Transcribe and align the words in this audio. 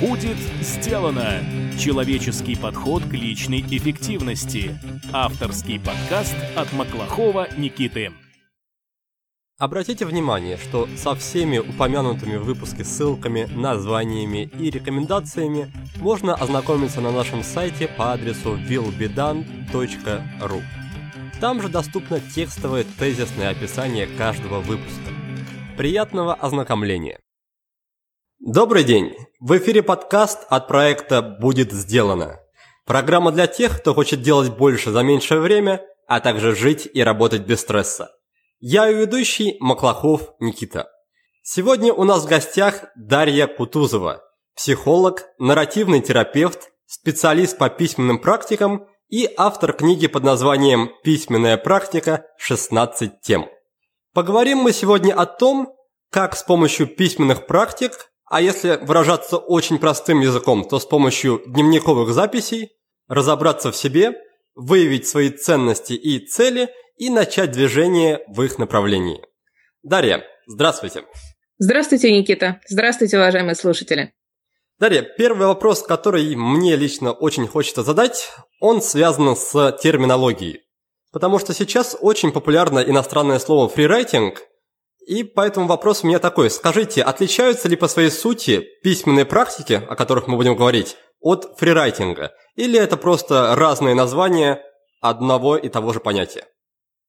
Будет 0.00 0.36
сделано! 0.60 1.42
Человеческий 1.78 2.54
подход 2.54 3.02
к 3.04 3.14
личной 3.14 3.62
эффективности. 3.62 4.78
Авторский 5.10 5.80
подкаст 5.80 6.36
от 6.54 6.70
Маклахова 6.74 7.48
Никиты. 7.56 8.12
Обратите 9.58 10.04
внимание, 10.04 10.58
что 10.58 10.86
со 10.98 11.14
всеми 11.14 11.56
упомянутыми 11.56 12.36
в 12.36 12.44
выпуске 12.44 12.84
ссылками, 12.84 13.48
названиями 13.54 14.50
и 14.58 14.68
рекомендациями 14.68 15.72
можно 15.96 16.34
ознакомиться 16.34 17.00
на 17.00 17.10
нашем 17.10 17.42
сайте 17.42 17.88
по 17.88 18.12
адресу 18.12 18.58
willbedone.ru. 18.68 20.62
Там 21.40 21.62
же 21.62 21.70
доступно 21.70 22.20
текстовое 22.20 22.84
тезисное 22.98 23.48
описание 23.48 24.06
каждого 24.06 24.60
выпуска. 24.60 25.10
Приятного 25.78 26.34
ознакомления! 26.34 27.18
Добрый 28.38 28.84
день! 28.84 29.16
В 29.40 29.56
эфире 29.56 29.82
подкаст 29.82 30.46
от 30.50 30.68
проекта 30.68 31.22
«Будет 31.22 31.72
сделано». 31.72 32.38
Программа 32.84 33.32
для 33.32 33.46
тех, 33.46 33.80
кто 33.80 33.94
хочет 33.94 34.20
делать 34.20 34.54
больше 34.54 34.90
за 34.90 35.02
меньшее 35.02 35.40
время, 35.40 35.80
а 36.06 36.20
также 36.20 36.54
жить 36.54 36.86
и 36.92 37.02
работать 37.02 37.46
без 37.46 37.62
стресса. 37.62 38.10
Я 38.60 38.88
ее 38.88 38.98
ведущий 38.98 39.56
Маклахов 39.60 40.34
Никита. 40.38 40.86
Сегодня 41.42 41.94
у 41.94 42.04
нас 42.04 42.24
в 42.24 42.28
гостях 42.28 42.84
Дарья 42.94 43.46
Кутузова, 43.46 44.22
психолог, 44.54 45.24
нарративный 45.38 46.02
терапевт, 46.02 46.70
специалист 46.84 47.56
по 47.56 47.70
письменным 47.70 48.18
практикам 48.18 48.86
и 49.08 49.30
автор 49.38 49.72
книги 49.72 50.08
под 50.08 50.24
названием 50.24 50.90
«Письменная 51.02 51.56
практика. 51.56 52.26
16 52.36 53.22
тем». 53.22 53.48
Поговорим 54.12 54.58
мы 54.58 54.72
сегодня 54.72 55.14
о 55.14 55.24
том, 55.24 55.74
как 56.10 56.36
с 56.36 56.42
помощью 56.42 56.86
письменных 56.86 57.46
практик 57.46 58.10
а 58.28 58.40
если 58.40 58.76
выражаться 58.82 59.36
очень 59.36 59.78
простым 59.78 60.20
языком, 60.20 60.64
то 60.64 60.78
с 60.78 60.84
помощью 60.84 61.42
дневниковых 61.46 62.12
записей 62.12 62.72
разобраться 63.08 63.70
в 63.70 63.76
себе, 63.76 64.14
выявить 64.54 65.06
свои 65.06 65.30
ценности 65.30 65.92
и 65.92 66.24
цели 66.26 66.68
и 66.96 67.10
начать 67.10 67.52
движение 67.52 68.24
в 68.28 68.42
их 68.42 68.58
направлении. 68.58 69.22
Дарья, 69.82 70.24
здравствуйте. 70.46 71.04
Здравствуйте, 71.58 72.10
Никита. 72.10 72.60
Здравствуйте, 72.68 73.16
уважаемые 73.18 73.54
слушатели. 73.54 74.12
Дарья, 74.78 75.02
первый 75.02 75.46
вопрос, 75.46 75.82
который 75.82 76.34
мне 76.36 76.76
лично 76.76 77.12
очень 77.12 77.46
хочется 77.46 77.82
задать, 77.82 78.30
он 78.60 78.82
связан 78.82 79.36
с 79.36 79.78
терминологией. 79.80 80.62
Потому 81.12 81.38
что 81.38 81.54
сейчас 81.54 81.96
очень 81.98 82.32
популярно 82.32 82.80
иностранное 82.80 83.38
слово 83.38 83.68
«фрирайтинг», 83.68 84.42
и 85.06 85.22
поэтому 85.22 85.68
вопрос 85.68 86.02
у 86.02 86.08
меня 86.08 86.18
такой. 86.18 86.50
Скажите, 86.50 87.00
отличаются 87.00 87.68
ли 87.68 87.76
по 87.76 87.86
своей 87.86 88.10
сути 88.10 88.66
письменные 88.82 89.24
практики, 89.24 89.74
о 89.74 89.94
которых 89.94 90.26
мы 90.26 90.36
будем 90.36 90.56
говорить, 90.56 90.96
от 91.20 91.56
фрирайтинга? 91.58 92.32
Или 92.56 92.78
это 92.78 92.96
просто 92.96 93.54
разные 93.54 93.94
названия 93.94 94.60
одного 95.00 95.56
и 95.56 95.68
того 95.68 95.92
же 95.92 96.00
понятия? 96.00 96.46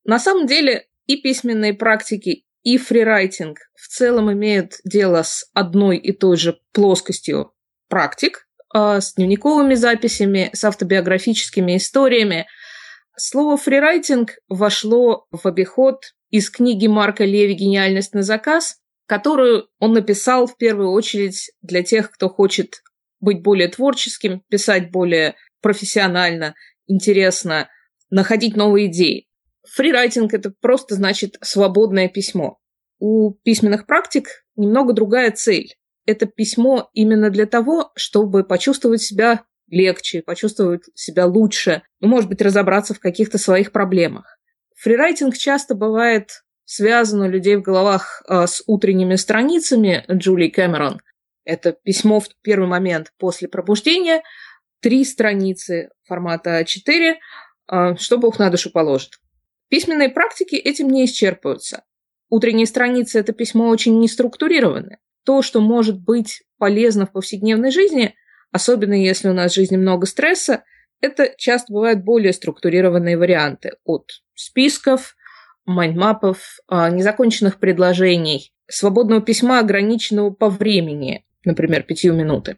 На 0.04 0.20
самом 0.20 0.45
деле 0.45 0.88
и 1.08 1.20
письменные 1.20 1.73
практики, 1.73 2.45
и 2.62 2.78
фрирайтинг 2.78 3.58
в 3.73 3.88
целом 3.88 4.32
имеют 4.32 4.73
дело 4.86 5.23
с 5.23 5.50
одной 5.54 5.98
и 5.98 6.11
той 6.11 6.38
же 6.38 6.59
плоскостью 6.73 7.54
практик, 7.89 8.48
а, 8.73 9.02
с 9.02 9.16
дневниковыми 9.16 9.73
записями, 9.73 10.52
с 10.54 10.64
автобиографическими 10.64 11.78
историями. 11.78 12.45
Слово 13.16 13.58
фрирайтинг 13.58 14.34
вошло 14.50 15.26
в 15.32 15.48
обиход 15.48 16.02
из 16.30 16.50
книги 16.50 16.88
Марка 16.88 17.25
Леви 17.25 17.53
«Гениальность 17.53 18.14
на 18.14 18.23
заказ», 18.23 18.78
которую 19.06 19.67
он 19.80 19.94
написал 19.94 20.47
в 20.47 20.58
первую 20.58 20.92
очередь 20.92 21.52
для 21.61 21.83
тех, 21.83 22.11
кто 22.11 22.30
хочет 22.30 22.81
быть 23.20 23.42
более 23.42 23.70
творческим, 23.70 24.42
писать 24.50 24.92
более 24.92 25.36
профессионально, 25.61 26.55
интересно, 26.86 27.70
находить 28.09 28.55
новые 28.55 28.88
идеи. 28.88 29.27
Фрирайтинг– 29.70 30.33
это 30.33 30.54
просто 30.61 30.95
значит 30.95 31.37
свободное 31.42 32.10
письмо. 32.10 32.60
У 32.99 33.33
письменных 33.43 33.86
практик 33.86 34.27
немного 34.55 34.93
другая 34.93 35.32
цель. 35.32 35.76
Это 36.05 36.26
письмо 36.26 36.89
именно 36.93 37.30
для 37.30 37.45
того, 37.45 37.92
чтобы 37.95 38.43
почувствовать 38.43 39.02
себя 39.02 39.43
легче, 39.70 40.21
почувствовать 40.21 40.83
себя 40.95 41.26
лучше, 41.26 41.83
ну, 41.99 42.08
может 42.08 42.30
быть, 42.30 42.42
разобраться 42.42 42.93
в 42.93 42.99
каких-то 42.99 43.37
своих 43.37 43.71
проблемах. 43.71 44.36
Фрирайтинг 44.87 45.36
часто 45.36 45.75
бывает 45.75 46.45
связан 46.64 47.20
у 47.20 47.27
людей 47.27 47.58
в 47.58 47.61
головах 47.61 48.23
э, 48.25 48.48
с 48.48 48.64
утренними 48.67 49.15
страницами 49.15 50.05
Джулии 50.09 50.48
Кэмерон. 50.48 51.02
Это 51.43 51.73
письмо 51.73 52.21
в 52.21 52.30
первый 52.42 52.70
момент 52.70 53.11
после 53.17 53.49
пробуждения, 53.49 54.23
три 54.80 55.03
страницы 55.03 55.89
формата 56.05 56.61
А4, 56.61 57.15
э, 57.70 57.95
что 57.98 58.17
Бог 58.17 58.39
на 58.39 58.49
душу 58.49 58.71
положит. 58.71 59.20
Письменные 59.67 60.08
практики 60.08 60.55
этим 60.55 60.89
не 60.89 61.04
исчерпываются. 61.04 61.83
Утренние 62.30 62.65
страницы– 62.65 63.19
это 63.19 63.33
письмо 63.33 63.67
очень 63.67 63.99
неструктурированное. 63.99 64.99
То, 65.25 65.42
что 65.42 65.59
может 65.59 65.99
быть 65.99 66.43
полезно 66.58 67.05
в 67.05 67.11
повседневной 67.11 67.71
жизни, 67.71 68.15
особенно 68.54 68.93
если 68.93 69.27
у 69.27 69.33
нас 69.33 69.52
в 69.52 69.55
жизни 69.55 69.75
много 69.75 70.05
стресса– 70.05 70.64
это 71.02 71.34
часто 71.38 71.74
бывают 71.74 72.04
более 72.04 72.34
структурированные 72.34 73.18
варианты 73.18 73.74
от 73.84 74.24
списков, 74.34 75.16
майндмапов, 75.66 76.60
а, 76.68 76.90
незаконченных 76.90 77.60
предложений, 77.60 78.54
свободного 78.68 79.22
письма, 79.22 79.60
ограниченного 79.60 80.32
по 80.32 80.50
времени, 80.50 81.26
например, 81.44 81.84
пятью 81.84 82.14
минуты. 82.14 82.58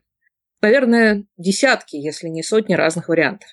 Наверное, 0.61 1.25
десятки, 1.37 1.95
если 1.95 2.27
не 2.27 2.43
сотни 2.43 2.73
разных 2.73 3.09
вариантов. 3.09 3.49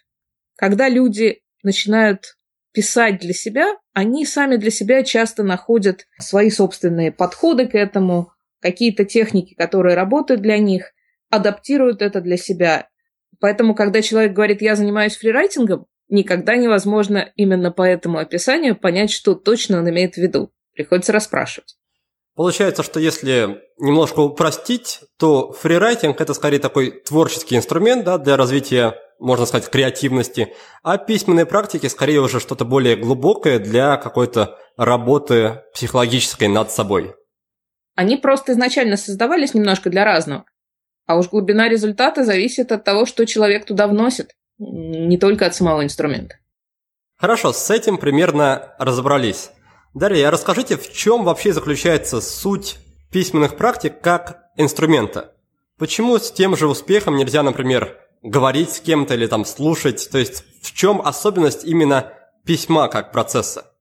Когда 0.57 0.89
люди 0.89 1.43
начинают 1.63 2.37
писать 2.73 3.21
для 3.21 3.33
себя, 3.33 3.77
они 3.93 4.27
сами 4.27 4.57
для 4.57 4.71
себя 4.71 5.03
часто 5.03 5.43
находят 5.43 6.07
свои 6.19 6.51
собственные 6.51 7.13
подходы 7.13 7.67
к 7.67 7.75
этому, 7.75 8.33
какие-то 8.61 9.05
техники, 9.05 9.55
которые 9.55 9.95
работают 9.95 10.43
для 10.43 10.59
них, 10.59 10.93
адаптируют 11.31 12.03
это 12.03 12.21
для 12.21 12.37
себя 12.37 12.89
Поэтому, 13.41 13.75
когда 13.75 14.03
человек 14.03 14.33
говорит 14.33 14.63
«я 14.63 14.77
занимаюсь 14.77 15.17
фрирайтингом», 15.17 15.87
никогда 16.09 16.57
невозможно 16.57 17.31
именно 17.37 17.71
по 17.73 17.83
этому 17.83 18.19
описанию 18.19 18.77
понять, 18.77 19.11
что 19.11 19.35
точно 19.35 19.79
он 19.79 19.91
имеет 19.91 20.15
в 20.15 20.19
виду. 20.19 20.53
Приходится 20.75 21.13
расспрашивать. 21.13 21.77
Получается, 22.35 22.83
что 22.83 23.01
если 23.01 23.63
немножко 23.79 24.21
упростить, 24.21 25.01
то 25.19 25.53
фрирайтинг– 25.53 26.21
это 26.21 26.35
скорее 26.35 26.59
такой 26.59 26.91
творческий 26.91 27.57
инструмент 27.57 28.05
да, 28.05 28.19
для 28.19 28.37
развития, 28.37 28.95
можно 29.19 29.47
сказать, 29.47 29.71
креативности, 29.71 30.53
а 30.83 30.99
письменные 30.99 31.47
практики 31.47 31.87
скорее 31.87 32.21
уже 32.21 32.39
что-то 32.39 32.67
более 32.67 32.97
глубокое 32.97 33.59
для 33.59 33.97
какой-то 33.97 34.59
работы 34.77 35.63
психологической 35.73 36.49
над 36.49 36.71
собой. 36.71 37.15
Они 37.95 38.19
просто 38.19 38.53
изначально 38.53 38.99
создавались 38.99 39.55
немножко 39.55 39.89
для 39.89 40.05
разного. 40.05 40.45
А 41.07 41.17
уж 41.17 41.29
глубина 41.29 41.69
результата 41.69 42.25
зависит 42.25 42.73
от 42.73 42.85
того, 42.85 43.07
что 43.07 43.27
человек 43.27 43.65
туда 43.65 43.87
вносит, 43.87 44.35
не 44.59 45.19
только 45.19 45.47
от 45.47 45.55
самого 45.55 45.85
инструмента. 45.85 46.37
Хорошо, 47.17 47.53
с 47.53 47.71
этим 47.71 47.97
примерно 47.97 48.75
разобрались. 48.79 49.51
Дарья, 49.95 50.31
расскажите, 50.31 50.77
в 50.77 50.93
чем 50.93 51.25
вообще 51.25 51.53
заключается 51.53 52.21
суть 52.21 52.77
письменных 53.11 53.57
практик 53.57 54.01
как 54.01 54.51
инструмента? 54.57 55.33
Почему 55.79 56.19
с 56.19 56.31
тем 56.31 56.57
же 56.57 56.67
успехом 56.67 57.17
нельзя, 57.17 57.43
например, 57.43 57.99
говорить 58.23 58.73
с 58.73 58.81
кем-то 58.81 59.15
или 59.15 59.27
там 59.27 59.45
слушать? 59.45 60.09
То 60.11 60.19
есть 60.19 60.45
в 60.63 60.75
чем 60.75 61.01
особенность 61.01 61.65
именно 61.65 62.13
письма 62.45 62.89
как 62.89 63.13
процесса? 63.13 63.73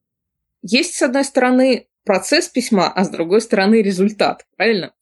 Есть, 0.62 0.96
с 0.96 1.02
одной 1.02 1.26
стороны, 1.26 1.88
процесс 2.06 2.48
письма, 2.48 2.92
а 2.92 3.04
с 3.04 3.10
другой 3.10 3.42
стороны 3.42 3.82
результат, 3.82 4.46
правильно? 4.56 4.94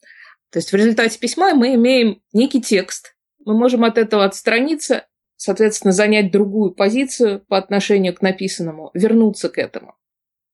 То 0.53 0.59
есть 0.59 0.72
в 0.72 0.75
результате 0.75 1.18
письма 1.18 1.56
мы 1.56 1.74
имеем 1.74 2.22
некий 2.32 2.61
текст. 2.61 3.16
Мы 3.44 3.58
можем 3.58 3.84
от 3.84 3.97
этого 3.97 4.23
отстраниться, 4.23 5.08
соответственно, 5.35 5.91
занять 5.91 6.32
другую 6.32 6.76
позицию 6.76 7.44
по 7.47 7.58
отношению 7.58 8.14
к 8.14 8.22
написанному, 8.22 8.91
вернуться 8.94 9.50
к 9.50 9.58
этому. 9.58 9.96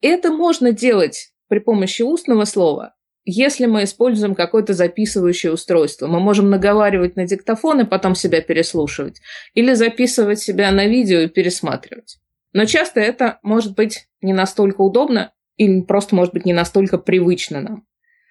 Это 0.01 0.31
можно 0.31 0.71
делать 0.71 1.33
при 1.49 1.59
помощи 1.59 2.01
устного 2.01 2.45
слова, 2.45 2.95
если 3.25 3.65
мы 3.65 3.83
используем 3.83 4.35
какое-то 4.35 4.73
записывающее 4.73 5.51
устройство. 5.51 6.07
Мы 6.07 6.21
можем 6.21 6.49
наговаривать 6.49 7.17
на 7.17 7.27
диктофон 7.27 7.81
и 7.81 7.85
потом 7.85 8.15
себя 8.15 8.41
переслушивать, 8.41 9.19
или 9.53 9.73
записывать 9.73 10.39
себя 10.39 10.71
на 10.71 10.87
видео 10.87 11.19
и 11.19 11.27
пересматривать. 11.27 12.19
Но 12.53 12.63
часто 12.63 13.01
это 13.01 13.39
может 13.43 13.75
быть 13.75 14.07
не 14.21 14.31
настолько 14.31 14.79
удобно 14.79 15.33
или 15.57 15.81
просто 15.81 16.15
может 16.15 16.33
быть 16.33 16.45
не 16.45 16.53
настолько 16.53 16.97
привычно 16.97 17.59
нам. 17.59 17.88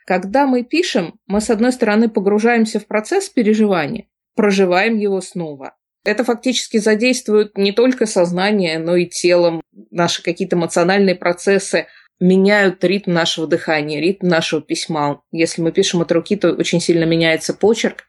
Когда 0.08 0.46
мы 0.46 0.64
пишем, 0.64 1.20
мы, 1.26 1.42
с 1.42 1.50
одной 1.50 1.70
стороны, 1.70 2.08
погружаемся 2.08 2.80
в 2.80 2.86
процесс 2.86 3.28
переживания, 3.28 4.06
проживаем 4.34 4.96
его 4.96 5.20
снова. 5.20 5.76
Это 6.02 6.24
фактически 6.24 6.78
задействует 6.78 7.58
не 7.58 7.72
только 7.72 8.06
сознание, 8.06 8.78
но 8.78 8.96
и 8.96 9.04
телом. 9.04 9.60
Наши 9.90 10.22
какие-то 10.22 10.56
эмоциональные 10.56 11.14
процессы 11.14 11.88
меняют 12.20 12.82
ритм 12.84 13.12
нашего 13.12 13.46
дыхания, 13.46 14.00
ритм 14.00 14.28
нашего 14.28 14.62
письма. 14.62 15.20
Если 15.30 15.60
мы 15.60 15.72
пишем 15.72 16.00
от 16.00 16.10
руки, 16.10 16.36
то 16.36 16.52
очень 16.52 16.80
сильно 16.80 17.04
меняется 17.04 17.52
почерк. 17.52 18.04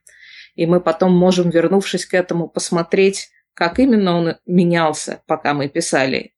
и 0.55 0.65
мы 0.65 0.79
потом 0.79 1.11
можем, 1.11 1.49
вернувшись 1.49 2.05
к 2.05 2.13
этому, 2.13 2.47
посмотреть, 2.47 3.29
как 3.53 3.77
именно 3.77 4.17
он 4.17 4.35
менялся, 4.45 5.21
пока 5.27 5.53
мы 5.53 5.67
писали. 5.67 6.31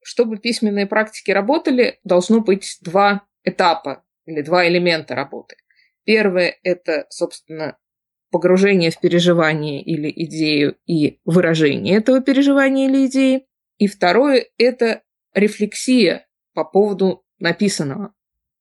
Чтобы 0.00 0.38
письменные 0.38 0.86
практики 0.86 1.32
работали, 1.32 1.98
должно 2.04 2.40
быть 2.40 2.78
два 2.82 3.22
этапа 3.42 4.04
или 4.26 4.42
два 4.42 4.66
элемента 4.68 5.14
работы. 5.14 5.56
Первое– 6.04 6.56
это, 6.62 7.06
собственно, 7.10 7.78
погружение 8.30 8.90
в 8.90 8.98
переживание 8.98 9.82
или 9.82 10.12
идею 10.24 10.76
и 10.86 11.20
выражение 11.24 11.96
этого 11.98 12.20
переживания 12.20 12.88
или 12.88 13.06
идеи. 13.06 13.46
И 13.78 13.86
второе– 13.86 14.46
это 14.58 15.02
рефлексия 15.34 16.26
по 16.54 16.64
поводу 16.64 17.24
написанного. 17.38 18.14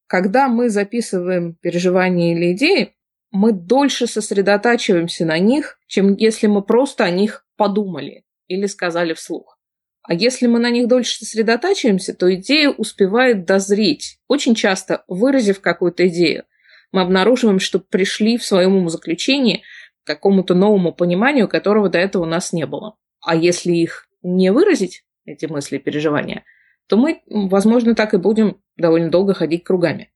Когда 0.07 0.47
мы 0.49 0.69
записываем 0.69 1.55
переживания 1.55 2.35
или 2.35 2.51
идеи, 2.53 2.95
мы 3.31 3.53
дольше 3.53 4.07
сосредотачиваемся 4.07 5.25
на 5.25 5.39
них, 5.39 5.79
чем 5.87 6.15
если 6.15 6.47
мы 6.47 6.61
просто 6.61 7.05
о 7.05 7.09
них 7.09 7.45
подумали 7.55 8.25
или 8.47 8.65
сказали 8.65 9.13
вслух. 9.13 9.60
А 10.03 10.13
если 10.13 10.47
мы 10.47 10.59
на 10.59 10.69
них 10.69 10.87
дольше 10.87 11.17
сосредотачиваемся, 11.17 12.13
то 12.13 12.33
идея 12.33 12.69
успевает 12.69 13.45
дозреть, 13.45 14.19
очень 14.27 14.55
часто 14.55 15.03
выразив 15.07 15.61
какую-то 15.61 16.07
идею. 16.07 16.45
Мы 16.91 17.01
обнаруживаем, 17.01 17.59
что 17.59 17.79
пришли 17.79 18.37
в 18.37 18.45
своем 18.45 18.75
умозаключении 18.75 19.63
к 20.03 20.07
какому-то 20.07 20.55
новому 20.55 20.91
пониманию, 20.91 21.47
которого 21.47 21.89
до 21.89 21.99
этого 21.99 22.23
у 22.23 22.27
нас 22.27 22.51
не 22.51 22.65
было. 22.65 22.95
А 23.21 23.35
если 23.35 23.71
их 23.71 24.07
не 24.23 24.51
выразить, 24.51 25.05
эти 25.25 25.45
мысли 25.45 25.77
и 25.77 25.79
переживания, 25.79 26.43
то 26.87 26.97
мы, 26.97 27.21
возможно, 27.27 27.95
так 27.95 28.13
и 28.13 28.17
будем 28.17 28.59
довольно 28.75 29.09
долго 29.11 29.33
ходить 29.33 29.63
кругами. 29.63 30.11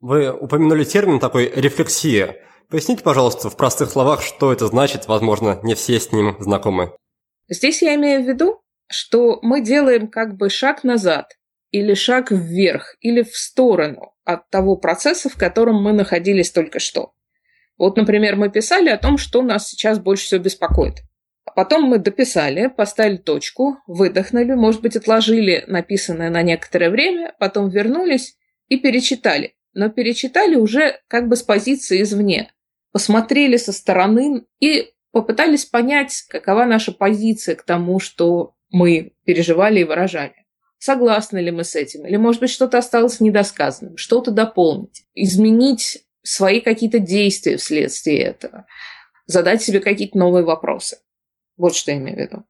Вы 0.00 0.30
упомянули 0.30 0.84
термин 0.84 1.18
такой 1.18 1.50
«рефлексия». 1.54 2.36
Поясните, 2.68 3.02
пожалуйста, 3.02 3.50
в 3.50 3.56
простых 3.56 3.90
словах, 3.90 4.22
что 4.22 4.52
это 4.52 4.66
значит, 4.66 5.08
возможно, 5.08 5.60
не 5.62 5.74
все 5.74 5.98
с 5.98 6.12
ним 6.12 6.36
знакомы. 6.40 6.92
Здесь 7.48 7.82
я 7.82 7.94
имею 7.94 8.22
в 8.22 8.28
виду, 8.28 8.60
что 8.94 9.38
мы 9.42 9.60
делаем 9.60 10.08
как 10.08 10.36
бы 10.36 10.48
шаг 10.48 10.84
назад 10.84 11.36
или 11.70 11.94
шаг 11.94 12.30
вверх 12.30 12.96
или 13.00 13.22
в 13.22 13.36
сторону 13.36 14.14
от 14.24 14.48
того 14.50 14.76
процесса, 14.76 15.28
в 15.28 15.36
котором 15.36 15.82
мы 15.82 15.92
находились 15.92 16.50
только 16.50 16.78
что. 16.78 17.12
Вот, 17.76 17.96
например, 17.96 18.36
мы 18.36 18.50
писали 18.50 18.88
о 18.88 18.98
том, 18.98 19.18
что 19.18 19.42
нас 19.42 19.68
сейчас 19.68 19.98
больше 19.98 20.26
всего 20.26 20.40
беспокоит. 20.40 21.02
А 21.44 21.50
потом 21.50 21.84
мы 21.84 21.98
дописали, 21.98 22.68
поставили 22.68 23.16
точку, 23.16 23.78
выдохнули, 23.86 24.54
может 24.54 24.80
быть, 24.80 24.96
отложили 24.96 25.64
написанное 25.66 26.30
на 26.30 26.42
некоторое 26.42 26.90
время, 26.90 27.34
потом 27.38 27.68
вернулись 27.68 28.36
и 28.68 28.78
перечитали. 28.78 29.54
Но 29.74 29.88
перечитали 29.88 30.54
уже 30.54 31.00
как 31.08 31.28
бы 31.28 31.36
с 31.36 31.42
позиции 31.42 32.02
извне. 32.02 32.52
Посмотрели 32.92 33.56
со 33.56 33.72
стороны 33.72 34.46
и 34.60 34.92
попытались 35.10 35.64
понять, 35.64 36.24
какова 36.28 36.64
наша 36.64 36.92
позиция 36.92 37.56
к 37.56 37.64
тому, 37.64 37.98
что 37.98 38.53
мы 38.74 39.12
переживали 39.24 39.80
и 39.80 39.84
выражали. 39.84 40.34
Согласны 40.78 41.38
ли 41.38 41.52
мы 41.52 41.62
с 41.62 41.76
этим? 41.76 42.04
Или, 42.06 42.16
может 42.16 42.40
быть, 42.40 42.50
что-то 42.50 42.76
осталось 42.76 43.20
недосказанным, 43.20 43.96
что-то 43.96 44.32
дополнить, 44.32 45.04
изменить 45.14 46.04
свои 46.22 46.60
какие-то 46.60 46.98
действия 46.98 47.56
вследствие 47.56 48.18
этого, 48.18 48.66
задать 49.26 49.62
себе 49.62 49.78
какие-то 49.78 50.18
новые 50.18 50.44
вопросы. 50.44 50.98
Вот 51.56 51.76
что 51.76 51.92
я 51.92 51.98
имею 51.98 52.16
в 52.16 52.20
виду. 52.20 52.44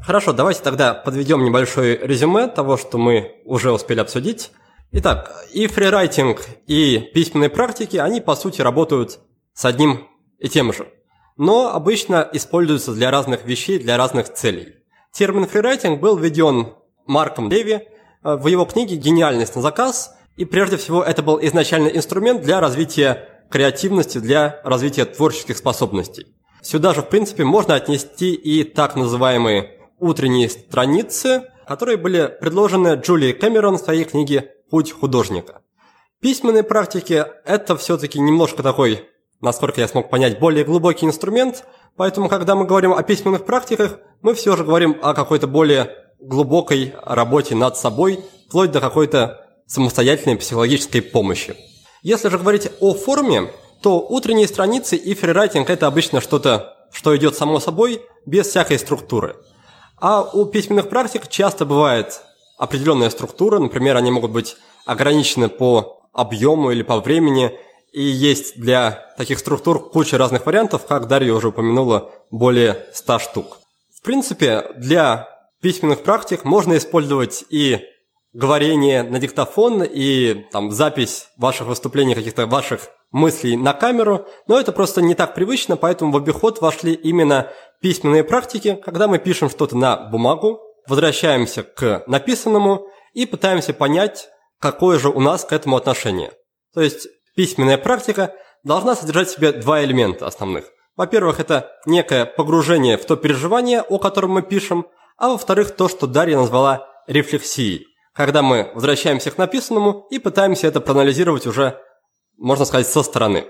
Хорошо, 0.00 0.32
давайте 0.32 0.62
тогда 0.62 0.94
подведем 0.94 1.44
небольшое 1.44 1.98
резюме 1.98 2.46
того, 2.46 2.76
что 2.76 2.96
мы 2.96 3.42
уже 3.44 3.72
успели 3.72 3.98
обсудить. 3.98 4.52
Итак, 4.92 5.44
и 5.52 5.66
фрирайтинг, 5.66 6.40
и 6.68 7.10
письменные 7.12 7.50
практики, 7.50 7.96
они 7.96 8.20
по 8.20 8.36
сути 8.36 8.60
работают 8.60 9.18
с 9.54 9.64
одним 9.64 10.06
и 10.38 10.48
тем 10.48 10.72
же, 10.72 10.88
но 11.36 11.74
обычно 11.74 12.28
используются 12.32 12.92
для 12.92 13.10
разных 13.10 13.44
вещей, 13.44 13.80
для 13.80 13.96
разных 13.96 14.32
целей. 14.32 14.81
Термин 15.12 15.46
фрирайтинг 15.46 16.00
был 16.00 16.16
введен 16.16 16.72
Марком 17.06 17.50
Леви 17.50 17.72
э, 17.72 18.36
в 18.36 18.46
его 18.46 18.64
книге 18.64 18.96
«Гениальность 18.96 19.54
на 19.54 19.60
заказ», 19.60 20.16
и 20.36 20.46
прежде 20.46 20.78
всего 20.78 21.02
это 21.02 21.22
был 21.22 21.38
изначально 21.42 21.88
инструмент 21.88 22.40
для 22.40 22.60
развития 22.60 23.28
креативности, 23.50 24.16
для 24.16 24.62
развития 24.64 25.04
творческих 25.04 25.58
способностей. 25.58 26.28
Сюда 26.62 26.94
же, 26.94 27.02
в 27.02 27.08
принципе, 27.10 27.44
можно 27.44 27.74
отнести 27.74 28.32
и 28.32 28.64
так 28.64 28.96
называемые 28.96 29.78
утренние 29.98 30.48
страницы, 30.48 31.42
которые 31.66 31.98
были 31.98 32.34
предложены 32.40 32.94
Джулией 32.94 33.34
Кэмерон 33.34 33.76
в 33.76 33.82
своей 33.82 34.04
книге 34.04 34.52
«Путь 34.70 34.92
художника». 34.92 35.60
Письменные 36.20 36.62
практики– 36.62 37.22
это 37.44 37.76
все-таки 37.76 38.18
немножко 38.18 38.62
такой, 38.62 39.06
насколько 39.42 39.82
я 39.82 39.88
смог 39.88 40.08
понять, 40.08 40.38
более 40.38 40.64
глубокий 40.64 41.04
инструмент, 41.04 41.64
поэтому, 41.96 42.28
когда 42.28 42.54
мы 42.54 42.64
говорим 42.64 42.92
о 42.92 43.02
письменных 43.02 43.44
практиках, 43.44 43.98
мы 44.20 44.34
все 44.34 44.56
же 44.56 44.64
говорим 44.64 44.96
о 45.02 45.14
какой-то 45.14 45.46
более 45.46 45.90
глубокой 46.20 46.94
работе 47.04 47.54
над 47.54 47.76
собой, 47.76 48.24
вплоть 48.48 48.70
до 48.70 48.80
какой-то 48.80 49.46
самостоятельной 49.66 50.36
психологической 50.36 51.02
помощи. 51.02 51.56
Если 52.02 52.28
же 52.28 52.38
говорить 52.38 52.70
о 52.80 52.94
форме, 52.94 53.50
то 53.82 54.00
утренние 54.00 54.46
страницы 54.46 54.96
и 54.96 55.14
фрирайтинг– 55.14 55.68
это 55.70 55.86
обычно 55.86 56.20
что-то, 56.20 56.76
что 56.92 57.16
идет 57.16 57.36
само 57.36 57.58
собой, 57.58 58.02
без 58.26 58.46
всякой 58.48 58.78
структуры. 58.78 59.36
А 60.00 60.22
у 60.22 60.46
письменных 60.46 60.88
практик 60.88 61.28
часто 61.28 61.64
бывает 61.64 62.22
определенная 62.58 63.10
структура, 63.10 63.58
например, 63.58 63.96
они 63.96 64.10
могут 64.10 64.30
быть 64.30 64.56
ограничены 64.86 65.48
по 65.48 66.00
объему 66.12 66.70
или 66.70 66.82
по 66.82 67.00
времени, 67.00 67.58
и 67.92 68.02
есть 68.02 68.58
для 68.58 69.12
таких 69.18 69.38
структур 69.38 69.90
куча 69.90 70.18
разных 70.18 70.46
вариантов, 70.46 70.86
как 70.86 71.08
Дарья 71.08 71.34
уже 71.34 71.48
упомянула, 71.48 72.10
более 72.30 72.86
100 72.92 73.18
штук. 73.18 73.58
В 73.94 74.02
принципе, 74.02 74.72
для 74.76 75.28
письменных 75.60 76.02
практик 76.02 76.44
можно 76.44 76.76
использовать 76.76 77.44
и 77.50 77.80
говорение 78.32 79.02
на 79.02 79.18
диктофон, 79.18 79.82
и 79.82 80.46
там 80.50 80.70
запись 80.70 81.28
ваших 81.36 81.66
выступлений, 81.66 82.14
каких-то 82.14 82.46
ваших 82.46 82.88
мыслей 83.10 83.56
на 83.56 83.74
камеру, 83.74 84.26
но 84.46 84.58
это 84.58 84.72
просто 84.72 85.02
не 85.02 85.14
так 85.14 85.34
привычно, 85.34 85.76
поэтому 85.76 86.12
в 86.12 86.16
обиход 86.16 86.62
вошли 86.62 86.94
именно 86.94 87.52
письменные 87.82 88.24
практики, 88.24 88.80
когда 88.82 89.06
мы 89.06 89.18
пишем 89.18 89.50
что-то 89.50 89.76
на 89.76 89.96
бумагу, 89.96 90.60
возвращаемся 90.88 91.62
к 91.62 92.04
написанному 92.06 92.86
и 93.12 93.26
пытаемся 93.26 93.74
понять, 93.74 94.28
какое 94.58 94.98
же 94.98 95.10
у 95.10 95.20
нас 95.20 95.44
к 95.44 95.52
этому 95.52 95.76
отношение. 95.76 96.32
То 96.72 96.80
есть 96.80 97.06
письменная 97.34 97.78
практика 97.78 98.34
должна 98.64 98.94
содержать 98.94 99.28
в 99.28 99.32
себе 99.32 99.52
два 99.52 99.84
элемента 99.84 100.26
основных. 100.26 100.66
Во-первых, 100.96 101.40
это 101.40 101.70
некое 101.86 102.26
погружение 102.26 102.96
в 102.96 103.04
то 103.04 103.16
переживание, 103.16 103.82
о 103.82 103.98
котором 103.98 104.32
мы 104.32 104.42
пишем, 104.42 104.86
а 105.16 105.28
во-вторых, 105.28 105.74
то, 105.74 105.88
что 105.88 106.06
Дарья 106.06 106.36
назвала 106.36 106.88
рефлексией, 107.06 107.86
когда 108.14 108.42
мы 108.42 108.70
возвращаемся 108.74 109.30
к 109.30 109.38
написанному 109.38 110.06
и 110.10 110.18
пытаемся 110.18 110.66
это 110.66 110.80
проанализировать 110.80 111.46
уже 111.46 111.78
можно 112.42 112.64
сказать, 112.64 112.86
со 112.86 113.02
стороны. 113.02 113.46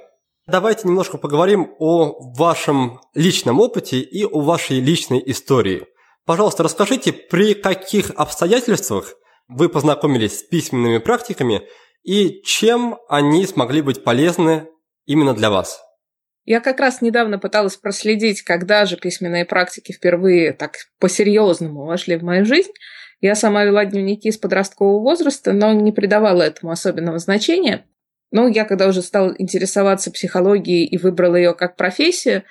Давайте 0.46 0.88
немножко 0.88 1.18
поговорим 1.18 1.74
о 1.78 2.32
вашем 2.36 3.00
личном 3.14 3.60
опыте 3.60 4.00
и 4.00 4.24
о 4.24 4.40
вашей 4.40 4.80
личной 4.80 5.22
истории. 5.26 5.86
Пожалуйста, 6.26 6.62
расскажите, 6.62 7.12
при 7.12 7.54
каких 7.54 8.10
обстоятельствах 8.16 9.14
вы 9.48 9.68
познакомились 9.68 10.40
с 10.40 10.42
письменными 10.42 10.98
практиками 10.98 11.62
и 12.02 12.42
чем 12.42 12.98
они 13.08 13.46
смогли 13.46 13.82
быть 13.82 14.04
полезны 14.04 14.68
именно 15.06 15.34
для 15.34 15.50
вас? 15.50 15.82
Я 16.44 16.60
как 16.60 16.80
раз 16.80 17.00
недавно 17.00 17.38
пыталась 17.38 17.76
проследить, 17.76 18.42
когда 18.42 18.84
же 18.84 18.96
письменные 18.96 19.44
практики 19.44 19.92
впервые 19.92 20.52
так 20.52 20.74
по-серьезному 20.98 21.84
вошли 21.84 22.16
в 22.16 22.24
мою 22.24 22.44
жизнь. 22.44 22.72
Я 23.20 23.36
сама 23.36 23.62
вела 23.64 23.84
дневники 23.84 24.32
с 24.32 24.36
подросткового 24.36 25.00
возраста, 25.00 25.52
но 25.52 25.72
не 25.72 25.92
придавала 25.92 26.42
этому 26.42 26.72
особенного 26.72 27.18
значения. 27.18 27.86
Но 28.32 28.48
я, 28.48 28.64
когда 28.64 28.88
уже 28.88 29.02
стала 29.02 29.32
интересоваться 29.38 30.10
психологией 30.10 30.86
и 30.86 30.98
выбрала 30.98 31.36
ее 31.36 31.54
как 31.54 31.76
профессию, 31.76 32.42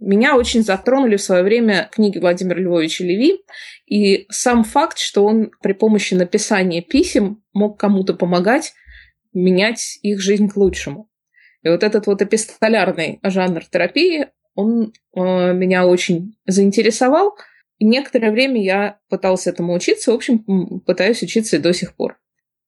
меня 0.00 0.36
очень 0.36 0.62
затронули 0.62 1.16
в 1.16 1.22
свое 1.22 1.42
время 1.42 1.88
книги 1.90 2.18
Владимира 2.18 2.60
Львовича 2.60 3.04
Леви, 3.04 3.42
и 3.86 4.26
сам 4.30 4.62
факт, 4.62 4.98
что 4.98 5.24
он 5.24 5.50
при 5.60 5.72
помощи 5.72 6.14
написания 6.14 6.80
писем 6.80 7.42
мог 7.52 7.78
кому-то 7.78 8.14
помогать 8.14 8.74
менять 9.32 9.98
их 10.02 10.20
жизнь 10.20 10.48
к 10.48 10.56
лучшему. 10.56 11.08
И 11.62 11.68
вот 11.68 11.82
этот 11.82 12.06
вот 12.06 12.22
эпистолярный 12.22 13.20
жанр 13.22 13.64
терапии, 13.64 14.28
он 14.54 14.92
э, 15.14 15.20
меня 15.54 15.86
очень 15.86 16.36
заинтересовал. 16.46 17.36
И 17.78 17.84
некоторое 17.84 18.30
время 18.30 18.62
я 18.62 18.98
пыталась 19.08 19.46
этому 19.46 19.74
учиться, 19.74 20.12
в 20.12 20.14
общем, 20.14 20.80
пытаюсь 20.80 21.22
учиться 21.22 21.56
и 21.56 21.60
до 21.60 21.72
сих 21.72 21.94
пор. 21.94 22.18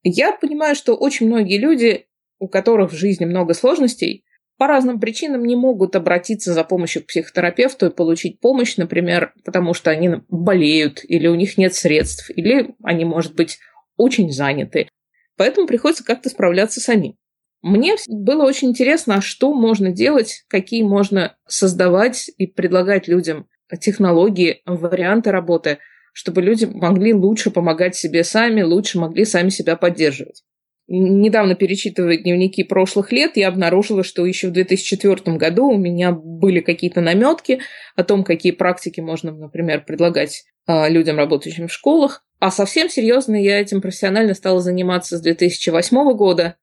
Я 0.02 0.32
понимаю, 0.32 0.74
что 0.74 0.94
очень 0.94 1.26
многие 1.26 1.58
люди 1.58 2.06
у 2.38 2.48
которых 2.48 2.92
в 2.92 2.96
жизни 2.96 3.24
много 3.24 3.54
сложностей, 3.54 4.24
по 4.56 4.68
разным 4.68 5.00
причинам 5.00 5.44
не 5.44 5.56
могут 5.56 5.96
обратиться 5.96 6.52
за 6.52 6.62
помощью 6.62 7.02
к 7.02 7.06
психотерапевту 7.06 7.86
и 7.86 7.94
получить 7.94 8.38
помощь, 8.38 8.76
например, 8.76 9.32
потому 9.44 9.74
что 9.74 9.90
они 9.90 10.16
болеют, 10.28 11.00
или 11.02 11.26
у 11.26 11.34
них 11.34 11.58
нет 11.58 11.74
средств, 11.74 12.30
или 12.30 12.74
они, 12.84 13.04
может 13.04 13.34
быть, 13.34 13.58
очень 13.96 14.30
заняты. 14.30 14.88
Поэтому 15.36 15.66
приходится 15.66 16.04
как-то 16.04 16.28
справляться 16.28 16.80
самим. 16.80 17.16
Мне 17.62 17.96
было 18.08 18.44
очень 18.44 18.68
интересно, 18.68 19.16
а 19.16 19.20
что 19.20 19.54
можно 19.54 19.90
делать, 19.90 20.44
какие 20.48 20.82
можно 20.82 21.36
создавать 21.46 22.30
и 22.36 22.46
предлагать 22.46 23.08
людям 23.08 23.48
технологии, 23.80 24.60
варианты 24.66 25.30
работы, 25.30 25.78
чтобы 26.12 26.42
люди 26.42 26.66
могли 26.66 27.14
лучше 27.14 27.50
помогать 27.50 27.96
себе 27.96 28.22
сами, 28.22 28.62
лучше 28.62 28.98
могли 28.98 29.24
сами 29.24 29.48
себя 29.48 29.76
поддерживать. 29.76 30.44
Недавно 30.86 31.54
перечитывая 31.54 32.18
дневники 32.18 32.62
прошлых 32.62 33.10
лет, 33.10 33.38
я 33.38 33.48
обнаружила, 33.48 34.04
что 34.04 34.26
еще 34.26 34.48
в 34.48 34.52
2004 34.52 35.36
году 35.38 35.68
у 35.68 35.78
меня 35.78 36.12
были 36.12 36.60
какие-то 36.60 37.00
наметки 37.00 37.60
о 37.96 38.04
том, 38.04 38.22
какие 38.22 38.52
практики 38.52 39.00
можно, 39.00 39.32
например, 39.32 39.84
предлагать 39.86 40.44
а, 40.66 40.88
людям, 40.90 41.16
работающим 41.16 41.68
в 41.68 41.72
школах. 41.72 42.26
А 42.44 42.50
совсем 42.50 42.90
серьезно 42.90 43.42
я 43.42 43.58
этим 43.58 43.80
профессионально 43.80 44.34
стала 44.34 44.60
заниматься 44.60 45.16
с 45.16 45.22
2008 45.22 46.12
года, 46.12 46.56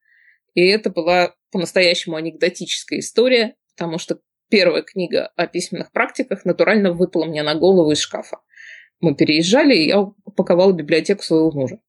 и 0.54 0.64
это 0.64 0.90
была 0.90 1.34
по-настоящему 1.50 2.14
анекдотическая 2.14 3.00
история, 3.00 3.56
потому 3.74 3.98
что 3.98 4.20
первая 4.48 4.82
книга 4.82 5.32
о 5.34 5.48
письменных 5.48 5.90
практиках 5.90 6.44
натурально 6.44 6.92
выпала 6.92 7.24
мне 7.24 7.42
на 7.42 7.56
голову 7.56 7.90
из 7.90 7.98
шкафа. 7.98 8.38
Мы 9.00 9.16
переезжали, 9.16 9.74
и 9.74 9.88
я 9.88 9.98
упаковала 9.98 10.70
библиотеку 10.70 11.24
своего 11.24 11.50
мужа. 11.50 11.80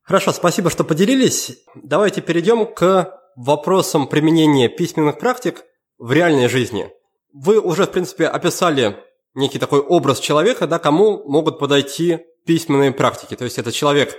Хорошо, 0.00 0.32
спасибо, 0.32 0.70
что 0.70 0.84
поделились. 0.84 1.58
Давайте 1.74 2.22
перейдем 2.22 2.64
к 2.64 3.20
вопросам 3.36 4.08
применения 4.08 4.70
письменных 4.70 5.18
практик 5.18 5.66
в 5.98 6.10
реальной 6.10 6.48
жизни. 6.48 6.88
Вы 7.34 7.60
уже, 7.60 7.84
в 7.84 7.90
принципе, 7.90 8.28
описали 8.28 8.96
некий 9.34 9.58
такой 9.58 9.80
образ 9.80 10.20
человека, 10.20 10.66
да, 10.66 10.78
кому 10.78 11.22
могут 11.28 11.58
подойти 11.58 12.20
письменные 12.46 12.92
практики. 12.92 13.36
То 13.36 13.44
есть 13.44 13.58
это 13.58 13.72
человек, 13.72 14.16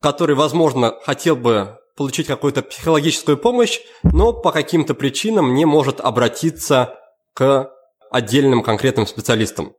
который, 0.00 0.36
возможно, 0.36 0.94
хотел 1.02 1.36
бы 1.36 1.78
получить 1.96 2.26
какую-то 2.26 2.62
психологическую 2.62 3.38
помощь, 3.38 3.80
но 4.02 4.32
по 4.32 4.52
каким-то 4.52 4.94
причинам 4.94 5.54
не 5.54 5.64
может 5.64 6.00
обратиться 6.00 6.94
к 7.34 7.70
отдельным 8.10 8.62
конкретным 8.62 9.06
специалистам. 9.06 9.74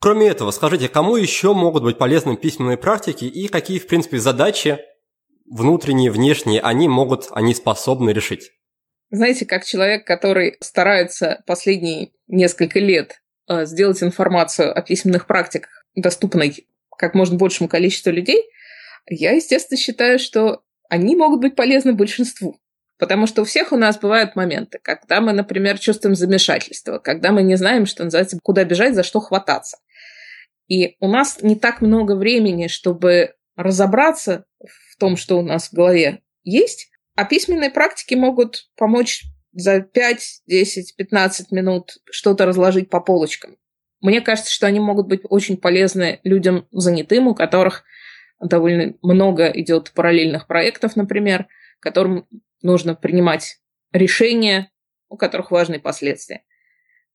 Кроме 0.00 0.28
этого, 0.28 0.50
скажите, 0.50 0.88
кому 0.88 1.16
еще 1.16 1.54
могут 1.54 1.84
быть 1.84 1.98
полезны 1.98 2.36
письменные 2.36 2.76
практики 2.76 3.24
и 3.24 3.48
какие, 3.48 3.78
в 3.78 3.86
принципе, 3.86 4.18
задачи 4.18 4.78
внутренние, 5.46 6.10
внешние 6.10 6.60
они 6.60 6.88
могут, 6.88 7.28
они 7.30 7.54
способны 7.54 8.10
решить? 8.10 8.50
Знаете, 9.10 9.46
как 9.46 9.64
человек, 9.64 10.06
который 10.06 10.56
старается 10.60 11.42
последние 11.46 12.12
несколько 12.26 12.78
лет 12.78 13.22
э, 13.46 13.66
сделать 13.66 14.02
информацию 14.02 14.76
о 14.76 14.82
письменных 14.82 15.26
практиках 15.26 15.86
доступной 15.94 16.66
как 17.02 17.14
можно 17.14 17.36
большему 17.36 17.68
количеству 17.68 18.12
людей, 18.12 18.48
я, 19.08 19.32
естественно, 19.32 19.76
считаю, 19.76 20.20
что 20.20 20.62
они 20.88 21.16
могут 21.16 21.40
быть 21.40 21.56
полезны 21.56 21.94
большинству. 21.94 22.60
Потому 22.96 23.26
что 23.26 23.42
у 23.42 23.44
всех 23.44 23.72
у 23.72 23.76
нас 23.76 23.98
бывают 23.98 24.36
моменты, 24.36 24.78
когда 24.80 25.20
мы, 25.20 25.32
например, 25.32 25.80
чувствуем 25.80 26.14
замешательство, 26.14 26.98
когда 27.00 27.32
мы 27.32 27.42
не 27.42 27.56
знаем, 27.56 27.86
что 27.86 28.04
называется, 28.04 28.38
куда 28.40 28.62
бежать, 28.62 28.94
за 28.94 29.02
что 29.02 29.18
хвататься. 29.18 29.78
И 30.68 30.94
у 31.00 31.08
нас 31.08 31.42
не 31.42 31.56
так 31.56 31.80
много 31.80 32.14
времени, 32.14 32.68
чтобы 32.68 33.34
разобраться 33.56 34.44
в 34.60 34.96
том, 34.96 35.16
что 35.16 35.40
у 35.40 35.42
нас 35.42 35.70
в 35.70 35.72
голове 35.72 36.22
есть, 36.44 36.88
а 37.16 37.24
письменные 37.24 37.70
практики 37.70 38.14
могут 38.14 38.70
помочь 38.76 39.24
за 39.52 39.80
5, 39.80 40.42
10, 40.46 40.94
15 40.94 41.50
минут 41.50 41.98
что-то 42.08 42.46
разложить 42.46 42.90
по 42.90 43.00
полочкам. 43.00 43.56
Мне 44.02 44.20
кажется, 44.20 44.52
что 44.52 44.66
они 44.66 44.80
могут 44.80 45.06
быть 45.06 45.20
очень 45.24 45.56
полезны 45.56 46.20
людям 46.24 46.66
занятым, 46.72 47.28
у 47.28 47.34
которых 47.34 47.84
довольно 48.40 48.94
много 49.00 49.46
идет 49.46 49.92
параллельных 49.92 50.48
проектов, 50.48 50.96
например, 50.96 51.46
которым 51.78 52.26
нужно 52.62 52.96
принимать 52.96 53.58
решения, 53.92 54.70
у 55.08 55.16
которых 55.16 55.52
важны 55.52 55.78
последствия. 55.78 56.42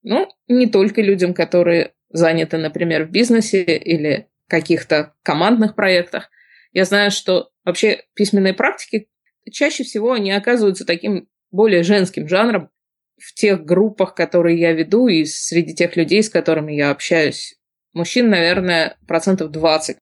Ну, 0.02 0.30
не 0.48 0.68
только 0.68 1.02
людям, 1.02 1.34
которые 1.34 1.94
заняты, 2.10 2.58
например, 2.58 3.06
в 3.06 3.12
бизнесе 3.12 3.64
или 3.64 4.30
каких-то 4.48 5.14
командных 5.24 5.76
проектах. 5.76 6.30
Я 6.72 6.86
знаю, 6.86 7.12
что 7.12 7.52
вообще 7.66 8.06
письменные 8.14 8.54
практики 8.54 9.10
чаще 9.52 9.84
всего 9.84 10.14
они 10.14 10.32
оказываются 10.32 10.86
таким 10.86 11.28
более 11.52 11.84
женским 11.84 12.30
жанром 12.30 12.70
в 13.18 13.34
тех 13.34 13.66
группах, 13.66 14.16
которые 14.16 14.60
я 14.60 14.74
веду, 14.74 15.08
и 15.08 15.26
среди 15.26 15.74
тех 15.76 15.96
людей, 15.96 16.24
с 16.24 16.30
которыми 16.30 16.74
я 16.74 16.92
общаюсь. 16.92 17.56
Мужчин, 17.94 18.30
наверное, 18.30 18.98
процентов 19.08 19.52
20. 19.52 19.98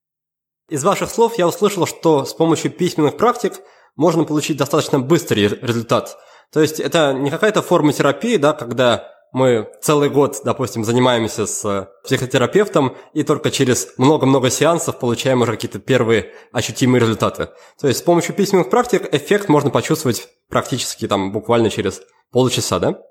Из 0.70 0.84
ваших 0.84 1.10
слов 1.10 1.38
я 1.38 1.48
услышал, 1.48 1.86
что 1.86 2.26
с 2.26 2.34
помощью 2.34 2.72
письменных 2.72 3.18
практик 3.18 3.54
можно 3.96 4.24
получить 4.24 4.58
достаточно 4.58 5.00
быстрый 5.00 5.48
результат. 5.48 6.18
То 6.52 6.62
есть 6.62 6.80
это 6.80 7.14
не 7.14 7.30
какая-то 7.30 7.62
форма 7.62 7.94
терапии, 7.94 8.38
да, 8.38 8.54
когда 8.54 9.12
мы 9.32 9.68
целый 9.82 10.10
год, 10.10 10.38
допустим, 10.46 10.86
занимаемся 10.86 11.46
с 11.46 11.90
психотерапевтом 12.06 12.96
и 13.14 13.24
только 13.24 13.52
через 13.52 13.90
много-много 13.98 14.50
сеансов 14.50 14.98
получаем 14.98 15.42
уже 15.42 15.52
какие-то 15.52 15.80
первые 15.80 16.32
ощутимые 16.54 17.02
результаты. 17.02 17.50
То 17.80 17.88
есть 17.88 18.00
с 18.00 18.04
помощью 18.04 18.34
письменных 18.34 18.70
практик 18.70 19.14
эффект 19.14 19.50
можно 19.50 19.70
почувствовать 19.70 20.30
практически 20.50 21.08
там 21.08 21.32
буквально 21.32 21.70
через 21.70 22.02
полчаса, 22.32 22.80
да? 22.80 23.02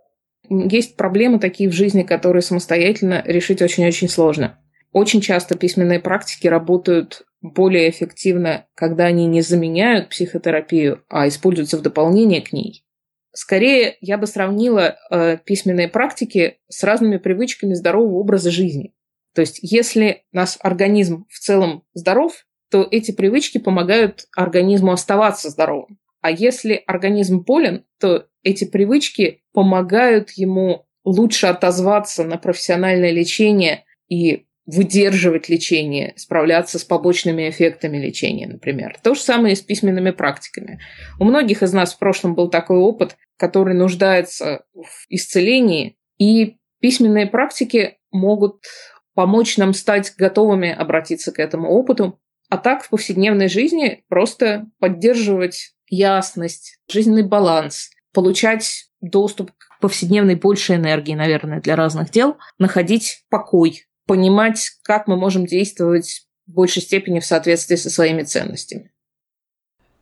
Есть 0.49 0.97
проблемы 0.97 1.39
такие 1.39 1.69
в 1.69 1.73
жизни, 1.73 2.03
которые 2.03 2.43
самостоятельно 2.43 3.23
решить 3.25 3.63
очень-очень 3.63 4.09
сложно. 4.09 4.59
Очень 4.93 5.21
часто 5.21 5.57
письменные 5.57 6.01
практики 6.01 6.47
работают 6.47 7.23
более 7.41 7.91
эффективно, 7.91 8.67
когда 8.75 9.05
они 9.07 9.27
не 9.27 9.43
заменяют 9.43 10.11
психотерапию, 10.11 11.03
а 11.09 11.29
используются 11.29 11.79
в 11.79 11.83
дополнение 11.83 12.41
к 12.41 12.53
ней. 12.53 12.85
Скорее, 13.33 13.97
я 14.01 14.17
бы 14.17 14.27
сравнила 14.27 14.97
э, 15.11 15.39
письменные 15.45 15.89
практики 15.89 16.59
с 16.69 16.85
разными 16.85 17.17
привычками 17.17 17.75
здорового 17.75 18.19
образа 18.19 18.51
жизни. 18.51 18.95
То 19.35 19.41
есть, 19.41 19.59
если 19.61 20.23
наш 20.31 20.57
организм 20.61 21.27
в 21.29 21.41
целом 21.41 21.83
здоров, 21.95 22.47
то 22.71 22.87
эти 22.89 23.11
привычки 23.11 23.59
помогают 23.59 24.27
организму 24.37 24.93
оставаться 24.93 25.51
здоровым. 25.51 25.99
А 26.25 26.31
если 26.31 26.83
организм 26.87 27.41
болен, 27.41 27.85
то 28.01 28.29
эти 28.43 28.65
привычки 28.65 29.43
помогают 29.53 30.31
ему 30.31 30.87
лучше 31.05 31.49
отозваться 31.49 32.25
на 32.25 32.39
профессиональное 32.39 33.11
лечение 33.11 33.85
и 34.09 34.47
выдерживать 34.65 35.51
лечение, 35.51 36.15
справляться 36.17 36.79
с 36.79 36.85
побочными 36.85 37.51
эффектами 37.51 37.99
лечения, 37.99 38.47
например. 38.47 38.97
То 39.03 39.15
же 39.15 39.21
самое 39.21 39.53
и 39.53 39.57
с 39.57 39.61
письменными 39.61 40.13
практиками. 40.13 40.81
У 41.21 41.25
многих 41.25 41.63
из 41.63 41.75
нас 41.75 41.93
в 41.93 41.99
прошлом 41.99 42.35
был 42.35 42.49
такой 42.49 42.79
опыт, 42.79 43.19
который 43.37 43.75
нуждается 43.75 44.65
в 44.73 45.05
исцелении, 45.11 45.99
и 46.17 46.57
письменные 46.81 47.27
практики 47.27 47.99
могут 48.11 48.65
помочь 49.13 49.59
нам 49.59 49.75
стать 49.75 50.15
готовыми 50.17 50.73
обратиться 50.73 51.33
к 51.33 51.39
этому 51.39 51.69
опыту, 51.69 52.19
а 52.49 52.57
так 52.57 52.83
в 52.83 52.89
повседневной 52.89 53.49
жизни 53.49 54.05
просто 54.09 54.65
поддерживать 54.79 55.74
ясность, 55.89 56.79
жизненный 56.89 57.23
баланс, 57.23 57.91
получать 58.13 58.87
доступ 59.01 59.51
к 59.53 59.81
повседневной 59.81 60.35
больше 60.35 60.75
энергии, 60.75 61.15
наверное, 61.15 61.61
для 61.61 61.77
разных 61.77 62.11
дел, 62.11 62.37
находить 62.59 63.25
покой, 63.29 63.87
понимать, 64.07 64.71
как 64.83 65.07
мы 65.07 65.17
можем 65.17 65.47
действовать 65.47 66.27
в 66.47 66.53
большей 66.53 66.83
степени 66.83 67.21
в 67.21 67.27
соответствии 67.27 67.77
со 67.77 67.91
своими 67.91 68.23
ценностями. 68.23 68.93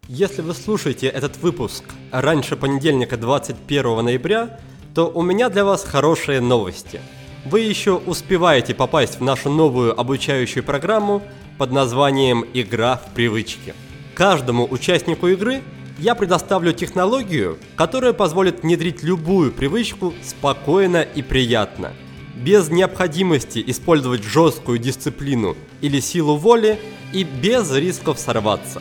Если 0.08 0.42
вы 0.42 0.54
слушаете 0.54 1.06
этот 1.06 1.36
выпуск 1.38 1.84
раньше 2.10 2.56
понедельника 2.56 3.16
21 3.16 4.04
ноября, 4.04 4.58
то 4.94 5.08
у 5.08 5.22
меня 5.22 5.48
для 5.48 5.64
вас 5.64 5.84
хорошие 5.84 6.40
новости. 6.40 7.00
Вы 7.44 7.60
еще 7.60 7.94
успеваете 7.94 8.74
попасть 8.74 9.20
в 9.20 9.22
нашу 9.22 9.50
новую 9.50 9.98
обучающую 9.98 10.62
программу 10.62 11.22
под 11.58 11.72
названием 11.72 12.44
«Игра 12.52 12.96
в 12.96 13.14
привычки». 13.14 13.74
Каждому 14.22 14.68
участнику 14.70 15.26
игры 15.26 15.62
я 15.98 16.14
предоставлю 16.14 16.72
технологию, 16.72 17.58
которая 17.74 18.12
позволит 18.12 18.62
внедрить 18.62 19.02
любую 19.02 19.50
привычку 19.50 20.14
спокойно 20.22 21.02
и 21.02 21.22
приятно– 21.22 21.92
без 22.36 22.68
необходимости 22.68 23.60
использовать 23.66 24.22
жесткую 24.22 24.78
дисциплину 24.78 25.56
или 25.80 25.98
силу 25.98 26.36
воли 26.36 26.78
и 27.12 27.24
без 27.24 27.68
рисков 27.72 28.20
сорваться. 28.20 28.80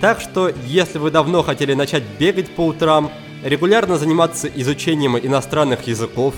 Так 0.00 0.20
что, 0.20 0.50
если 0.66 0.98
вы 0.98 1.12
давно 1.12 1.44
хотели 1.44 1.74
начать 1.74 2.02
бегать 2.18 2.50
по 2.50 2.66
утрам, 2.66 3.12
регулярно 3.44 3.96
заниматься 3.96 4.48
изучением 4.48 5.16
иностранных 5.16 5.86
языков 5.86 6.34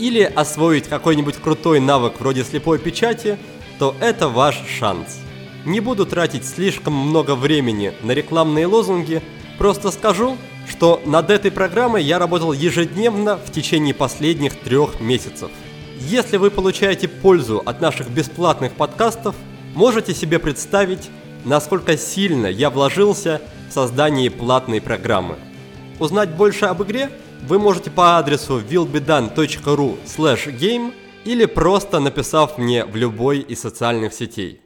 или 0.00 0.22
освоить 0.22 0.88
какой-нибудь 0.88 1.36
крутой 1.36 1.78
навык 1.78 2.14
вроде 2.18 2.42
слепой 2.42 2.80
печати, 2.80 3.38
то 3.78 3.94
это 4.00 4.28
ваш 4.28 4.60
шанс. 4.66 5.20
Не 5.66 5.80
буду 5.80 6.06
тратить 6.06 6.46
слишком 6.46 6.94
много 6.94 7.34
времени 7.34 7.92
на 8.02 8.12
рекламные 8.12 8.66
лозунги, 8.66 9.20
просто 9.58 9.90
скажу, 9.90 10.38
что 10.66 11.02
над 11.04 11.28
этой 11.28 11.50
программой 11.50 12.02
я 12.02 12.18
работал 12.18 12.52
ежедневно 12.52 13.36
в 13.36 13.52
течение 13.52 13.92
последних 13.92 14.54
трех 14.58 15.00
месяцев– 15.00 15.50
если 15.98 16.36
вы 16.36 16.50
получаете 16.50 17.08
пользу 17.08 17.62
от 17.64 17.80
наших 17.80 18.10
бесплатных 18.10 18.72
подкастов, 18.72 19.34
можете 19.74 20.14
себе 20.14 20.38
представить, 20.38 21.10
насколько 21.44 21.96
сильно 21.96 22.46
я 22.46 22.68
вложился 22.68 23.40
в 23.68 23.72
создание 23.72 24.30
платной 24.30 24.82
программы. 24.82 25.36
Узнать 25.98 26.30
больше 26.30 26.66
об 26.66 26.82
игре 26.82 27.10
вы 27.48 27.58
можете 27.58 27.90
по 27.90 28.18
адресу 28.18 28.60
willbedone.ru 28.60 29.96
game 30.58 30.92
или 31.24 31.46
просто 31.46 31.98
написав 31.98 32.58
мне 32.58 32.84
в 32.84 32.94
любой 32.94 33.40
из 33.40 33.60
социальных 33.60 34.12
сетей. 34.12 34.60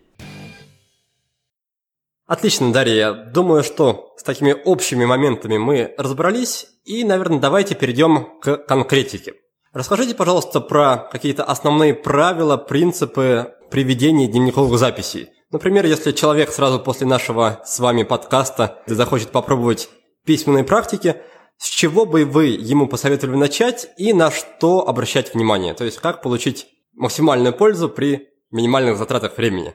Отлично, 2.31 2.73
Дарья. 2.73 2.95
Я 2.95 3.13
думаю, 3.13 3.65
что 3.65 4.15
с 4.17 4.23
такими 4.23 4.55
общими 4.65 5.05
моментами 5.05 5.59
мы 5.59 5.95
разобрались. 5.99 6.69
И, 6.85 7.03
наверное, 7.03 7.41
давайте 7.41 7.75
перейдем 7.75 8.39
к 8.41 8.57
конкретике. 8.69 9.35
Расскажите, 9.73 10.15
пожалуйста, 10.15 10.61
про 10.61 11.09
какие-то 11.11 11.43
основные 11.43 11.93
правила, 11.93 12.57
принципы 12.57 13.55
при 13.73 13.83
ведении 13.83 14.29
дневниковых 14.29 14.79
записей. 14.79 15.31
Например, 15.51 15.85
если 15.85 16.13
человек 16.13 16.53
сразу 16.53 16.79
после 16.79 17.05
нашего 17.09 17.63
с 17.65 17.81
вами 17.81 18.05
подкаста 18.05 18.81
захочет 18.87 19.31
попробовать 19.31 19.89
письменные 20.25 20.63
практики, 20.63 21.17
с 21.59 21.69
чего 21.69 22.07
бы 22.07 22.25
вы 22.25 22.47
ему 22.47 22.87
посоветовали 22.87 23.39
начать 23.39 23.89
и 23.97 24.13
на 24.13 24.31
что 24.31 24.87
обращать 24.87 25.35
внимание? 25.35 25.75
То 25.75 25.85
есть, 25.85 25.99
как 25.99 26.23
получить 26.23 26.69
максимальную 26.95 27.53
пользу 27.53 27.89
при 27.89 28.29
минимальных 28.53 28.99
затратах 28.99 29.37
времени? 29.37 29.75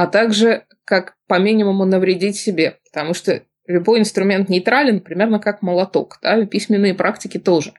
А 0.00 0.06
также 0.06 0.64
как 0.86 1.14
по 1.26 1.38
минимуму 1.38 1.84
навредить 1.84 2.36
себе, 2.36 2.78
потому 2.90 3.12
что 3.12 3.42
любой 3.66 4.00
инструмент 4.00 4.48
нейтрален, 4.48 5.00
примерно 5.00 5.40
как 5.40 5.60
молоток, 5.60 6.16
да, 6.22 6.38
и 6.38 6.46
письменные 6.46 6.94
практики 6.94 7.36
тоже. 7.36 7.74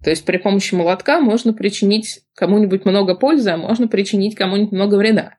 То 0.00 0.10
есть 0.10 0.24
при 0.24 0.36
помощи 0.36 0.72
молотка 0.76 1.18
можно 1.18 1.52
причинить 1.52 2.20
кому-нибудь 2.36 2.84
много 2.84 3.16
пользы, 3.16 3.50
а 3.50 3.56
можно 3.56 3.88
причинить 3.88 4.36
кому-нибудь 4.36 4.70
много 4.70 4.94
вреда. 4.94 5.34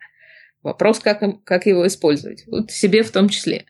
Вопрос, 0.61 0.99
как, 0.99 1.21
как 1.45 1.67
его 1.67 1.87
использовать, 1.87 2.43
вот 2.47 2.69
себе 2.69 3.03
в 3.03 3.11
том 3.11 3.29
числе. 3.29 3.63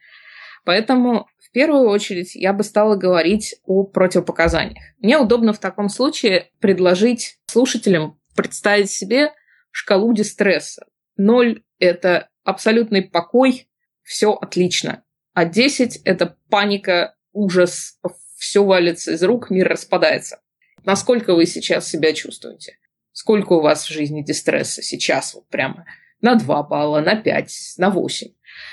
Поэтому 0.64 1.28
в 1.38 1.52
первую 1.52 1.88
очередь 1.88 2.34
я 2.34 2.52
бы 2.52 2.64
стала 2.64 2.96
говорить 2.96 3.58
о 3.66 3.84
противопоказаниях. 3.84 4.84
Мне 4.98 5.20
удобно 5.20 5.54
в 5.54 5.60
таком 5.60 5.88
случае 5.88 6.50
предложить 6.60 7.38
слушателям 7.46 8.20
представить 8.36 8.90
себе 8.90 9.34
шкалу 9.70 10.16
дистресса. 10.16 10.88
Ноль– 11.16 11.62
это 11.78 12.30
абсолютный 12.46 13.02
покой, 13.02 13.68
все 14.04 14.32
отлично. 14.32 15.04
А 15.34 15.44
10– 15.44 15.98
это 16.06 16.38
паника, 16.50 17.16
ужас, 17.34 18.00
все 18.38 18.64
валится 18.64 19.14
из 19.14 19.24
рук, 19.24 19.50
мир 19.50 19.68
распадается. 19.68 20.40
Насколько 20.86 21.36
вы 21.36 21.46
сейчас 21.46 21.90
себя 21.90 22.14
чувствуете? 22.14 22.78
Сколько 23.12 23.54
у 23.54 23.62
вас 23.62 23.86
в 23.86 23.92
жизни 23.92 24.22
дистресса 24.22 24.82
сейчас 24.82 25.34
вот 25.34 25.48
прямо? 25.50 25.86
На 26.22 26.36
2 26.36 26.64
балла, 26.64 27.02
на 27.02 27.16
5, 27.16 27.76
на 27.78 27.90
8. 27.90 28.30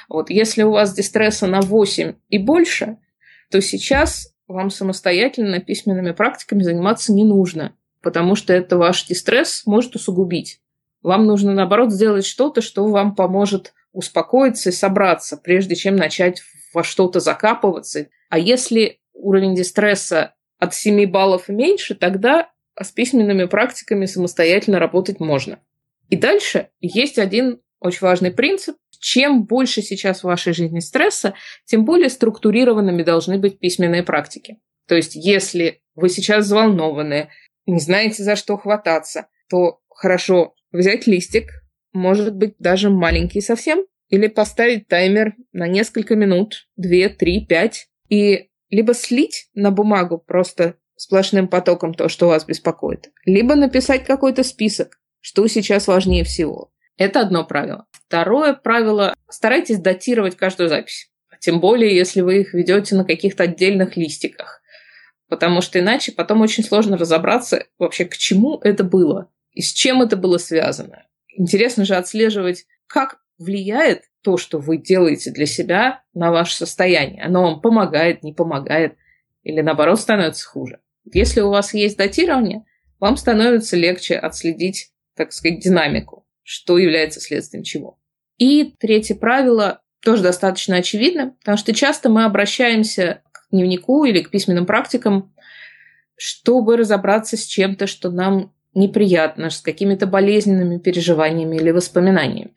Вот 0.09 0.31
если 0.31 0.63
у 0.63 0.71
вас 0.71 0.95
дистресса 0.95 1.47
на 1.47 1.61
8 1.61 2.15
и 2.29 2.39
больше, 2.39 2.99
то 3.51 3.61
сейчас 3.61 4.35
вам 4.47 4.71
самостоятельно 4.71 5.61
письменными 5.61 6.13
практиками 6.13 6.63
заниматься 6.63 7.13
не 7.13 7.25
нужно, 7.25 7.75
потому 8.03 8.37
что 8.37 8.53
это 8.53 8.77
ваш 8.77 9.07
дистресс 9.07 9.67
может 9.67 9.97
усугубить. 9.97 10.61
Вам 11.03 11.27
нужно, 11.27 11.53
наоборот, 11.53 11.93
сделать 11.93 12.25
что-то, 12.25 12.61
что 12.61 12.87
вам 12.87 13.15
поможет 13.15 13.75
успокоиться 13.93 14.71
и 14.71 14.73
собраться, 14.73 15.37
прежде 15.37 15.75
чем 15.75 15.97
начать 15.97 16.43
во 16.73 16.83
что-то 16.85 17.21
закапываться. 17.21 18.07
А 18.31 18.39
если 18.39 19.01
уровень 19.13 19.55
дистресса 19.55 20.35
от 20.59 20.75
7 20.75 21.11
баллов 21.11 21.49
меньше, 21.49 21.95
тогда 21.95 22.51
с 22.81 22.91
письменными 22.91 23.45
практиками 23.45 24.07
самостоятельно 24.07 24.79
работать 24.79 25.21
можно. 25.21 25.59
И 26.09 26.17
дальше 26.17 26.69
есть 26.81 27.19
один 27.19 27.61
очень 27.81 28.01
важный 28.01 28.31
принцип. 28.31 28.77
Чем 28.99 29.45
больше 29.45 29.83
сейчас 29.83 30.21
в 30.21 30.25
вашей 30.25 30.53
жизни 30.53 30.79
стресса, 30.79 31.35
тем 31.65 31.85
более 31.85 32.09
структурированными 32.09 33.03
должны 33.03 33.39
быть 33.39 33.59
письменные 33.59 34.05
практики. 34.05 34.59
То 34.87 34.95
есть, 34.95 35.17
если 35.17 35.83
вы 35.95 36.09
сейчас 36.09 36.45
взволнованы, 36.45 37.31
не 37.67 37.81
знаете, 37.81 38.23
за 38.23 38.37
что 38.37 38.57
хвататься, 38.57 39.27
то 39.49 39.81
хорошо 39.89 40.55
взять 40.73 41.07
листик, 41.07 41.51
может 41.93 42.35
быть, 42.35 42.55
даже 42.59 42.91
маленький 42.91 43.41
совсем, 43.41 43.85
или 44.09 44.29
поставить 44.29 44.89
таймер 44.89 45.35
на 45.53 45.67
несколько 45.67 46.17
минут, 46.17 46.69
2, 46.77 47.11
3, 47.19 47.47
5, 47.47 47.89
и 48.09 48.49
либо 48.71 48.95
слить 48.95 49.49
на 49.55 49.71
бумагу 49.71 50.19
просто 50.19 50.77
сплошным 50.97 51.49
потоком 51.49 51.95
то, 51.95 52.09
что 52.09 52.29
вас 52.29 52.45
беспокоит, 52.45 53.11
либо 53.25 53.55
написать 53.55 54.05
какой-то 54.05 54.45
список, 54.45 55.01
что 55.21 55.47
сейчас 55.47 55.87
важнее 55.87 56.25
всего. 56.25 56.73
Это 56.97 57.21
одно 57.21 57.45
правило. 57.45 57.87
Второе 57.91 58.53
правило– 58.53 59.15
старайтесь 59.29 59.79
датировать 59.79 60.37
каждую 60.37 60.69
запись. 60.69 61.11
Тем 61.41 61.59
более, 61.59 61.97
если 61.97 62.21
вы 62.21 62.43
их 62.43 62.55
ведете 62.55 62.95
на 62.95 63.05
каких-то 63.05 63.45
отдельных 63.45 63.97
листиках. 63.97 64.63
Потому 65.29 65.61
что 65.61 65.81
иначе 65.81 66.13
потом 66.13 66.43
очень 66.43 66.63
сложно 66.63 66.97
разобраться 66.97 67.65
вообще, 67.79 68.05
к 68.05 68.17
чему 68.17 68.59
это 68.63 68.85
было 68.85 69.32
и 69.53 69.63
с 69.63 69.73
чем 69.73 70.03
это 70.03 70.17
было 70.17 70.39
связано. 70.39 71.07
Интересно 71.29 71.85
же 71.85 71.95
отслеживать, 71.95 72.67
как 72.87 73.19
влияет 73.39 74.05
то, 74.23 74.37
что 74.37 74.59
вы 74.59 74.77
делаете 74.79 75.31
для 75.31 75.47
себя 75.47 76.03
на 76.15 76.31
ваше 76.31 76.57
состояние. 76.57 77.25
Оно 77.25 77.43
вам 77.43 77.61
помогает, 77.61 78.23
не 78.23 78.33
помогает 78.33 78.97
или 79.43 79.61
наоборот 79.61 80.01
становится 80.01 80.47
хуже. 80.47 80.81
Если 81.13 81.41
у 81.41 81.51
вас 81.51 81.75
есть 81.75 81.97
датирование, 81.97 82.65
вам 83.01 83.17
становится 83.17 83.77
легче 83.77 84.17
отследить, 84.17 84.93
так 85.17 85.33
сказать, 85.33 85.59
динамику, 85.59 86.27
что 86.43 86.79
является 86.79 87.21
следствием 87.21 87.65
чего. 87.65 87.99
И 88.39 88.75
третье 88.79 89.17
правило 89.17 89.81
тоже 90.03 90.23
достаточно 90.23 90.77
очевидно, 90.77 91.35
потому 91.41 91.59
что 91.59 91.75
часто 91.75 92.09
мы 92.09 92.25
обращаемся 92.25 93.23
к 93.33 93.49
дневнику 93.51 94.05
или 94.05 94.21
к 94.21 94.31
письменным 94.31 94.67
практикам, 94.67 95.35
чтобы 96.17 96.77
разобраться 96.77 97.37
с 97.37 97.45
чем-то, 97.45 97.87
что 97.87 98.11
нам 98.11 98.55
неприятно, 98.75 99.51
с 99.51 99.61
какими-то 99.61 100.07
болезненными 100.07 100.79
переживаниями 100.79 101.57
или 101.57 101.71
воспоминаниями. 101.71 102.55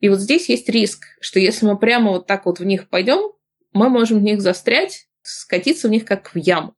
И 0.00 0.08
вот 0.08 0.20
здесь 0.20 0.48
есть 0.48 0.68
риск, 0.68 1.06
что 1.20 1.40
если 1.40 1.66
мы 1.66 1.78
прямо 1.78 2.12
вот 2.12 2.26
так 2.26 2.46
вот 2.46 2.60
в 2.60 2.64
них 2.64 2.88
пойдем, 2.88 3.32
мы 3.72 3.88
можем 3.88 4.18
в 4.18 4.22
них 4.22 4.40
застрять, 4.40 5.08
скатиться 5.22 5.88
в 5.88 5.90
них 5.90 6.04
как 6.04 6.34
в 6.34 6.38
яму. 6.38 6.74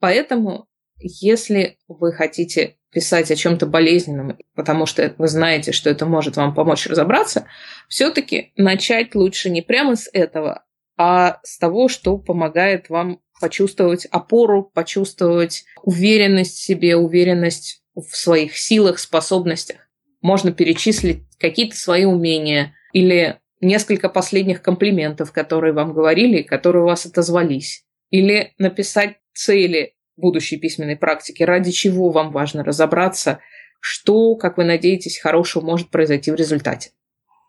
Поэтому, 0.00 0.66
если 0.98 1.78
вы 1.88 2.12
хотите 2.12 2.76
писать 2.90 3.30
о 3.30 3.36
чем-то 3.36 3.66
болезненном, 3.66 4.36
потому 4.54 4.86
что 4.86 5.14
вы 5.16 5.28
знаете, 5.28 5.72
что 5.72 5.88
это 5.88 6.06
может 6.06 6.36
вам 6.36 6.54
помочь 6.54 6.86
разобраться, 6.86 7.46
все-таки 7.88 8.52
начать 8.56 9.14
лучше 9.14 9.48
не 9.48 9.62
прямо 9.62 9.96
с 9.96 10.08
этого, 10.12 10.64
а 10.96 11.40
с 11.42 11.58
того, 11.58 11.88
что 11.88 12.18
помогает 12.18 12.90
вам 12.90 13.20
почувствовать 13.40 14.06
опору, 14.06 14.62
почувствовать 14.62 15.64
уверенность 15.82 16.58
в 16.58 16.62
себе, 16.62 16.96
уверенность 16.96 17.81
в 17.94 18.16
своих 18.16 18.56
силах, 18.56 18.98
способностях. 18.98 19.88
Можно 20.20 20.52
перечислить 20.52 21.22
какие-то 21.38 21.76
свои 21.76 22.04
умения 22.04 22.74
или 22.92 23.38
несколько 23.60 24.08
последних 24.08 24.62
комплиментов, 24.62 25.32
которые 25.32 25.72
вам 25.72 25.92
говорили 25.92 26.38
и 26.38 26.44
которые 26.44 26.82
у 26.82 26.86
вас 26.86 27.06
отозвались. 27.06 27.84
Или 28.10 28.52
написать 28.58 29.16
цели 29.34 29.94
будущей 30.16 30.58
письменной 30.58 30.96
практики, 30.96 31.42
ради 31.42 31.70
чего 31.70 32.10
вам 32.10 32.32
важно 32.32 32.64
разобраться, 32.64 33.40
что, 33.80 34.36
как 34.36 34.58
вы 34.58 34.64
надеетесь, 34.64 35.18
хорошего 35.18 35.64
может 35.64 35.90
произойти 35.90 36.30
в 36.30 36.34
результате. 36.34 36.90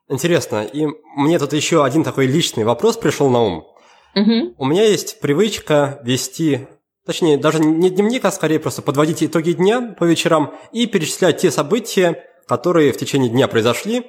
Интересно. 0.10 0.64
И 0.64 0.86
мне 1.16 1.40
тут 1.40 1.54
еще 1.54 1.86
один 1.86 2.04
такой 2.04 2.28
личный 2.28 2.64
вопрос 2.64 2.98
пришел 2.98 3.30
на 3.30 3.42
ум. 3.42 3.68
Угу. 4.16 4.56
У 4.58 4.66
меня 4.66 4.84
есть 4.84 5.20
привычка 5.20 6.00
вести 6.04 6.68
точнее, 7.06 7.38
даже 7.38 7.60
не 7.60 7.90
дневник, 7.90 8.26
а 8.26 8.32
скорее 8.32 8.60
просто 8.60 8.82
подводить 8.82 9.24
итоги 9.24 9.52
дня 9.52 9.96
по 9.98 10.04
вечерам 10.04 10.54
и 10.72 10.86
перечислять 10.88 11.40
те 11.40 11.52
события, 11.52 12.24
которые 12.48 12.92
в 12.92 12.98
течение 12.98 13.30
дня 13.30 13.48
произошли, 13.48 14.06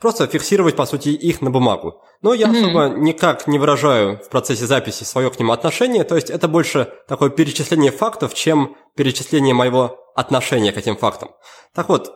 просто 0.00 0.26
фиксировать, 0.26 0.76
по 0.76 0.86
сути, 0.86 1.08
их 1.10 1.40
на 1.40 1.50
бумагу. 1.50 2.02
Но 2.22 2.34
я 2.34 2.46
mm-hmm. 2.46 2.58
особо 2.58 2.88
никак 2.98 3.46
не 3.46 3.58
выражаю 3.58 4.18
в 4.18 4.28
процессе 4.28 4.66
записи 4.66 5.04
свое 5.04 5.30
к 5.30 5.38
ним 5.38 5.50
отношение, 5.50 6.04
то 6.04 6.14
есть 6.14 6.30
это 6.30 6.48
больше 6.48 6.92
такое 7.08 7.30
перечисление 7.30 7.90
фактов, 7.90 8.34
чем 8.34 8.76
перечисление 8.96 9.54
моего 9.54 9.98
отношения 10.14 10.72
к 10.72 10.76
этим 10.76 10.96
фактам. 10.96 11.30
Так 11.74 11.88
вот, 11.88 12.12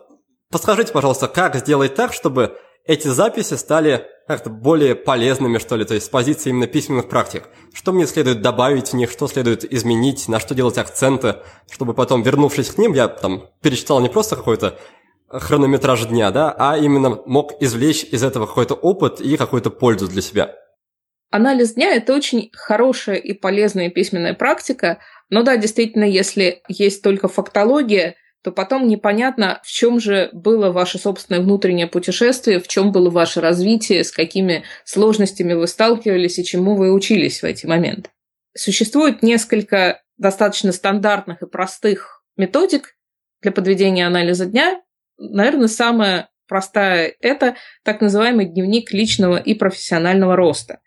подскажите, 0.51 0.91
пожалуйста, 0.91 1.27
как 1.27 1.55
сделать 1.55 1.95
так, 1.95 2.13
чтобы 2.13 2.57
эти 2.85 3.07
записи 3.07 3.53
стали 3.53 4.05
как-то 4.27 4.49
более 4.49 4.95
полезными, 4.95 5.57
что 5.57 5.75
ли, 5.75 5.85
то 5.85 5.93
есть 5.93 6.07
с 6.07 6.09
позиции 6.09 6.49
именно 6.49 6.67
письменных 6.67 7.09
практик. 7.09 7.43
Что 7.73 7.91
мне 7.91 8.05
следует 8.07 8.41
добавить 8.41 8.89
в 8.89 8.93
них, 8.93 9.11
что 9.11 9.27
следует 9.27 9.63
изменить, 9.71 10.27
на 10.27 10.39
что 10.39 10.55
делать 10.55 10.77
акценты, 10.77 11.37
чтобы 11.71 11.93
потом, 11.93 12.23
вернувшись 12.23 12.71
к 12.71 12.77
ним, 12.77 12.93
я 12.93 13.07
там 13.07 13.49
перечитал 13.61 13.99
не 13.99 14.09
просто 14.09 14.35
какой-то 14.35 14.77
хронометраж 15.29 16.05
дня, 16.05 16.31
да, 16.31 16.53
а 16.57 16.77
именно 16.77 17.21
мог 17.25 17.61
извлечь 17.61 18.03
из 18.03 18.23
этого 18.23 18.45
какой-то 18.45 18.75
опыт 18.75 19.19
и 19.19 19.35
какую-то 19.35 19.69
пользу 19.69 20.07
для 20.07 20.21
себя. 20.21 20.55
Анализ 21.31 21.73
дня– 21.73 21.95
это 21.95 22.13
очень 22.13 22.51
хорошая 22.53 23.15
и 23.15 23.33
полезная 23.33 23.89
письменная 23.89 24.35
практика, 24.35 24.99
но 25.29 25.41
да, 25.41 25.57
действительно, 25.57 26.03
если 26.03 26.61
есть 26.67 27.01
только 27.01 27.27
фактология– 27.27 28.15
то 28.43 28.51
потом 28.51 28.87
непонятно, 28.87 29.61
в 29.63 29.71
чем 29.71 30.01
же 30.01 30.29
было 30.33 30.69
ваше 30.69 30.99
собственное 30.99 31.41
внутреннее 31.41 31.87
путешествие, 31.87 32.59
в 32.59 32.67
чем 32.67 32.91
было 32.91 33.09
ваше 33.09 33.39
развитие, 33.39 34.03
с 34.03 34.11
какими 34.11 34.65
сложностями 34.83 35.53
вы 35.53 35.65
сталкивались 35.65 36.37
и 36.39 36.43
чему 36.43 36.75
вы 36.75 36.91
учились 36.91 37.41
в 37.41 37.45
эти 37.45 37.65
моменты. 37.65 38.09
Существует 38.55 39.23
несколько 39.23 40.01
достаточно 40.17 40.73
стандартных 40.73 41.41
и 41.41 41.47
простых 41.47 42.25
методик 42.35 42.97
для 43.41 43.53
подведения 43.53 44.05
анализа 44.05 44.45
дня. 44.45 44.81
Наверное, 45.17 45.69
самая 45.69 46.29
простая– 46.45 47.15
это 47.21 47.55
так 47.83 48.01
называемый 48.01 48.45
дневник 48.45 48.91
личного 48.91 49.37
и 49.37 49.53
профессионального 49.53 50.35
роста. 50.35 50.81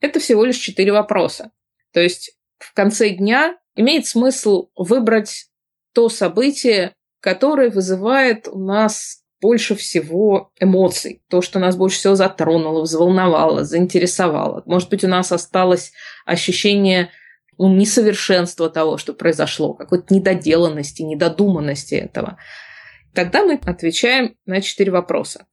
Это 0.00 0.20
всего 0.20 0.44
лишь 0.44 0.58
четыре 0.58 0.92
вопроса. 0.92 1.52
То 1.94 2.00
есть 2.00 2.36
в 2.58 2.74
конце 2.74 3.08
дня 3.08 3.56
имеет 3.74 4.06
смысл 4.06 4.68
выбрать 4.76 5.46
то 5.94 6.08
событие, 6.08 6.92
которое 7.20 7.70
вызывает 7.70 8.48
у 8.48 8.58
нас 8.58 9.22
больше 9.40 9.76
всего 9.76 10.52
эмоций, 10.58 11.22
то, 11.28 11.42
что 11.42 11.58
нас 11.58 11.76
больше 11.76 11.98
всего 11.98 12.14
затронуло, 12.14 12.82
взволновало, 12.82 13.64
заинтересовало. 13.64 14.62
Может 14.66 14.90
быть, 14.90 15.04
у 15.04 15.08
нас 15.08 15.30
осталось 15.30 15.92
ощущение 16.26 17.10
ну, 17.56 17.72
несовершенства 17.74 18.68
того, 18.68 18.98
что 18.98 19.14
произошло, 19.14 19.74
какой-то 19.74 20.12
недоделанности, 20.14 21.02
недодуманности 21.02 21.94
этого. 21.94 22.38
Тогда 23.14 23.44
мы 23.44 23.60
отвечаем 23.64 24.36
на 24.46 24.60
четыре 24.60 24.92
вопроса. 24.92 25.46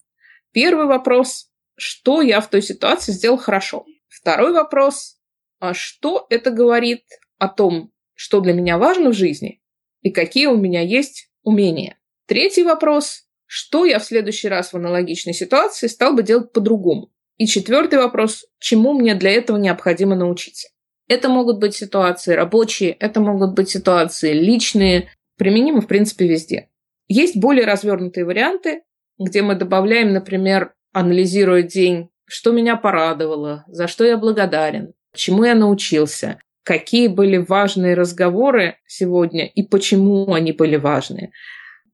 Первый 0.51 0.85
вопрос– 0.85 1.51
что 1.77 2.21
я 2.21 2.39
в 2.39 2.49
той 2.49 2.61
ситуации 2.61 3.11
сделал 3.11 3.37
хорошо? 3.37 3.85
Второй 4.07 4.53
вопрос– 4.53 5.17
а 5.59 5.73
что 5.73 6.25
это 6.29 6.51
говорит 6.51 7.03
о 7.37 7.47
том, 7.47 7.91
что 8.13 8.39
для 8.39 8.53
меня 8.53 8.77
важно 8.77 9.09
в 9.09 9.13
жизни 9.13 9.61
и 10.01 10.11
какие 10.11 10.45
у 10.45 10.57
меня 10.57 10.81
есть 10.81 11.31
умения? 11.45 11.97
Третий 12.27 12.63
вопрос 12.63 13.25
что 13.47 13.85
я 13.85 13.99
в 13.99 14.05
следующий 14.05 14.49
раз 14.49 14.73
в 14.73 14.77
аналогичной 14.77 15.33
ситуации 15.33 15.87
стал 15.87 16.13
бы 16.13 16.23
делать 16.23 16.51
по-другому? 16.51 17.11
И 17.37 17.45
четвертый 17.47 17.99
вопрос, 17.99 18.45
чему 18.59 18.93
мне 18.93 19.15
для 19.15 19.31
этого 19.31 19.57
необходимо 19.57 20.15
научиться? 20.15 20.69
Это 21.07 21.29
могут 21.29 21.59
быть 21.59 21.75
ситуации 21.75 22.33
рабочие, 22.33 22.91
это 22.91 23.19
могут 23.19 23.53
быть 23.53 23.69
ситуации 23.69 24.33
личные, 24.33 25.09
применимы, 25.37 25.81
в 25.81 25.87
принципе, 25.87 26.27
везде. 26.27 26.69
Есть 27.07 27.37
более 27.37 27.65
развернутые 27.65 28.25
варианты, 28.25 28.81
где 29.19 29.41
мы 29.43 29.55
добавляем, 29.55 30.13
например, 30.13 30.73
анализируя 30.93 31.61
день, 31.61 32.09
что 32.25 32.51
меня 32.51 32.75
порадовало, 32.75 33.65
за 33.67 33.87
что 33.87 34.03
я 34.03 34.17
благодарен, 34.17 34.93
чему 35.13 35.43
я 35.43 35.53
научился, 35.53 36.39
какие 36.65 37.07
были 37.07 37.37
важные 37.37 37.93
разговоры 37.93 38.77
сегодня 38.87 39.45
и 39.45 39.63
почему 39.63 40.33
они 40.33 40.51
были 40.51 40.75
важные. 40.75 41.31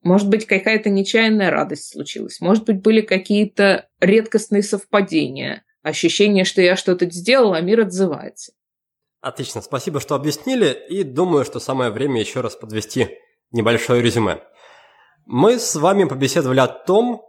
Может 0.01 0.29
быть, 0.29 0.47
какая-то 0.47 0.89
нечаянная 0.89 1.51
радость 1.51 1.91
случилась. 1.91 2.39
Может 2.39 2.65
быть, 2.65 2.81
были 2.81 3.01
какие-то 3.01 3.89
редкостные 3.99 4.63
совпадения. 4.63 5.63
Ощущение, 5.83 6.45
что 6.45 6.61
я 6.61 6.75
что-то 6.75 7.05
сделал, 7.11 7.53
а 7.53 7.61
мир 7.61 7.81
отзывается. 7.81 8.53
Отлично, 9.19 9.61
спасибо, 9.61 9.99
что 9.99 10.15
объяснили. 10.15 10.75
И 10.89 11.03
думаю, 11.03 11.43
что 11.43 11.59
самое 11.59 11.91
время 11.91 12.21
еще 12.21 12.39
раз 12.39 12.55
подвести 12.55 13.09
небольшое 13.51 14.01
резюме. 14.01 14.39
Мы 15.25 15.59
с 15.59 15.75
вами 15.75 16.05
побеседовали 16.05 16.61
о 16.61 16.67
том, 16.67 17.21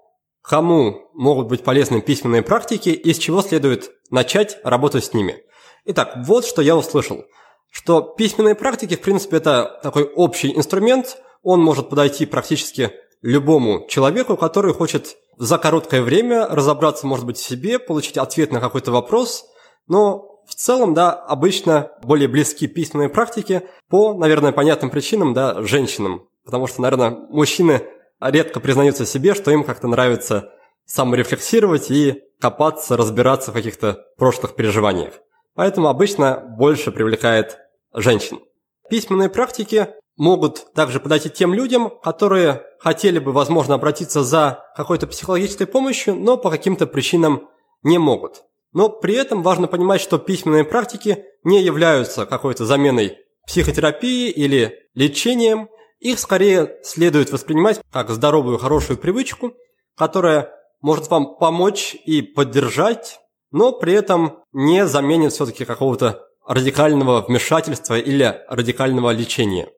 кому 0.42 1.10
могут 1.12 1.48
быть 1.48 1.64
полезны 1.64 2.00
письменные 2.00 2.42
практики 2.42 2.90
и 2.90 3.12
с 3.12 3.18
чего 3.18 3.42
следует 3.42 3.90
начать 4.10 4.58
работать 4.62 5.04
с 5.04 5.12
ними. 5.12 5.42
Итак, 5.84 6.14
вот 6.24 6.44
что 6.44 6.62
я 6.62 6.76
услышал. 6.76 7.24
Что 7.70 8.02
письменные 8.02 8.54
практики, 8.54 8.96
в 8.96 9.00
принципе, 9.00 9.38
это 9.38 9.80
такой 9.82 10.04
общий 10.04 10.56
инструмент– 10.56 11.18
он 11.42 11.60
может 11.60 11.88
подойти 11.88 12.26
практически 12.26 12.92
любому 13.20 13.86
человеку, 13.88 14.36
который 14.36 14.72
хочет 14.72 15.16
за 15.36 15.58
короткое 15.58 16.02
время 16.02 16.46
разобраться, 16.48 17.06
может 17.06 17.26
быть, 17.26 17.36
в 17.36 17.44
себе, 17.44 17.78
получить 17.78 18.16
ответ 18.16 18.52
на 18.52 18.60
какой-то 18.60 18.92
вопрос, 18.92 19.46
но 19.88 20.40
в 20.46 20.54
целом, 20.54 20.94
да, 20.94 21.12
обычно 21.12 21.92
более 22.02 22.28
близки 22.28 22.66
письменные 22.66 23.08
практики 23.08 23.62
по, 23.88 24.14
наверное, 24.14 24.52
понятным 24.52 24.90
причинам, 24.90 25.34
да, 25.34 25.62
женщинам. 25.62 26.28
Потому 26.44 26.66
что, 26.66 26.82
наверное, 26.82 27.10
мужчины 27.10 27.82
редко 28.20 28.60
признаются 28.60 29.06
себе, 29.06 29.34
что 29.34 29.50
им 29.50 29.64
как-то 29.64 29.86
нравится 29.86 30.52
саморефлексировать 30.84 31.90
и 31.90 32.22
копаться, 32.40 32.96
разбираться 32.96 33.52
в 33.52 33.54
каких-то 33.54 34.04
прошлых 34.18 34.54
переживаниях. 34.56 35.14
Поэтому 35.54 35.88
обычно 35.88 36.36
больше 36.58 36.92
привлекает 36.92 37.58
женщин. 37.94 38.40
Письменные 38.88 39.28
практики 39.28 39.88
могут 40.16 40.72
также 40.74 41.00
подойти 41.00 41.30
тем 41.30 41.54
людям, 41.54 41.90
которые 42.02 42.62
хотели 42.78 43.18
бы, 43.18 43.32
возможно, 43.32 43.74
обратиться 43.74 44.22
за 44.22 44.64
какой-то 44.76 45.06
психологической 45.06 45.66
помощью, 45.66 46.14
но 46.14 46.36
по 46.36 46.50
каким-то 46.50 46.86
причинам 46.86 47.48
не 47.82 47.98
могут. 47.98 48.42
Но 48.72 48.88
при 48.88 49.14
этом 49.14 49.42
важно 49.42 49.66
понимать, 49.66 50.00
что 50.00 50.18
письменные 50.18 50.64
практики 50.64 51.24
не 51.44 51.62
являются 51.62 52.26
какой-то 52.26 52.64
заменой 52.64 53.18
психотерапии 53.46 54.30
или 54.30 54.88
лечением. 54.94 55.68
Их 55.98 56.18
скорее 56.18 56.78
следует 56.82 57.30
воспринимать 57.30 57.80
как 57.92 58.10
здоровую, 58.10 58.58
хорошую 58.58 58.98
привычку, 58.98 59.52
которая 59.96 60.50
может 60.80 61.08
вам 61.10 61.36
помочь 61.36 61.94
и 62.04 62.22
поддержать, 62.22 63.20
но 63.52 63.72
при 63.72 63.92
этом 63.92 64.38
не 64.52 64.86
заменит 64.86 65.32
все-таки 65.32 65.64
какого-то 65.64 66.26
радикального 66.46 67.22
вмешательства 67.22 67.98
или 67.98 68.40
радикального 68.48 69.10
лечения. 69.10 69.68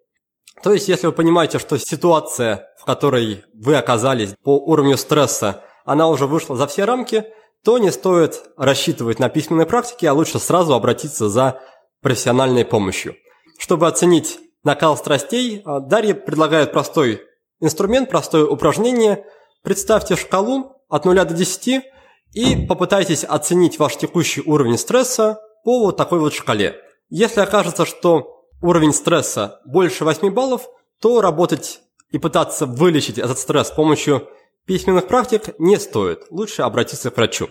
То 0.62 0.72
есть, 0.72 0.88
если 0.88 1.08
вы 1.08 1.12
понимаете, 1.12 1.58
что 1.58 1.76
ситуация, 1.76 2.68
в 2.80 2.84
которой 2.84 3.44
вы 3.52 3.76
оказались 3.76 4.34
по 4.42 4.56
уровню 4.56 4.96
стресса, 4.96 5.62
она 5.84 6.08
уже 6.08 6.26
вышла 6.26 6.56
за 6.56 6.66
все 6.66 6.84
рамки, 6.84 7.26
то 7.64 7.78
не 7.78 7.90
стоит 7.90 8.44
рассчитывать 8.56 9.18
на 9.18 9.28
письменной 9.28 9.66
практике, 9.66 10.08
а 10.08 10.14
лучше 10.14 10.38
сразу 10.38 10.74
обратиться 10.74 11.28
за 11.28 11.60
профессиональной 12.00 12.64
помощью. 12.64 13.16
Чтобы 13.58 13.88
оценить 13.88 14.38
накал 14.62 14.96
страстей, 14.96 15.62
а, 15.64 15.80
Дарья 15.80 16.14
предлагает 16.14 16.72
простой 16.72 17.22
инструмент, 17.60 18.08
простое 18.10 18.46
упражнение. 18.46 19.24
Представьте 19.62 20.16
шкалу 20.16 20.76
от 20.88 21.04
0 21.04 21.24
до 21.24 21.34
10 21.34 21.82
и 22.34 22.66
попытайтесь 22.66 23.24
оценить 23.24 23.78
ваш 23.78 23.96
текущий 23.96 24.42
уровень 24.44 24.76
стресса 24.76 25.40
по 25.64 25.80
вот 25.80 25.96
такой 25.96 26.18
вот 26.18 26.34
шкале. 26.34 26.76
Если 27.08 27.40
окажется, 27.40 27.86
что 27.86 28.44
уровень 28.60 28.92
стресса 28.92 29.60
больше 29.64 30.04
8 30.04 30.30
баллов, 30.30 30.68
то 31.00 31.20
работать 31.20 31.80
и 32.10 32.18
пытаться 32.18 32.66
вылечить 32.66 33.18
этот 33.18 33.38
стресс 33.38 33.68
с 33.68 33.70
помощью 33.70 34.28
письменных 34.66 35.06
практик 35.06 35.58
не 35.58 35.78
стоит. 35.78 36.24
Лучше 36.30 36.62
обратиться 36.62 37.10
к 37.10 37.16
врачу. 37.16 37.48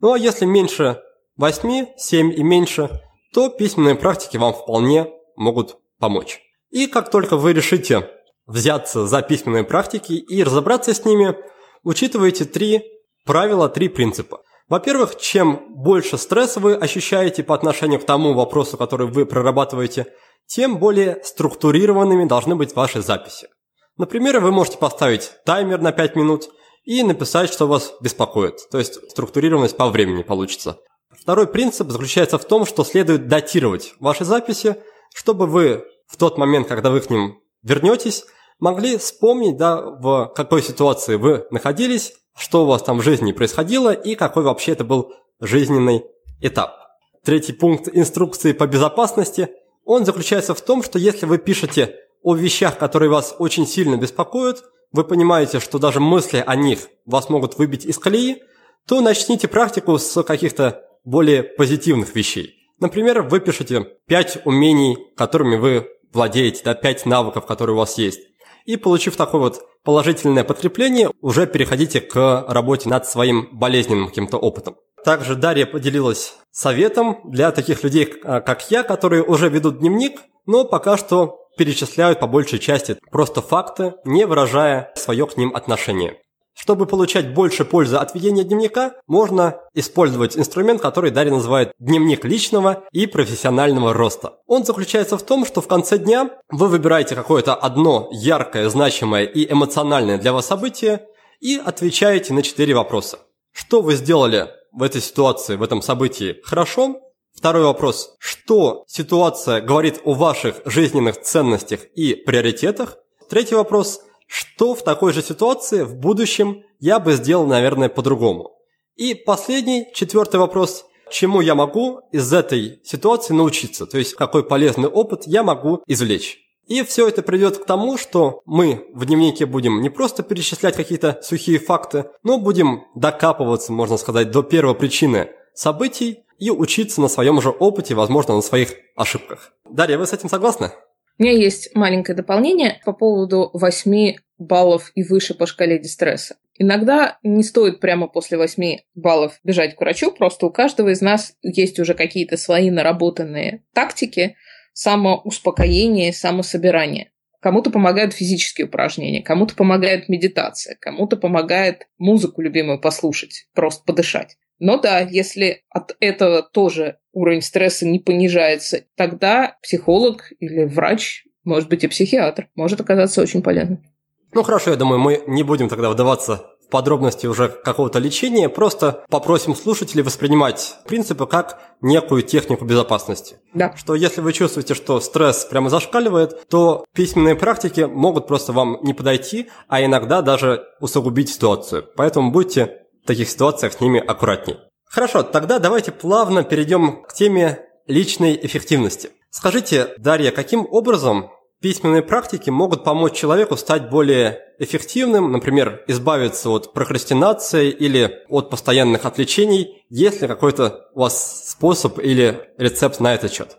Ну 0.00 0.12
а 0.12 0.18
если 0.18 0.46
меньше 0.46 1.00
8, 1.36 1.86
7 1.96 2.32
и 2.32 2.42
меньше, 2.42 2.90
то 3.32 3.48
письменные 3.48 3.94
практики 3.94 4.36
вам 4.36 4.52
вполне 4.52 5.08
могут 5.36 5.78
помочь. 5.98 6.40
И 6.70 6.86
как 6.86 7.10
только 7.10 7.36
вы 7.36 7.52
решите 7.52 8.10
взяться 8.46 9.06
за 9.06 9.22
письменные 9.22 9.64
практики 9.64 10.12
и 10.12 10.42
разобраться 10.42 10.92
с 10.92 11.04
ними, 11.04 11.36
учитывайте 11.82 12.44
три 12.44 12.93
правила, 13.24 13.68
три 13.68 13.88
принципа. 13.88 14.40
Во-первых, 14.68 15.16
чем 15.16 15.74
больше 15.74 16.16
стресса 16.16 16.60
вы 16.60 16.74
ощущаете 16.74 17.42
по 17.42 17.54
отношению 17.54 18.00
к 18.00 18.06
тому 18.06 18.32
вопросу, 18.32 18.76
который 18.78 19.06
вы 19.06 19.26
прорабатываете, 19.26 20.06
тем 20.46 20.78
более 20.78 21.22
структурированными 21.22 22.26
должны 22.26 22.56
быть 22.56 22.74
ваши 22.74 23.02
записи. 23.02 23.48
Например, 23.96 24.40
вы 24.40 24.50
можете 24.50 24.78
поставить 24.78 25.32
таймер 25.44 25.80
на 25.80 25.92
5 25.92 26.16
минут 26.16 26.48
и 26.84 27.02
написать, 27.02 27.52
что 27.52 27.66
вас 27.66 27.94
беспокоит. 28.00 28.68
То 28.70 28.78
есть 28.78 29.10
структурированность 29.10 29.76
по 29.76 29.88
времени 29.88 30.22
получится. 30.22 30.78
Второй 31.10 31.46
принцип 31.46 31.90
заключается 31.90 32.38
в 32.38 32.44
том, 32.44 32.66
что 32.66 32.84
следует 32.84 33.28
датировать 33.28 33.94
ваши 34.00 34.24
записи, 34.24 34.76
чтобы 35.14 35.46
вы 35.46 35.84
в 36.06 36.16
тот 36.16 36.38
момент, 36.38 36.68
когда 36.68 36.90
вы 36.90 37.00
к 37.00 37.08
ним 37.08 37.38
вернетесь, 37.62 38.24
могли 38.58 38.96
вспомнить, 38.98 39.56
да, 39.56 39.80
в 39.80 40.32
какой 40.34 40.62
ситуации 40.62 41.16
вы 41.16 41.46
находились, 41.50 42.14
что 42.36 42.64
у 42.64 42.66
вас 42.66 42.82
там 42.82 42.98
в 42.98 43.02
жизни 43.02 43.32
происходило 43.32 43.92
и 43.92 44.14
какой 44.14 44.42
вообще 44.42 44.72
это 44.72 44.84
был 44.84 45.12
жизненный 45.40 46.04
этап. 46.40 46.76
Третий 47.24 47.52
пункт 47.52 47.88
инструкции 47.92 48.52
по 48.52 48.66
безопасности– 48.66 49.48
он 49.84 50.04
заключается 50.04 50.54
в 50.54 50.60
том, 50.60 50.82
что 50.82 50.98
если 50.98 51.26
вы 51.26 51.38
пишете 51.38 51.96
о 52.22 52.34
вещах, 52.34 52.78
которые 52.78 53.10
вас 53.10 53.34
очень 53.38 53.66
сильно 53.66 53.96
беспокоят, 53.96 54.64
вы 54.92 55.04
понимаете, 55.04 55.60
что 55.60 55.78
даже 55.78 56.00
мысли 56.00 56.42
о 56.44 56.56
них 56.56 56.88
вас 57.04 57.28
могут 57.28 57.58
выбить 57.58 57.84
из 57.84 57.98
колеи, 57.98 58.42
то 58.86 59.00
начните 59.00 59.48
практику 59.48 59.98
с 59.98 60.22
каких-то 60.22 60.82
более 61.04 61.42
позитивных 61.42 62.14
вещей. 62.14 62.54
Например, 62.80 63.22
вы 63.22 63.40
пишете 63.40 63.86
5 64.06 64.42
умений, 64.44 64.96
которыми 65.16 65.56
вы 65.56 65.88
владеете, 66.12 66.62
да, 66.64 66.74
5 66.74 67.06
навыков, 67.06 67.46
которые 67.46 67.74
у 67.74 67.78
вас 67.78 67.98
есть. 67.98 68.20
И 68.64 68.76
получив 68.76 69.16
такое 69.16 69.40
вот 69.40 69.62
положительное 69.84 70.44
подкрепление, 70.44 71.10
уже 71.20 71.46
переходите 71.46 72.00
к 72.00 72.44
работе 72.48 72.88
над 72.88 73.06
своим 73.06 73.48
болезненным 73.52 74.08
каким-то 74.08 74.38
опытом. 74.38 74.76
Также 75.04 75.36
Дарья 75.36 75.66
поделилась 75.66 76.34
советом 76.50 77.20
для 77.24 77.52
таких 77.52 77.84
людей, 77.84 78.14
а, 78.24 78.40
как 78.40 78.70
я, 78.70 78.82
которые 78.82 79.22
уже 79.22 79.50
ведут 79.50 79.80
дневник, 79.80 80.22
но 80.46 80.64
пока 80.64 80.96
что 80.96 81.40
перечисляют 81.58 82.20
по 82.20 82.26
большей 82.26 82.58
части 82.58 82.96
просто 83.10 83.42
факты, 83.42 83.94
не 84.04 84.26
выражая 84.26 84.92
свое 84.96 85.26
к 85.26 85.36
ним 85.36 85.54
отношение. 85.54 86.18
Чтобы 86.54 86.86
получать 86.86 87.34
больше 87.34 87.64
пользы 87.64 87.96
от 87.96 88.14
ведения 88.14 88.44
дневника, 88.44 88.94
можно 89.06 89.60
использовать 89.74 90.38
инструмент, 90.38 90.80
который 90.80 91.10
Дарья 91.10 91.32
называет 91.32 91.72
дневник 91.80 92.24
личного 92.24 92.84
и 92.92 93.06
профессионального 93.06 93.92
роста. 93.92 94.38
Он 94.46 94.64
заключается 94.64 95.18
в 95.18 95.22
том, 95.22 95.44
что 95.44 95.60
в 95.60 95.66
конце 95.66 95.98
дня 95.98 96.30
вы 96.50 96.68
выбираете 96.68 97.16
какое-то 97.16 97.54
одно 97.54 98.08
яркое, 98.12 98.68
значимое 98.68 99.24
и 99.24 99.50
эмоциональное 99.52 100.16
для 100.16 100.32
вас 100.32 100.46
событие 100.46 101.06
и 101.40 101.60
отвечаете 101.62 102.32
на 102.32 102.42
четыре 102.42 102.74
вопроса. 102.74 103.18
Что 103.52 103.82
вы 103.82 103.96
сделали 103.96 104.48
в 104.72 104.82
этой 104.82 105.00
ситуации, 105.00 105.56
в 105.56 105.62
этом 105.62 105.82
событии 105.82 106.40
хорошо? 106.44 107.00
Второй 107.34 107.64
вопрос. 107.64 108.14
Что 108.20 108.84
ситуация 108.86 109.60
говорит 109.60 110.00
о 110.04 110.14
ваших 110.14 110.62
жизненных 110.64 111.20
ценностях 111.20 111.80
и 111.96 112.14
приоритетах? 112.14 112.96
Третий 113.28 113.56
вопрос– 113.56 114.02
что 114.34 114.74
в 114.74 114.82
такой 114.82 115.12
же 115.12 115.22
ситуации 115.22 115.82
в 115.82 115.94
будущем 115.94 116.64
я 116.80 116.98
бы 116.98 117.12
сделал, 117.12 117.46
наверное, 117.46 117.88
по-другому. 117.88 118.50
И 118.96 119.14
последний, 119.14 119.86
четвертый 119.94 120.40
вопрос. 120.40 120.86
Чему 121.08 121.40
я 121.40 121.54
могу 121.54 122.00
из 122.10 122.32
этой 122.32 122.80
ситуации 122.82 123.32
научиться? 123.32 123.86
То 123.86 123.96
есть, 123.96 124.14
какой 124.14 124.42
полезный 124.42 124.88
опыт 124.88 125.22
я 125.26 125.44
могу 125.44 125.84
извлечь? 125.86 126.40
И 126.66 126.82
все 126.82 127.06
это 127.06 127.22
приведет 127.22 127.58
к 127.58 127.64
тому, 127.64 127.96
что 127.96 128.40
мы 128.44 128.84
в 128.92 129.04
дневнике 129.04 129.46
будем 129.46 129.80
не 129.82 129.90
просто 129.90 130.24
перечислять 130.24 130.74
какие-то 130.74 131.20
сухие 131.22 131.60
факты, 131.60 132.06
но 132.24 132.38
будем 132.38 132.86
докапываться, 132.96 133.72
можно 133.72 133.98
сказать, 133.98 134.32
до 134.32 134.42
первопричины 134.42 135.28
событий 135.54 136.24
и 136.40 136.50
учиться 136.50 137.00
на 137.00 137.06
своем 137.06 137.40
же 137.40 137.50
опыте, 137.50 137.94
возможно, 137.94 138.34
на 138.34 138.42
своих 138.42 138.72
ошибках. 138.96 139.52
Дарья, 139.70 139.96
вы 139.96 140.06
с 140.06 140.12
этим 140.12 140.28
согласны? 140.28 140.72
У 141.18 141.22
меня 141.22 141.32
есть 141.32 141.74
маленькое 141.76 142.16
дополнение 142.16 142.80
по 142.84 142.92
поводу 142.92 143.50
8 143.52 144.16
баллов 144.38 144.90
и 144.96 145.04
выше 145.04 145.34
по 145.34 145.46
шкале 145.46 145.78
дистресса. 145.78 146.36
Иногда 146.56 147.18
не 147.22 147.42
стоит 147.44 147.80
прямо 147.80 148.08
после 148.08 148.36
8 148.36 148.78
баллов 148.96 149.38
бежать 149.44 149.76
к 149.76 149.80
врачу, 149.80 150.12
просто 150.12 150.46
у 150.46 150.50
каждого 150.50 150.88
из 150.90 151.00
нас 151.00 151.36
есть 151.42 151.78
уже 151.78 151.94
какие-то 151.94 152.36
свои 152.36 152.70
наработанные 152.70 153.62
тактики 153.72 154.36
самоуспокоения, 154.72 156.12
самособирания. 156.12 157.10
Кому-то 157.40 157.70
помогают 157.70 158.12
физические 158.12 158.66
упражнения, 158.66 159.22
кому-то 159.22 159.54
помогает 159.54 160.08
медитация, 160.08 160.76
кому-то 160.80 161.16
помогает 161.16 161.86
музыку 161.98 162.40
любимую 162.40 162.80
послушать, 162.80 163.46
просто 163.54 163.84
подышать. 163.84 164.36
Но 164.64 164.78
да, 164.78 165.00
если 165.00 165.62
от 165.68 165.94
этого 166.00 166.42
тоже 166.42 166.96
уровень 167.12 167.42
стресса 167.42 167.84
не 167.84 167.98
понижается, 167.98 168.84
тогда 168.96 169.58
психолог 169.62 170.32
или 170.40 170.64
врач, 170.64 171.26
может 171.44 171.68
быть 171.68 171.84
и 171.84 171.86
психиатр, 171.86 172.48
может 172.54 172.80
оказаться 172.80 173.20
очень 173.20 173.42
полезным. 173.42 173.84
Ну 174.32 174.42
хорошо, 174.42 174.70
я 174.70 174.76
думаю, 174.76 174.98
мы 175.00 175.22
не 175.26 175.42
будем 175.42 175.68
тогда 175.68 175.90
вдаваться 175.90 176.46
в 176.66 176.70
подробности 176.70 177.26
уже 177.26 177.50
какого-то 177.50 177.98
лечения, 177.98 178.48
просто 178.48 179.04
попросим 179.10 179.54
слушателей 179.54 180.02
воспринимать 180.02 180.76
принципы 180.86 181.26
как 181.26 181.60
некую 181.82 182.22
технику 182.22 182.64
безопасности. 182.64 183.36
Да. 183.52 183.76
Что 183.76 183.94
если 183.94 184.22
вы 184.22 184.32
чувствуете, 184.32 184.72
что 184.72 184.98
стресс 185.00 185.44
прямо 185.44 185.68
зашкаливает, 185.68 186.48
то 186.48 186.86
письменные 186.94 187.36
практики 187.36 187.82
могут 187.82 188.26
просто 188.26 188.54
вам 188.54 188.78
не 188.82 188.94
подойти, 188.94 189.50
а 189.68 189.84
иногда 189.84 190.22
даже 190.22 190.64
усугубить 190.80 191.28
ситуацию. 191.28 191.84
Поэтому 191.96 192.32
будьте 192.32 192.83
таких 193.04 193.28
ситуациях 193.28 193.72
с 193.72 193.80
ними 193.80 194.00
аккуратней. 194.00 194.56
Хорошо, 194.84 195.22
тогда 195.22 195.58
давайте 195.58 195.92
плавно 195.92 196.44
перейдем 196.44 197.02
к 197.02 197.14
теме 197.14 197.60
личной 197.86 198.38
эффективности. 198.42 199.10
Скажите, 199.30 199.88
Дарья, 199.98 200.30
каким 200.30 200.66
образом 200.70 201.30
письменные 201.60 202.02
практики 202.02 202.50
могут 202.50 202.84
помочь 202.84 203.14
человеку 203.14 203.56
стать 203.56 203.90
более 203.90 204.40
эффективным, 204.58 205.32
например, 205.32 205.82
избавиться 205.88 206.50
от 206.50 206.72
прокрастинации 206.72 207.70
или 207.70 208.22
от 208.28 208.50
постоянных 208.50 209.04
отвлечений, 209.04 209.82
есть 209.88 210.22
ли 210.22 210.28
какой-то 210.28 210.90
у 210.94 211.00
вас 211.00 211.50
способ 211.50 211.98
или 211.98 212.48
рецепт 212.58 213.00
на 213.00 213.14
этот 213.14 213.32
счет? 213.32 213.56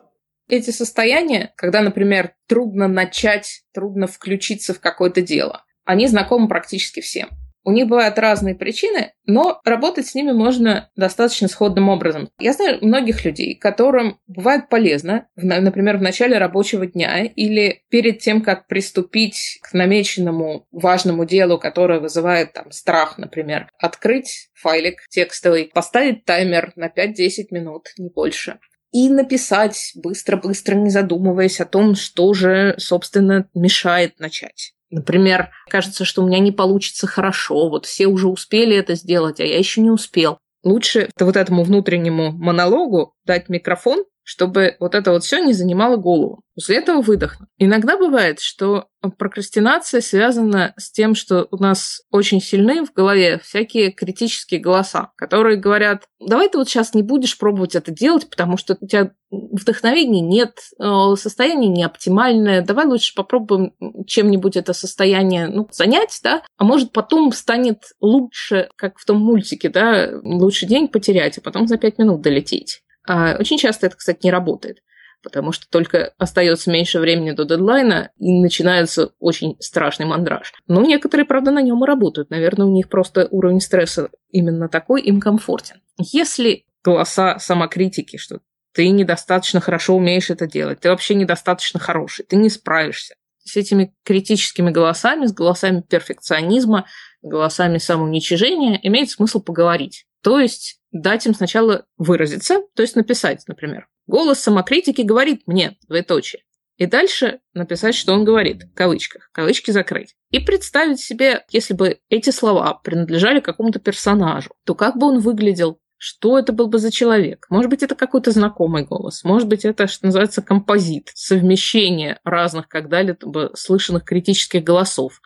Эти 0.48 0.70
состояния, 0.70 1.52
когда, 1.58 1.82
например, 1.82 2.34
трудно 2.48 2.88
начать, 2.88 3.64
трудно 3.74 4.06
включиться 4.08 4.74
в 4.74 4.80
какое-то 4.80 5.22
дело, 5.22 5.64
они 5.84 6.08
знакомы 6.08 6.48
практически 6.48 7.02
всем. 7.02 7.30
У 7.66 7.72
них 7.72 7.88
бывают 7.88 8.20
разные 8.20 8.54
причины, 8.54 9.14
но 9.26 9.60
работать 9.66 10.06
с 10.06 10.14
ними 10.14 10.32
можно 10.32 10.92
достаточно 10.96 11.48
сходным 11.48 11.90
образом. 11.90 12.30
Я 12.40 12.54
знаю 12.54 12.78
многих 12.82 13.26
людей, 13.26 13.56
которым 13.56 14.20
бывает 14.28 14.70
полезно, 14.70 15.28
например, 15.36 15.98
в 15.98 16.02
начале 16.04 16.38
рабочего 16.38 16.86
дня 16.86 17.24
или 17.24 17.82
перед 17.90 18.20
тем, 18.20 18.44
как 18.44 18.68
приступить 18.68 19.60
к 19.64 19.74
намеченному 19.74 20.68
важному 20.72 21.26
делу, 21.26 21.58
которое 21.58 22.00
вызывает 22.00 22.54
там 22.54 22.72
страх, 22.72 23.18
например, 23.18 23.68
открыть 23.80 24.50
файлик 24.54 25.02
текстовый, 25.10 25.72
поставить 25.74 26.24
таймер 26.24 26.72
на 26.76 26.88
5-10 26.88 27.48
минут, 27.50 27.88
не 27.98 28.10
больше 28.10 28.60
и 28.92 29.10
написать 29.10 29.92
быстро-быстро, 29.96 30.76
не 30.76 30.90
задумываясь 30.90 31.60
о 31.60 31.66
том, 31.66 31.96
что 31.96 32.34
же, 32.34 32.76
собственно, 32.78 33.50
мешает 33.54 34.22
начать. 34.22 34.75
Например, 34.96 35.50
кажется, 35.68 36.06
что 36.06 36.24
у 36.24 36.28
меня 36.28 36.40
не 36.40 36.54
получится 36.54 37.06
хорошо, 37.06 37.68
вот 37.70 37.86
все 37.86 38.08
уже 38.08 38.30
успели 38.30 38.78
это 38.78 38.96
сделать, 38.96 39.42
а 39.42 39.44
я 39.44 39.58
еще 39.58 39.82
не 39.82 39.92
успел. 39.92 40.38
Лучше 40.64 41.10
вот 41.20 41.36
этому 41.36 41.64
внутреннему 41.64 42.32
монологу 42.32 43.14
дать 43.26 43.50
микрофон 43.50 44.06
чтобы 44.26 44.76
вот 44.80 44.96
это 44.96 45.12
вот 45.12 45.24
все 45.24 45.40
не 45.40 45.54
занимало 45.54 45.98
голову. 45.98 46.42
После 46.56 46.78
этого 46.78 47.02
выдохнуть. 47.02 47.50
Иногда 47.60 47.96
бывает, 47.96 48.40
что 48.40 48.88
прокрастинация 49.20 50.02
связана 50.02 50.74
с 50.78 50.92
тем, 50.92 51.14
что 51.14 51.48
у 51.52 51.58
нас 51.58 52.02
очень 52.10 52.42
сильны 52.42 52.84
в 52.84 52.92
голове 52.92 53.40
всякие 53.44 53.92
критические 53.92 54.60
голоса, 54.60 55.12
которые 55.16 55.58
говорят, 55.58 56.06
давай 56.20 56.50
ты 56.50 56.58
вот 56.58 56.68
сейчас 56.68 56.96
не 56.96 57.04
будешь 57.04 57.38
пробовать 57.38 57.76
это 57.76 57.92
делать, 57.92 58.28
потому 58.30 58.58
что 58.58 58.76
у 58.80 58.88
тебя 58.88 59.12
вдохновения 59.30 60.22
нет, 60.22 60.58
э, 60.80 61.16
состояние 61.18 61.70
не 61.70 61.84
оптимальное, 61.84 62.64
давай 62.64 62.88
лучше 62.88 63.14
попробуем 63.14 63.74
чем-нибудь 64.08 64.58
это 64.58 64.74
состояние 64.74 65.48
ну, 65.48 65.68
занять, 65.72 66.20
да, 66.24 66.42
а 66.58 66.64
может 66.64 66.94
потом 66.94 67.32
станет 67.32 67.92
лучше, 68.00 68.70
как 68.76 68.98
в 68.98 69.06
том 69.06 69.20
мультике, 69.20 69.70
да, 69.70 70.10
лучше 70.24 70.66
день 70.66 70.88
потерять, 70.88 71.38
а 71.38 71.42
потом 71.42 71.68
за 71.68 71.78
пять 71.78 72.00
минут 72.00 72.22
долететь. 72.22 72.82
А 73.08 73.36
очень 73.40 73.58
часто 73.58 73.88
это, 73.88 73.96
кстати, 73.96 74.20
не 74.24 74.32
работает, 74.32 74.82
потому 75.22 75.52
что 75.52 75.68
только 75.70 76.14
остается 76.18 76.72
меньше 76.72 77.00
времени 77.00 77.32
до 77.32 77.46
дедлайна, 77.46 78.12
и 78.18 78.40
начинается 78.40 79.12
очень 79.20 79.58
страшный 79.60 80.06
мандраж. 80.06 80.54
Но 80.68 80.82
некоторые, 80.82 81.26
правда, 81.26 81.52
на 81.52 81.62
нем 81.62 81.84
и 81.84 81.88
работают. 81.88 82.30
Наверное, 82.30 82.68
у 82.68 82.72
них 82.72 82.90
просто 82.90 83.28
уровень 83.32 83.62
стресса 83.62 84.10
именно 84.30 84.70
такой, 84.70 85.02
им 85.02 85.20
комфортен. 85.20 85.82
Если 85.98 86.66
голоса 86.84 87.40
самокритики, 87.40 88.18
что 88.18 88.42
ты 88.74 88.90
недостаточно 88.90 89.62
хорошо 89.62 89.96
умеешь 89.96 90.30
это 90.30 90.48
делать, 90.48 90.82
ты 90.82 90.90
вообще 90.90 91.16
недостаточно 91.16 91.80
хороший, 91.80 92.26
ты 92.26 92.36
не 92.36 92.50
справишься. 92.50 93.16
С 93.44 93.56
этими 93.56 93.94
критическими 94.04 94.72
голосами, 94.72 95.28
с 95.28 95.34
голосами 95.34 95.82
перфекционизма, 95.88 96.88
голосами 97.22 97.78
самоуничижения 97.78 98.80
имеет 98.84 99.12
смысл 99.12 99.40
поговорить. 99.40 100.06
То 100.26 100.40
есть 100.40 100.80
дать 100.92 101.28
им 101.28 101.36
сначала 101.36 101.86
выразиться, 102.00 102.62
то 102.76 102.82
есть 102.82 102.96
написать, 102.96 103.44
например. 103.48 103.88
Голос 104.08 104.40
самокритики 104.40 105.02
говорит 105.02 105.44
мне, 105.46 105.78
двоеточие. 105.88 106.42
И 106.78 106.88
дальше 106.88 107.42
написать, 107.54 107.94
что 107.94 108.12
он 108.12 108.26
говорит, 108.26 108.64
в 108.64 108.74
кавычках, 108.74 109.30
кавычки 109.32 109.70
закрыть. 109.70 110.16
И 110.32 110.40
представить 110.40 111.00
себе, 111.00 111.46
если 111.52 111.76
бы 111.76 112.00
эти 112.10 112.32
слова 112.32 112.74
принадлежали 112.74 113.40
какому-то 113.40 113.78
персонажу, 113.80 114.50
то 114.66 114.74
как 114.74 114.98
бы 114.98 115.06
он 115.06 115.20
выглядел, 115.20 115.80
что 115.98 116.40
это 116.40 116.54
был 116.54 116.70
бы 116.70 116.80
за 116.80 116.92
человек. 116.92 117.46
Может 117.52 117.70
быть, 117.70 117.84
это 117.84 117.94
какой-то 117.94 118.32
знакомый 118.32 118.84
голос, 118.84 119.24
может 119.24 119.48
быть, 119.48 119.64
это, 119.64 119.86
что 119.86 120.08
называется, 120.08 120.42
композит, 120.42 121.12
совмещение 121.14 122.18
разных 122.24 122.68
когда-либо 122.68 123.52
слышанных 123.54 124.04
критических 124.04 124.64
голосов. 124.64 125.22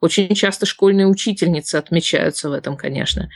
Очень 0.00 0.34
часто 0.34 0.64
школьные 0.64 1.06
учительницы 1.06 1.76
отмечаются 1.76 2.48
в 2.48 2.54
этом, 2.54 2.78
конечно. 2.78 3.28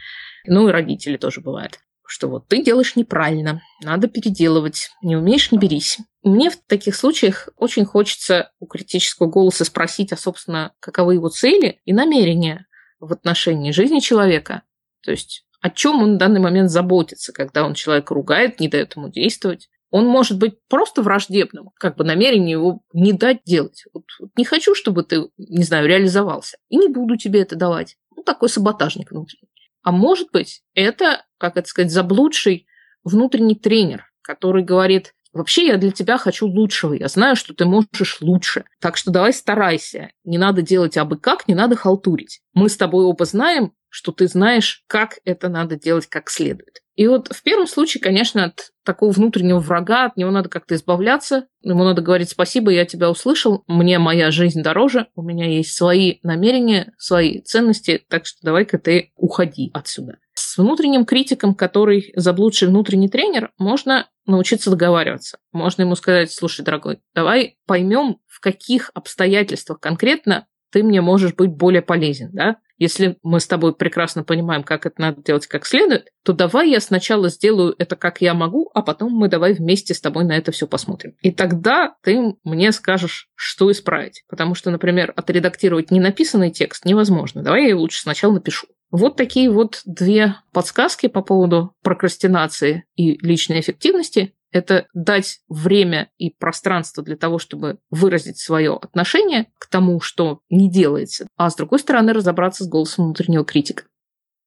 Ну 0.46 0.68
и 0.68 0.72
родители 0.72 1.16
тоже 1.16 1.40
бывают 1.40 1.78
что 2.12 2.28
вот 2.28 2.46
ты 2.46 2.62
делаешь 2.62 2.94
неправильно, 2.94 3.62
надо 3.82 4.06
переделывать, 4.06 4.90
не 5.02 5.16
умеешь, 5.16 5.50
не 5.50 5.56
берись. 5.56 5.98
Мне 6.22 6.50
в 6.50 6.58
таких 6.66 6.94
случаях 6.94 7.48
очень 7.56 7.86
хочется 7.86 8.52
у 8.60 8.66
критического 8.66 9.28
голоса 9.28 9.64
спросить, 9.64 10.12
а, 10.12 10.18
собственно, 10.18 10.74
каковы 10.78 11.14
его 11.14 11.30
цели 11.30 11.80
и 11.86 11.94
намерения 11.94 12.66
в 13.00 13.14
отношении 13.14 13.72
жизни 13.72 14.00
человека. 14.00 14.62
То 15.02 15.10
есть 15.10 15.46
о 15.62 15.70
чем 15.70 16.02
он 16.02 16.16
в 16.16 16.18
данный 16.18 16.40
момент 16.40 16.70
заботится, 16.70 17.32
когда 17.32 17.64
он 17.64 17.72
человека 17.72 18.12
ругает, 18.12 18.60
не 18.60 18.68
дает 18.68 18.94
ему 18.94 19.08
действовать. 19.08 19.70
Он 19.90 20.06
может 20.06 20.38
быть 20.38 20.54
просто 20.68 21.02
враждебным, 21.02 21.70
как 21.78 21.96
бы 21.96 22.04
намерение 22.04 22.52
его 22.52 22.82
не 22.92 23.12
дать 23.12 23.42
делать. 23.44 23.84
Вот, 23.94 24.04
вот 24.20 24.30
не 24.36 24.44
хочу, 24.44 24.74
чтобы 24.74 25.02
ты, 25.04 25.28
не 25.38 25.64
знаю, 25.64 25.86
реализовался, 25.86 26.58
и 26.68 26.76
не 26.76 26.88
буду 26.88 27.16
тебе 27.16 27.40
это 27.40 27.56
давать. 27.56 27.96
Ну, 28.14 28.22
такой 28.22 28.48
саботажник 28.48 29.12
внутренний. 29.12 29.51
А 29.82 29.92
может 29.92 30.30
быть, 30.32 30.62
это, 30.74 31.24
как 31.38 31.56
это 31.56 31.68
сказать, 31.68 31.90
заблудший 31.90 32.66
внутренний 33.04 33.56
тренер, 33.56 34.06
который 34.22 34.62
говорит, 34.62 35.14
Вообще 35.32 35.66
я 35.66 35.78
для 35.78 35.90
тебя 35.90 36.18
хочу 36.18 36.46
лучшего. 36.46 36.92
Я 36.92 37.08
знаю, 37.08 37.36
что 37.36 37.54
ты 37.54 37.64
можешь 37.64 38.18
лучше. 38.20 38.64
Так 38.80 38.98
что 38.98 39.10
давай 39.10 39.32
старайся. 39.32 40.10
Не 40.24 40.36
надо 40.36 40.60
делать 40.60 40.98
абы 40.98 41.16
как, 41.16 41.48
не 41.48 41.54
надо 41.54 41.74
халтурить. 41.74 42.42
Мы 42.52 42.68
с 42.68 42.76
тобой 42.76 43.04
оба 43.04 43.24
знаем, 43.24 43.72
что 43.88 44.12
ты 44.12 44.28
знаешь, 44.28 44.84
как 44.86 45.18
это 45.24 45.48
надо 45.48 45.76
делать 45.76 46.06
как 46.06 46.28
следует. 46.28 46.81
И 46.94 47.06
вот 47.06 47.28
в 47.28 47.42
первом 47.42 47.66
случае, 47.66 48.02
конечно, 48.02 48.44
от 48.44 48.72
такого 48.84 49.12
внутреннего 49.12 49.58
врага, 49.58 50.04
от 50.04 50.16
него 50.16 50.30
надо 50.30 50.48
как-то 50.48 50.74
избавляться, 50.74 51.46
ему 51.62 51.84
надо 51.84 52.02
говорить 52.02 52.30
спасибо, 52.30 52.70
я 52.70 52.84
тебя 52.84 53.10
услышал, 53.10 53.64
мне 53.66 53.98
моя 53.98 54.30
жизнь 54.30 54.62
дороже, 54.62 55.06
у 55.14 55.22
меня 55.22 55.46
есть 55.48 55.74
свои 55.74 56.18
намерения, 56.22 56.92
свои 56.98 57.40
ценности, 57.40 58.04
так 58.08 58.26
что 58.26 58.38
давай-ка 58.42 58.78
ты 58.78 59.12
уходи 59.16 59.70
отсюда. 59.72 60.18
С 60.34 60.58
внутренним 60.58 61.04
критиком, 61.04 61.54
который 61.54 62.12
заблудший 62.16 62.68
внутренний 62.68 63.08
тренер, 63.08 63.52
можно 63.58 64.08
научиться 64.26 64.70
договариваться. 64.70 65.38
Можно 65.52 65.82
ему 65.82 65.94
сказать, 65.94 66.32
слушай, 66.32 66.64
дорогой, 66.64 67.00
давай 67.14 67.58
поймем, 67.66 68.18
в 68.26 68.40
каких 68.40 68.90
обстоятельствах 68.94 69.80
конкретно 69.80 70.46
ты 70.70 70.82
мне 70.82 71.00
можешь 71.00 71.34
быть 71.34 71.50
более 71.50 71.82
полезен, 71.82 72.30
да? 72.32 72.56
Если 72.82 73.16
мы 73.22 73.38
с 73.38 73.46
тобой 73.46 73.76
прекрасно 73.76 74.24
понимаем, 74.24 74.64
как 74.64 74.86
это 74.86 75.00
надо 75.00 75.22
делать 75.22 75.46
как 75.46 75.66
следует, 75.66 76.08
то 76.24 76.32
давай 76.32 76.68
я 76.68 76.80
сначала 76.80 77.28
сделаю 77.28 77.76
это 77.78 77.94
как 77.94 78.20
я 78.20 78.34
могу, 78.34 78.72
а 78.74 78.82
потом 78.82 79.12
мы 79.12 79.28
давай 79.28 79.52
вместе 79.52 79.94
с 79.94 80.00
тобой 80.00 80.24
на 80.24 80.36
это 80.36 80.50
все 80.50 80.66
посмотрим. 80.66 81.14
И 81.22 81.30
тогда 81.30 81.94
ты 82.02 82.34
мне 82.42 82.72
скажешь, 82.72 83.28
что 83.36 83.70
исправить. 83.70 84.24
Потому 84.28 84.56
что, 84.56 84.72
например, 84.72 85.12
отредактировать 85.14 85.92
ненаписанный 85.92 86.50
текст 86.50 86.84
невозможно. 86.84 87.44
Давай 87.44 87.68
я 87.68 87.76
лучше 87.76 88.00
сначала 88.00 88.32
напишу. 88.32 88.66
Вот 88.90 89.16
такие 89.16 89.48
вот 89.48 89.82
две 89.86 90.34
подсказки 90.52 91.06
по 91.06 91.22
поводу 91.22 91.76
прокрастинации 91.84 92.82
и 92.96 93.16
личной 93.24 93.60
эффективности 93.60 94.34
это 94.52 94.86
дать 94.94 95.40
время 95.48 96.10
и 96.18 96.30
пространство 96.30 97.02
для 97.02 97.16
того, 97.16 97.38
чтобы 97.38 97.78
выразить 97.90 98.38
свое 98.38 98.76
отношение 98.76 99.46
к 99.58 99.66
тому, 99.66 100.00
что 100.00 100.40
не 100.50 100.70
делается, 100.70 101.26
а 101.36 101.50
с 101.50 101.56
другой 101.56 101.80
стороны 101.80 102.12
разобраться 102.12 102.64
с 102.64 102.68
голосом 102.68 103.06
внутреннего 103.06 103.44
критика. 103.44 103.84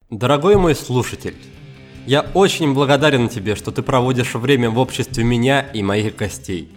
Дорогой 0.10 0.56
мой 0.56 0.76
слушатель, 0.76 1.36
я 2.06 2.22
очень 2.36 2.74
благодарен 2.74 3.28
тебе, 3.30 3.56
что 3.56 3.72
ты 3.72 3.82
проводишь 3.82 4.36
время 4.36 4.70
в 4.70 4.78
обществе 4.78 5.24
меня 5.24 5.62
и 5.62 5.82
моих 5.82 6.16
гостей. 6.16 6.72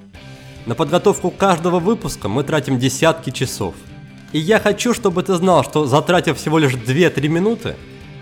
На 0.64 0.74
подготовку 0.74 1.30
каждого 1.30 1.78
выпуска 1.78 2.28
мы 2.28 2.44
тратим 2.44 2.78
десятки 2.78 3.30
часов. 3.30 3.74
И 4.32 4.38
я 4.38 4.58
хочу, 4.58 4.94
чтобы 4.94 5.22
ты 5.22 5.34
знал, 5.34 5.64
что 5.64 5.86
затратив 5.86 6.38
всего 6.38 6.58
лишь 6.58 6.74
2-3 6.74 7.28
минуты, 7.28 7.76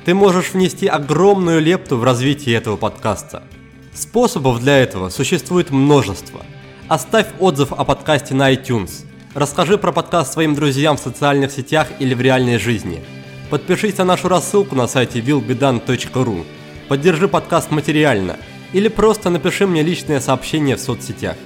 ты 0.04 0.14
можешь 0.14 0.52
внести 0.52 0.86
огромную 0.86 1.60
лепту 1.60 1.96
в 1.96 2.04
развитие 2.04 2.56
этого 2.56 2.76
подкаста– 2.76 3.44
Способов 3.96 4.60
для 4.60 4.76
этого 4.76 5.08
существует 5.08 5.70
множество. 5.70 6.42
Оставь 6.86 7.28
отзыв 7.40 7.72
о 7.72 7.82
подкасте 7.82 8.34
на 8.34 8.52
iTunes. 8.52 9.06
Расскажи 9.34 9.78
про 9.78 9.90
подкаст 9.90 10.34
своим 10.34 10.54
друзьям 10.54 10.98
в 10.98 11.00
социальных 11.00 11.50
сетях 11.50 11.88
или 11.98 12.12
в 12.12 12.20
реальной 12.20 12.58
жизни. 12.58 13.02
Подпишись 13.48 13.96
на 13.96 14.04
нашу 14.04 14.28
рассылку 14.28 14.74
на 14.74 14.86
сайте 14.86 15.20
willbedan.ru. 15.20 16.44
Поддержи 16.88 17.26
подкаст 17.26 17.70
материально. 17.70 18.36
Или 18.74 18.88
просто 18.88 19.30
напиши 19.30 19.66
мне 19.66 19.80
личное 19.82 20.20
сообщение 20.20 20.76
в 20.76 20.80
соцсетях. 20.80 21.36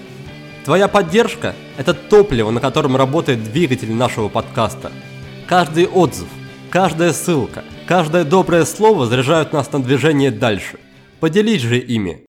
Твоя 0.65 0.89
поддержка– 0.89 1.55
это 1.77 1.95
топливо, 1.95 2.51
на 2.51 2.59
котором 2.59 2.97
работает 2.97 3.45
двигатель 3.45 3.93
нашего 3.93 4.29
подкаста. 4.29 4.91
Каждый 5.47 5.87
отзыв, 5.87 6.29
каждая 6.69 7.13
ссылка, 7.13 7.63
каждое 7.87 8.25
доброе 8.25 8.65
слово 8.65 9.07
заряжают 9.07 9.53
нас 9.53 9.71
на 9.71 9.81
движение 9.81 10.33
дальше. 10.33 10.81
Поделись 11.21 11.63
же 11.63 11.79
ими 11.79 12.25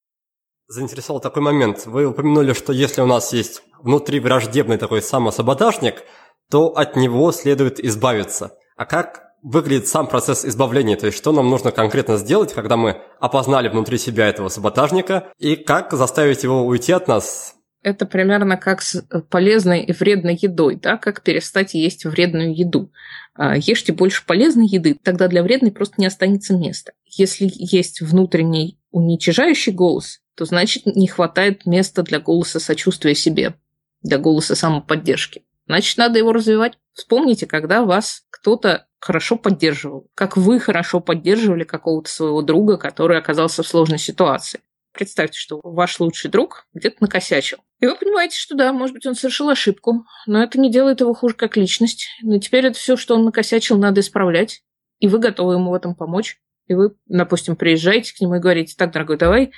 заинтересовал 0.71 1.19
такой 1.19 1.41
момент. 1.41 1.85
Вы 1.85 2.05
упомянули, 2.05 2.53
что 2.53 2.73
если 2.73 3.01
у 3.01 3.05
нас 3.05 3.33
есть 3.33 3.61
внутри 3.81 4.19
враждебный 4.19 4.77
такой 4.77 5.01
самосаботажник, 5.01 6.03
то 6.49 6.67
от 6.67 6.95
него 6.95 7.31
следует 7.31 7.79
избавиться. 7.79 8.53
А 8.77 8.85
как 8.85 9.31
выглядит 9.43 9.87
сам 9.87 10.07
процесс 10.07 10.45
избавления? 10.45 10.95
То 10.95 11.07
есть 11.07 11.17
что 11.17 11.31
нам 11.31 11.49
нужно 11.49 11.71
конкретно 11.71 12.17
сделать, 12.17 12.53
когда 12.53 12.77
мы 12.77 13.01
опознали 13.19 13.69
внутри 13.69 13.97
себя 13.97 14.27
этого 14.27 14.49
саботажника, 14.49 15.31
и 15.37 15.55
как 15.55 15.91
заставить 15.93 16.43
его 16.43 16.65
уйти 16.65 16.93
от 16.93 17.07
нас? 17.07 17.55
Это 17.83 18.05
примерно 18.05 18.57
как 18.57 18.81
с 18.81 19.03
полезной 19.29 19.83
и 19.83 19.91
вредной 19.91 20.37
едой, 20.39 20.75
да, 20.75 20.97
как 20.97 21.23
перестать 21.23 21.73
есть 21.73 22.05
вредную 22.05 22.55
еду. 22.55 22.91
А, 23.33 23.57
ешьте 23.57 23.91
больше 23.91 24.23
полезной 24.25 24.67
еды, 24.67 24.95
тогда 25.01 25.27
для 25.27 25.41
вредной 25.41 25.71
просто 25.71 25.95
не 25.97 26.05
останется 26.05 26.55
места. 26.55 26.91
Если 27.05 27.49
есть 27.51 28.01
внутренний 28.01 28.77
уничижающий 28.91 29.71
голос, 29.71 30.19
то 30.41 30.45
значит 30.45 30.87
не 30.87 31.07
хватает 31.07 31.67
места 31.67 32.01
для 32.01 32.19
голоса 32.19 32.59
сочувствия 32.59 33.13
себе, 33.13 33.53
для 34.01 34.17
голоса 34.17 34.55
самоподдержки. 34.55 35.45
Значит, 35.67 35.99
надо 35.99 36.17
его 36.17 36.33
развивать. 36.33 36.79
Вспомните, 36.93 37.45
когда 37.45 37.85
вас 37.85 38.23
кто-то 38.31 38.87
хорошо 38.99 39.35
поддерживал, 39.35 40.09
как 40.15 40.37
вы 40.37 40.59
хорошо 40.59 40.99
поддерживали 40.99 41.63
какого-то 41.63 42.09
своего 42.09 42.41
друга, 42.41 42.77
который 42.77 43.19
оказался 43.19 43.61
в 43.61 43.67
сложной 43.67 43.99
ситуации. 43.99 44.61
Представьте, 44.93 45.37
что 45.37 45.59
ваш 45.61 45.99
лучший 45.99 46.31
друг 46.31 46.65
где-то 46.73 46.97
накосячил. 47.01 47.59
И 47.79 47.85
вы 47.85 47.95
понимаете, 47.95 48.39
что 48.39 48.55
да, 48.55 48.73
может 48.73 48.95
быть, 48.95 49.05
он 49.05 49.13
совершил 49.13 49.47
ошибку, 49.47 50.05
но 50.25 50.41
это 50.41 50.59
не 50.59 50.71
делает 50.71 51.01
его 51.01 51.13
хуже 51.13 51.35
как 51.35 51.55
личность. 51.55 52.07
Но 52.23 52.39
теперь 52.39 52.65
это 52.65 52.79
все, 52.79 52.97
что 52.97 53.13
он 53.13 53.25
накосячил, 53.25 53.77
надо 53.77 54.01
исправлять. 54.01 54.63
И 54.97 55.07
вы 55.07 55.19
готовы 55.19 55.53
ему 55.53 55.69
в 55.69 55.75
этом 55.75 55.93
помочь. 55.93 56.39
И 56.65 56.73
вы, 56.73 56.95
допустим, 57.05 57.55
приезжаете 57.55 58.15
к 58.15 58.21
нему 58.21 58.37
и 58.37 58.39
говорите, 58.39 58.73
так, 58.75 58.91
дорогой, 58.91 59.17
давай 59.17 59.51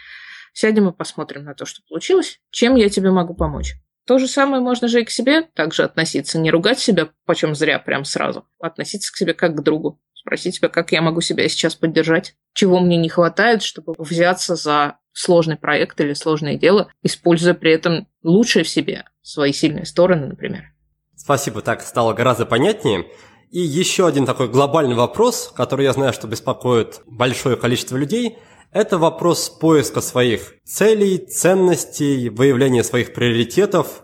Сядем 0.54 0.88
и 0.88 0.94
посмотрим 0.94 1.44
на 1.44 1.56
то, 1.56 1.66
что 1.66 1.82
получилось. 1.90 2.40
Чем 2.52 2.76
я 2.76 2.88
тебе 2.88 3.10
могу 3.12 3.34
помочь? 3.34 3.74
То 4.06 4.20
же 4.20 4.28
самое 4.28 4.62
можно 4.62 4.88
же 4.88 5.02
и 5.02 5.06
к 5.06 5.10
себе 5.10 5.42
также 5.42 5.84
относиться. 5.84 6.38
Не 6.38 6.52
ругать 6.52 6.80
себя, 6.80 7.10
почем 7.26 7.56
зря, 7.56 7.80
прям 7.80 8.06
сразу. 8.06 8.46
Относиться 8.60 9.12
к 9.12 9.16
себе 9.16 9.34
как 9.34 9.56
к 9.56 9.64
другу. 9.64 10.00
Спросить 10.14 10.56
себя, 10.56 10.70
как 10.70 10.92
я 10.92 11.02
могу 11.02 11.22
себя 11.22 11.48
сейчас 11.50 11.76
поддержать. 11.76 12.36
Чего 12.54 12.80
мне 12.80 12.98
не 12.98 13.10
хватает, 13.10 13.64
чтобы 13.64 13.96
взяться 13.98 14.56
за 14.56 15.00
сложный 15.12 15.58
проект 15.58 16.00
или 16.02 16.14
сложное 16.14 16.56
дело, 16.56 16.92
используя 17.02 17.54
при 17.54 17.72
этом 17.72 18.08
лучшее 18.24 18.64
в 18.64 18.70
себе, 18.70 19.06
свои 19.22 19.54
сильные 19.54 19.86
стороны, 19.86 20.28
например. 20.28 20.74
Спасибо, 21.16 21.62
так 21.62 21.82
стало 21.82 22.14
гораздо 22.14 22.46
понятнее. 22.46 23.06
И 23.52 23.60
еще 23.60 24.08
один 24.08 24.26
такой 24.26 24.50
глобальный 24.50 24.96
вопрос, 24.96 25.52
который 25.56 25.86
я 25.86 25.94
знаю, 25.94 26.14
что 26.14 26.28
беспокоит 26.28 27.02
большое 27.08 27.58
количество 27.58 27.98
людей– 27.98 28.38
это 28.74 28.98
вопрос 28.98 29.50
поиска 29.50 30.02
своих 30.02 30.56
целей, 30.66 31.18
ценностей, 31.18 32.30
выявления 32.30 32.84
своих 32.84 33.14
приоритетов. 33.14 34.04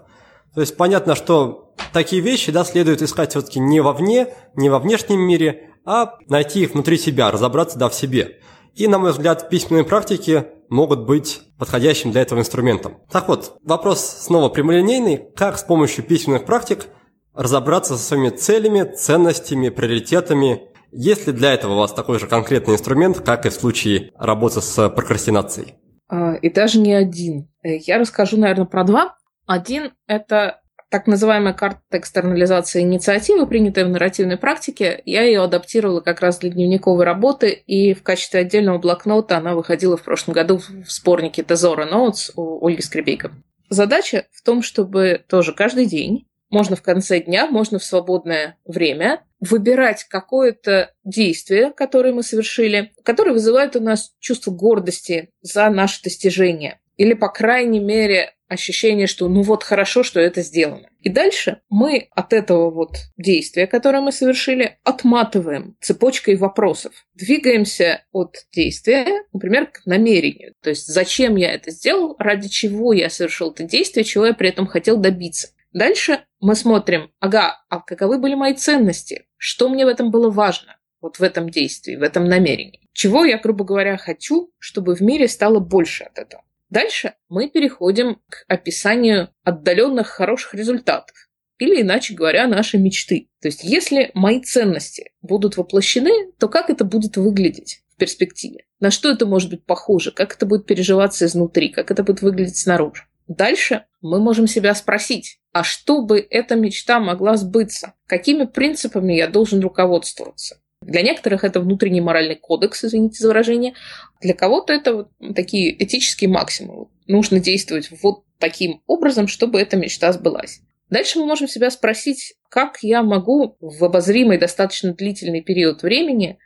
То 0.54 0.62
есть 0.62 0.78
понятно, 0.78 1.16
что 1.16 1.74
такие 1.92 2.22
вещи 2.22 2.52
да, 2.52 2.64
следует 2.64 3.02
искать 3.02 3.32
все-таки 3.32 3.60
не 3.60 3.80
вовне, 3.82 4.34
не 4.56 4.70
во 4.70 4.80
внешнем 4.80 5.22
мире, 5.22 5.72
а 5.86 6.18
найти 6.28 6.62
их 6.62 6.74
внутри 6.74 6.98
себя, 6.98 7.32
разобраться 7.32 7.80
да, 7.80 7.90
в 7.90 7.96
себе. 7.96 8.40
И, 8.76 8.88
на 8.88 9.00
мой 9.00 9.12
взгляд, 9.12 9.50
письменные 9.50 9.84
практики 9.84 10.46
могут 10.70 11.06
быть 11.06 11.42
подходящим 11.58 12.12
для 12.12 12.22
этого 12.22 12.40
инструментом. 12.40 12.98
Так 13.12 13.28
вот, 13.28 13.58
вопрос 13.64 14.00
снова 14.00 14.50
прямолинейный. 14.50 15.18
Как 15.36 15.58
с 15.58 15.64
помощью 15.64 16.04
письменных 16.04 16.46
практик 16.46 16.86
разобраться 17.34 17.98
со 17.98 18.04
своими 18.04 18.30
целями, 18.30 18.84
ценностями, 18.84 19.70
приоритетами 19.70 20.70
есть 20.92 21.28
ли 21.28 21.34
для 21.34 21.54
этого 21.54 21.74
у 21.74 21.78
вас 21.78 21.94
такой 21.94 22.20
же 22.20 22.28
конкретный 22.28 22.76
инструмент, 22.76 23.20
как 23.20 23.46
и 23.46 23.50
в 23.50 23.54
случае 23.54 24.12
работы 24.16 24.62
с 24.62 24.90
прокрастинацией? 24.90 25.76
А, 26.08 26.36
и 26.36 26.50
даже 26.50 26.80
не 26.80 26.94
один. 26.94 27.50
Э, 27.64 27.78
я 27.78 28.00
расскажу, 28.00 28.38
наверное, 28.38 28.66
про 28.66 28.84
два. 28.84 29.16
Один– 29.46 29.92
это 30.08 30.62
так 30.90 31.06
называемая 31.06 31.54
карта 31.54 31.82
экстернализации 31.92 32.82
инициативы, 32.82 33.46
принятая 33.46 33.86
в 33.86 33.90
нарративной 33.90 34.38
практике. 34.38 35.02
Я 35.06 35.22
ее 35.22 35.44
адаптировала 35.44 36.02
как 36.02 36.22
раз 36.22 36.40
для 36.40 36.50
дневниковой 36.50 37.06
работы, 37.06 37.52
и 37.52 37.94
в 37.94 38.02
качестве 38.02 38.40
отдельного 38.42 38.80
блокнота 38.80 39.38
она 39.38 39.54
выходила 39.54 39.98
в 39.98 40.04
прошлом 40.04 40.34
году 40.34 40.58
в 40.58 40.92
сборнике 40.92 41.44
Тезора 41.44 41.86
Notes 41.86 42.32
у 42.36 42.66
Ольги 42.66 42.82
Скребейко. 42.82 43.32
Задача 43.70 44.26
в 44.32 44.42
том, 44.44 44.64
чтобы 44.64 45.24
тоже 45.28 45.54
каждый 45.54 45.86
день 45.86 46.26
можно 46.50 46.76
в 46.76 46.82
конце 46.82 47.20
дня, 47.20 47.48
можно 47.48 47.80
в 47.80 47.84
свободное 47.84 48.58
время 48.66 49.24
выбирать 49.40 50.04
какое-то 50.04 50.94
действие, 51.04 51.72
которое 51.72 52.14
мы 52.14 52.24
совершили, 52.24 52.92
которое 53.04 53.34
вызывает 53.34 53.76
у 53.76 53.80
нас 53.80 54.14
чувство 54.20 54.52
гордости 54.52 55.30
за 55.42 55.70
наше 55.70 56.04
достижение. 56.04 56.80
Или, 56.98 57.14
по 57.14 57.30
крайней 57.30 57.80
мере, 57.80 58.34
ощущение, 58.50 59.08
что 59.08 59.30
ну 59.30 59.42
вот 59.44 59.64
хорошо, 59.64 60.04
что 60.04 60.20
это 60.20 60.42
сделано. 60.42 60.90
И 61.00 61.08
дальше 61.08 61.62
мы 61.70 62.10
от 62.12 62.34
этого 62.34 62.70
вот 62.72 62.98
действия, 63.16 63.68
которое 63.68 64.02
мы 64.02 64.12
совершили, 64.12 64.80
отматываем 64.84 65.78
цепочкой 65.80 66.36
вопросов. 66.36 67.06
Двигаемся 67.14 68.04
от 68.12 68.36
действия, 68.52 69.24
например, 69.32 69.68
к 69.68 69.86
намерению. 69.86 70.56
То 70.62 70.72
есть 70.72 70.88
зачем 70.88 71.38
я 71.38 71.54
это 71.54 71.72
сделал, 71.72 72.16
ради 72.20 72.50
чего 72.50 72.92
я 72.92 73.10
совершил 73.10 73.52
это 73.52 73.64
действие, 73.64 74.04
чего 74.04 74.26
я 74.26 74.34
при 74.34 74.50
этом 74.50 74.68
хотел 74.68 74.98
добиться. 74.98 75.50
Дальше 75.72 76.26
мы 76.40 76.56
смотрим, 76.56 77.12
ага, 77.20 77.64
а 77.70 77.80
каковы 77.80 78.18
были 78.18 78.34
мои 78.34 78.54
ценности? 78.54 79.28
Что 79.38 79.70
мне 79.70 79.86
в 79.86 79.90
этом 79.90 80.10
было 80.10 80.30
важно? 80.30 80.78
Вот 81.02 81.20
в 81.20 81.24
этом 81.24 81.50
действии, 81.50 81.96
в 81.96 82.02
этом 82.02 82.26
намерении. 82.26 82.90
Чего 82.94 83.24
я, 83.24 83.38
грубо 83.38 83.64
говоря, 83.64 83.98
хочу, 83.98 84.52
чтобы 84.58 84.96
в 84.96 85.02
мире 85.02 85.28
стало 85.28 85.60
больше 85.60 86.06
от 86.06 86.18
этого. 86.18 86.44
Дальше 86.70 87.14
мы 87.30 87.50
переходим 87.50 88.22
к 88.30 88.46
описанию 88.48 89.30
отдаленных 89.44 90.08
хороших 90.08 90.54
результатов. 90.54 91.16
Или, 91.58 91.82
иначе 91.82 92.14
говоря, 92.14 92.48
наши 92.48 92.78
мечты. 92.78 93.30
То 93.42 93.48
есть, 93.48 93.64
если 93.64 94.12
мои 94.14 94.42
ценности 94.42 95.12
будут 95.22 95.58
воплощены, 95.58 96.32
то 96.40 96.48
как 96.48 96.70
это 96.70 96.86
будет 96.86 97.18
выглядеть 97.18 97.84
в 97.94 97.98
перспективе? 97.98 98.66
На 98.80 98.92
что 98.92 99.12
это 99.12 99.26
может 99.26 99.50
быть 99.50 99.66
похоже? 99.66 100.12
Как 100.12 100.36
это 100.36 100.46
будет 100.46 100.66
переживаться 100.66 101.26
изнутри? 101.26 101.70
Как 101.70 101.92
это 101.92 102.04
будет 102.04 102.22
выглядеть 102.22 102.58
снаружи? 102.58 103.04
Дальше 103.30 103.86
мы 104.02 104.20
можем 104.20 104.48
себя 104.48 104.74
спросить, 104.74 105.40
а 105.54 105.64
чтобы 105.64 106.20
эта 106.20 106.56
мечта 106.56 107.00
могла 107.00 107.38
сбыться? 107.38 107.94
Какими 108.08 108.46
принципами 108.46 109.14
я 109.14 109.28
должен 109.28 109.62
руководствоваться? 109.62 110.60
Для 110.82 111.04
некоторых 111.04 111.44
это 111.44 111.60
внутренний 111.60 112.02
моральный 112.02 112.36
кодекс, 112.36 112.84
извините 112.84 113.22
за 113.22 113.28
выражение. 113.28 113.76
Для 114.20 114.34
кого-то 114.34 114.74
это 114.74 114.96
вот 114.96 115.12
такие 115.36 115.82
этические 115.82 116.30
максимумы. 116.32 116.88
Нужно 117.06 117.40
действовать 117.40 117.90
вот 118.02 118.24
таким 118.40 118.82
образом, 118.88 119.28
чтобы 119.28 119.62
эта 119.62 119.78
мечта 119.78 120.12
сбылась. 120.12 120.62
Дальше 120.90 121.20
мы 121.20 121.26
можем 121.26 121.48
себя 121.48 121.70
спросить, 121.70 122.34
как 122.50 122.80
я 122.82 123.04
могу 123.04 123.58
в 123.60 123.84
обозримый 123.86 124.40
достаточно 124.40 124.92
длительный 124.92 125.42
период 125.42 125.84
времени 125.84 126.40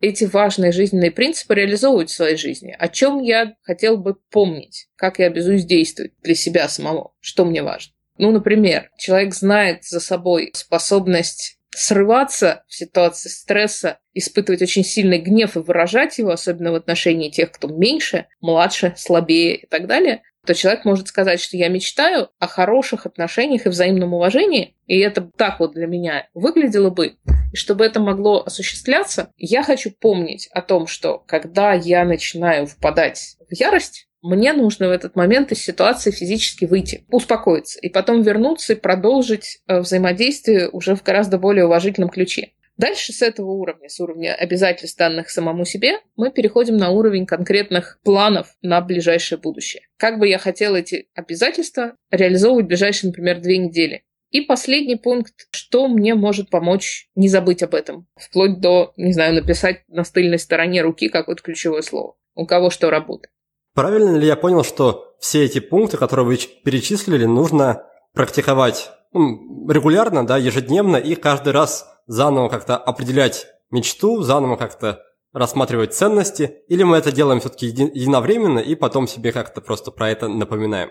эти 0.00 0.24
важные 0.24 0.72
жизненные 0.72 1.10
принципы 1.10 1.54
реализовывать 1.54 2.10
в 2.10 2.14
своей 2.14 2.36
жизни. 2.36 2.74
О 2.78 2.88
чем 2.88 3.20
я 3.20 3.54
хотел 3.62 3.98
бы 3.98 4.14
помнить, 4.30 4.88
как 4.96 5.18
я 5.18 5.26
обязуюсь 5.26 5.64
действовать 5.64 6.12
для 6.22 6.34
себя 6.34 6.68
самого, 6.68 7.12
что 7.20 7.44
мне 7.44 7.62
важно. 7.62 7.92
Ну, 8.18 8.32
например, 8.32 8.90
человек 8.98 9.34
знает 9.34 9.84
за 9.84 10.00
собой 10.00 10.50
способность 10.54 11.58
срываться 11.70 12.64
в 12.66 12.74
ситуации 12.74 13.28
стресса, 13.28 13.98
испытывать 14.12 14.60
очень 14.60 14.84
сильный 14.84 15.18
гнев 15.18 15.56
и 15.56 15.60
выражать 15.60 16.18
его, 16.18 16.30
особенно 16.30 16.72
в 16.72 16.74
отношении 16.74 17.30
тех, 17.30 17.52
кто 17.52 17.68
меньше, 17.68 18.26
младше, 18.40 18.94
слабее 18.96 19.56
и 19.56 19.66
так 19.66 19.86
далее, 19.86 20.22
то 20.44 20.54
человек 20.54 20.84
может 20.84 21.08
сказать, 21.08 21.40
что 21.40 21.56
я 21.56 21.68
мечтаю 21.68 22.28
о 22.38 22.46
хороших 22.46 23.06
отношениях 23.06 23.66
и 23.66 23.68
взаимном 23.68 24.14
уважении, 24.14 24.74
и 24.86 24.98
это 24.98 25.30
так 25.36 25.60
вот 25.60 25.72
для 25.72 25.86
меня 25.86 26.28
выглядело 26.34 26.90
бы. 26.90 27.16
И 27.52 27.56
чтобы 27.56 27.84
это 27.84 28.00
могло 28.00 28.42
осуществляться, 28.44 29.32
я 29.36 29.62
хочу 29.62 29.90
помнить 29.90 30.48
о 30.52 30.62
том, 30.62 30.86
что 30.86 31.18
когда 31.26 31.74
я 31.74 32.04
начинаю 32.04 32.66
впадать 32.66 33.36
в 33.48 33.54
ярость, 33.54 34.08
мне 34.22 34.52
нужно 34.52 34.88
в 34.88 34.92
этот 34.92 35.16
момент 35.16 35.50
из 35.50 35.62
ситуации 35.62 36.10
физически 36.10 36.66
выйти, 36.66 37.04
успокоиться, 37.10 37.78
и 37.80 37.88
потом 37.88 38.22
вернуться 38.22 38.74
и 38.74 38.76
продолжить 38.76 39.60
э, 39.66 39.80
взаимодействие 39.80 40.68
уже 40.68 40.94
в 40.94 41.02
гораздо 41.02 41.38
более 41.38 41.64
уважительном 41.64 42.10
ключе. 42.10 42.50
Дальше 42.76 43.12
с 43.12 43.20
этого 43.20 43.50
уровня, 43.50 43.88
с 43.90 44.00
уровня 44.00 44.34
обязательств 44.34 44.98
данных 44.98 45.28
самому 45.28 45.66
себе, 45.66 45.98
мы 46.16 46.30
переходим 46.30 46.78
на 46.78 46.90
уровень 46.90 47.26
конкретных 47.26 47.98
планов 48.04 48.56
на 48.62 48.80
ближайшее 48.80 49.38
будущее. 49.38 49.82
Как 49.98 50.18
бы 50.18 50.26
я 50.28 50.38
хотела 50.38 50.76
эти 50.76 51.08
обязательства 51.14 51.94
реализовывать 52.10 52.64
в 52.64 52.68
ближайшие, 52.68 53.08
например, 53.08 53.40
две 53.40 53.58
недели. 53.58 54.04
И 54.30 54.42
последний 54.42 54.96
пункт, 54.96 55.34
что 55.50 55.88
мне 55.88 56.14
может 56.14 56.50
помочь 56.50 57.08
не 57.16 57.28
забыть 57.28 57.62
об 57.62 57.74
этом, 57.74 58.06
вплоть 58.16 58.60
до, 58.60 58.92
не 58.96 59.12
знаю, 59.12 59.34
написать 59.34 59.82
на 59.88 60.04
стыльной 60.04 60.38
стороне 60.38 60.82
руки 60.82 61.08
какое-то 61.08 61.42
ключевое 61.42 61.82
слово. 61.82 62.16
У 62.34 62.46
кого 62.46 62.70
что 62.70 62.90
работает. 62.90 63.32
Правильно 63.74 64.16
ли 64.16 64.26
я 64.26 64.36
понял, 64.36 64.62
что 64.62 65.14
все 65.20 65.44
эти 65.44 65.58
пункты, 65.58 65.96
которые 65.96 66.26
вы 66.26 66.36
перечислили, 66.36 67.24
нужно 67.24 67.86
практиковать 68.14 68.90
ну, 69.12 69.68
регулярно, 69.68 70.26
да, 70.26 70.38
ежедневно 70.38 70.96
и 70.96 71.16
каждый 71.16 71.52
раз 71.52 71.88
заново 72.06 72.48
как-то 72.48 72.76
определять 72.76 73.46
мечту, 73.70 74.22
заново 74.22 74.56
как-то 74.56 75.02
рассматривать 75.32 75.94
ценности, 75.94 76.62
или 76.68 76.82
мы 76.82 76.96
это 76.96 77.12
делаем 77.12 77.40
все-таки 77.40 77.66
единовременно 77.66 78.58
и 78.58 78.74
потом 78.74 79.06
себе 79.06 79.32
как-то 79.32 79.60
просто 79.60 79.90
про 79.90 80.10
это 80.10 80.28
напоминаем? 80.28 80.90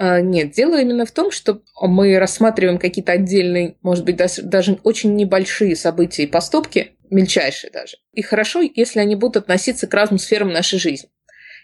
А, 0.00 0.20
нет, 0.20 0.52
дело 0.52 0.80
именно 0.80 1.04
в 1.04 1.10
том, 1.10 1.32
что 1.32 1.60
мы 1.80 2.18
рассматриваем 2.20 2.78
какие-то 2.78 3.12
отдельные, 3.12 3.74
может 3.82 4.04
быть, 4.04 4.14
даже, 4.14 4.42
даже 4.42 4.78
очень 4.84 5.16
небольшие 5.16 5.74
события 5.74 6.22
и 6.22 6.28
поступки, 6.28 6.92
мельчайшие 7.10 7.72
даже. 7.72 7.96
И 8.12 8.22
хорошо, 8.22 8.60
если 8.60 9.00
они 9.00 9.16
будут 9.16 9.38
относиться 9.38 9.88
к 9.88 9.94
разным 9.94 10.18
сферам 10.18 10.52
нашей 10.52 10.78
жизни. 10.78 11.10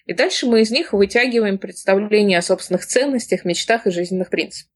И 0.06 0.14
дальше 0.14 0.46
мы 0.46 0.62
из 0.62 0.72
них 0.72 0.92
вытягиваем 0.92 1.58
представление 1.58 2.38
о 2.38 2.42
собственных 2.42 2.84
ценностях, 2.84 3.44
мечтах 3.44 3.86
и 3.86 3.92
жизненных 3.92 4.30
принципах. 4.30 4.72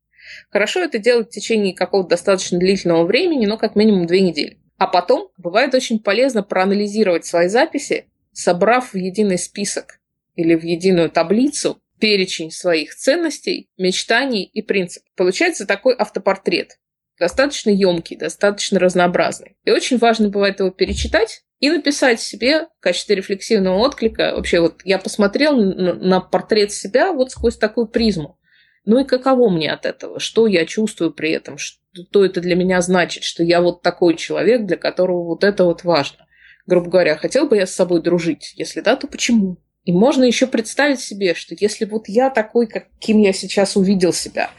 Хорошо 0.51 0.81
это 0.81 0.99
делать 0.99 1.29
в 1.29 1.33
течение 1.33 1.75
какого-то 1.75 2.11
достаточно 2.11 2.59
длительного 2.59 3.05
времени, 3.05 3.47
но 3.47 3.59
как 3.59 3.75
минимум 3.75 4.07
две 4.07 4.21
недели. 4.21 4.59
А 4.77 4.87
потом 4.87 5.31
бывает 5.37 5.75
очень 5.75 5.99
полезно 5.99 6.45
проанализировать 6.45 7.27
свои 7.27 7.49
записи, 7.49 8.07
собрав 8.33 8.93
в 8.93 8.97
единый 8.97 9.39
список 9.39 9.99
или 10.37 10.55
в 10.55 10.63
единую 10.63 11.11
таблицу 11.11 11.83
перечень 11.99 12.51
своих 12.51 12.95
ценностей, 12.95 13.71
мечтаний 13.77 14.45
и 14.45 14.63
принципов. 14.63 15.09
Получается 15.17 15.67
такой 15.67 15.95
автопортрет. 15.95 16.79
Достаточно 17.19 17.71
емкий, 17.71 18.17
достаточно 18.17 18.79
разнообразный. 18.79 19.57
И 19.65 19.71
очень 19.71 19.99
важно 19.99 20.29
бывает 20.29 20.61
его 20.61 20.71
перечитать, 20.71 21.43
и 21.61 21.71
написать 21.71 22.21
себе 22.21 22.67
в 22.67 22.81
качестве 22.81 23.17
рефлексивного 23.17 23.79
отклика, 23.79 24.33
вообще 24.37 24.61
вот 24.61 24.81
я 24.85 24.99
посмотрел 24.99 25.57
на, 25.57 26.21
портрет 26.21 26.73
себя 26.73 27.13
вот 27.13 27.33
сквозь 27.33 27.57
такую 27.57 27.89
призму. 27.89 28.39
Ну 28.85 29.01
и 29.01 29.05
каково 29.05 29.51
мне 29.51 29.73
от 29.73 29.85
этого? 29.85 30.21
Что 30.21 30.47
я 30.47 30.65
чувствую 30.65 31.13
при 31.13 31.33
этом? 31.33 31.59
Что 31.59 32.25
это 32.25 32.41
для 32.41 32.55
меня 32.55 32.81
значит? 32.81 33.25
Что 33.25 33.43
я 33.43 33.61
вот 33.61 33.83
такой 33.83 34.17
человек, 34.17 34.67
для 34.67 34.77
которого 34.77 35.25
вот 35.25 35.43
это 35.43 35.65
вот 35.65 35.83
важно. 35.83 36.27
Грубо 36.67 36.91
говоря, 36.91 37.17
хотел 37.17 37.49
бы 37.49 37.57
я 37.57 37.67
с 37.67 37.75
собой 37.75 38.03
дружить? 38.03 38.53
Если 38.55 38.81
да, 38.81 38.95
то 38.95 39.09
почему? 39.09 39.59
И 39.89 39.93
можно 39.93 40.25
еще 40.25 40.47
представить 40.47 41.01
себе, 41.01 41.33
что 41.33 41.57
если 41.59 41.87
вот 41.87 42.11
я 42.11 42.29
такой, 42.29 42.67
каким 42.67 43.21
я 43.21 43.33
сейчас 43.33 43.75
увидел 43.75 44.13
себя, 44.13 44.51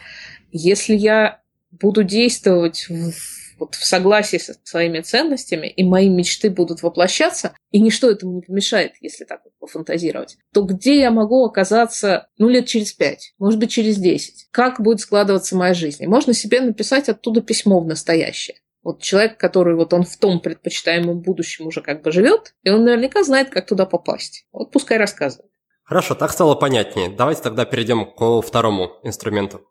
если 0.52 0.96
я 0.96 1.42
буду 1.70 2.04
действовать 2.04 2.88
в 2.90 3.14
вот 3.60 3.76
в 3.76 3.86
согласии 3.86 4.38
со 4.38 4.56
своими 4.64 5.02
ценностями, 5.02 5.68
и 5.68 5.84
мои 5.84 6.08
мечты 6.08 6.50
будут 6.50 6.82
воплощаться, 6.82 7.54
и 7.72 7.82
ничто 7.82 8.10
этому 8.10 8.36
не 8.36 8.42
помешает, 8.42 8.94
если 9.02 9.26
так 9.26 9.42
вот 9.44 9.54
пофантазировать, 9.60 10.38
то 10.54 10.62
где 10.64 10.98
я 10.98 11.12
могу 11.12 11.46
оказаться, 11.46 12.30
ну, 12.38 12.48
лет 12.48 12.68
через 12.68 12.94
пять, 12.94 13.34
может 13.38 13.60
быть, 13.60 13.70
через 13.70 13.98
десять? 13.98 14.48
Как 14.50 14.82
будет 14.82 15.02
складываться 15.02 15.58
моя 15.58 15.74
жизнь? 15.74 16.02
И 16.02 16.08
можно 16.08 16.34
себе 16.34 16.62
написать 16.62 17.10
оттуда 17.10 17.42
письмо 17.42 17.82
в 17.82 17.86
настоящее. 17.86 18.56
Вот 18.82 19.02
человек, 19.02 19.38
который 19.38 19.76
вот 19.76 19.94
он 19.94 20.04
в 20.04 20.18
том 20.18 20.40
предпочитаемом 20.40 21.22
будущем 21.22 21.68
уже 21.68 21.82
как 21.82 22.02
бы 22.02 22.12
живет, 22.12 22.56
и 22.64 22.70
он 22.70 22.86
наверняка 22.86 23.24
знает, 23.24 23.50
как 23.50 23.68
туда 23.68 23.86
попасть. 23.86 24.48
Вот 24.52 24.72
пускай 24.72 24.98
рассказывает. 24.98 25.52
Хорошо, 25.84 26.16
так 26.16 26.32
стало 26.32 26.56
понятнее. 26.56 27.10
Давайте 27.10 27.42
тогда 27.42 27.66
перейдем 27.66 28.06
к 28.06 28.42
второму 28.42 29.00
инструменту. 29.04 29.62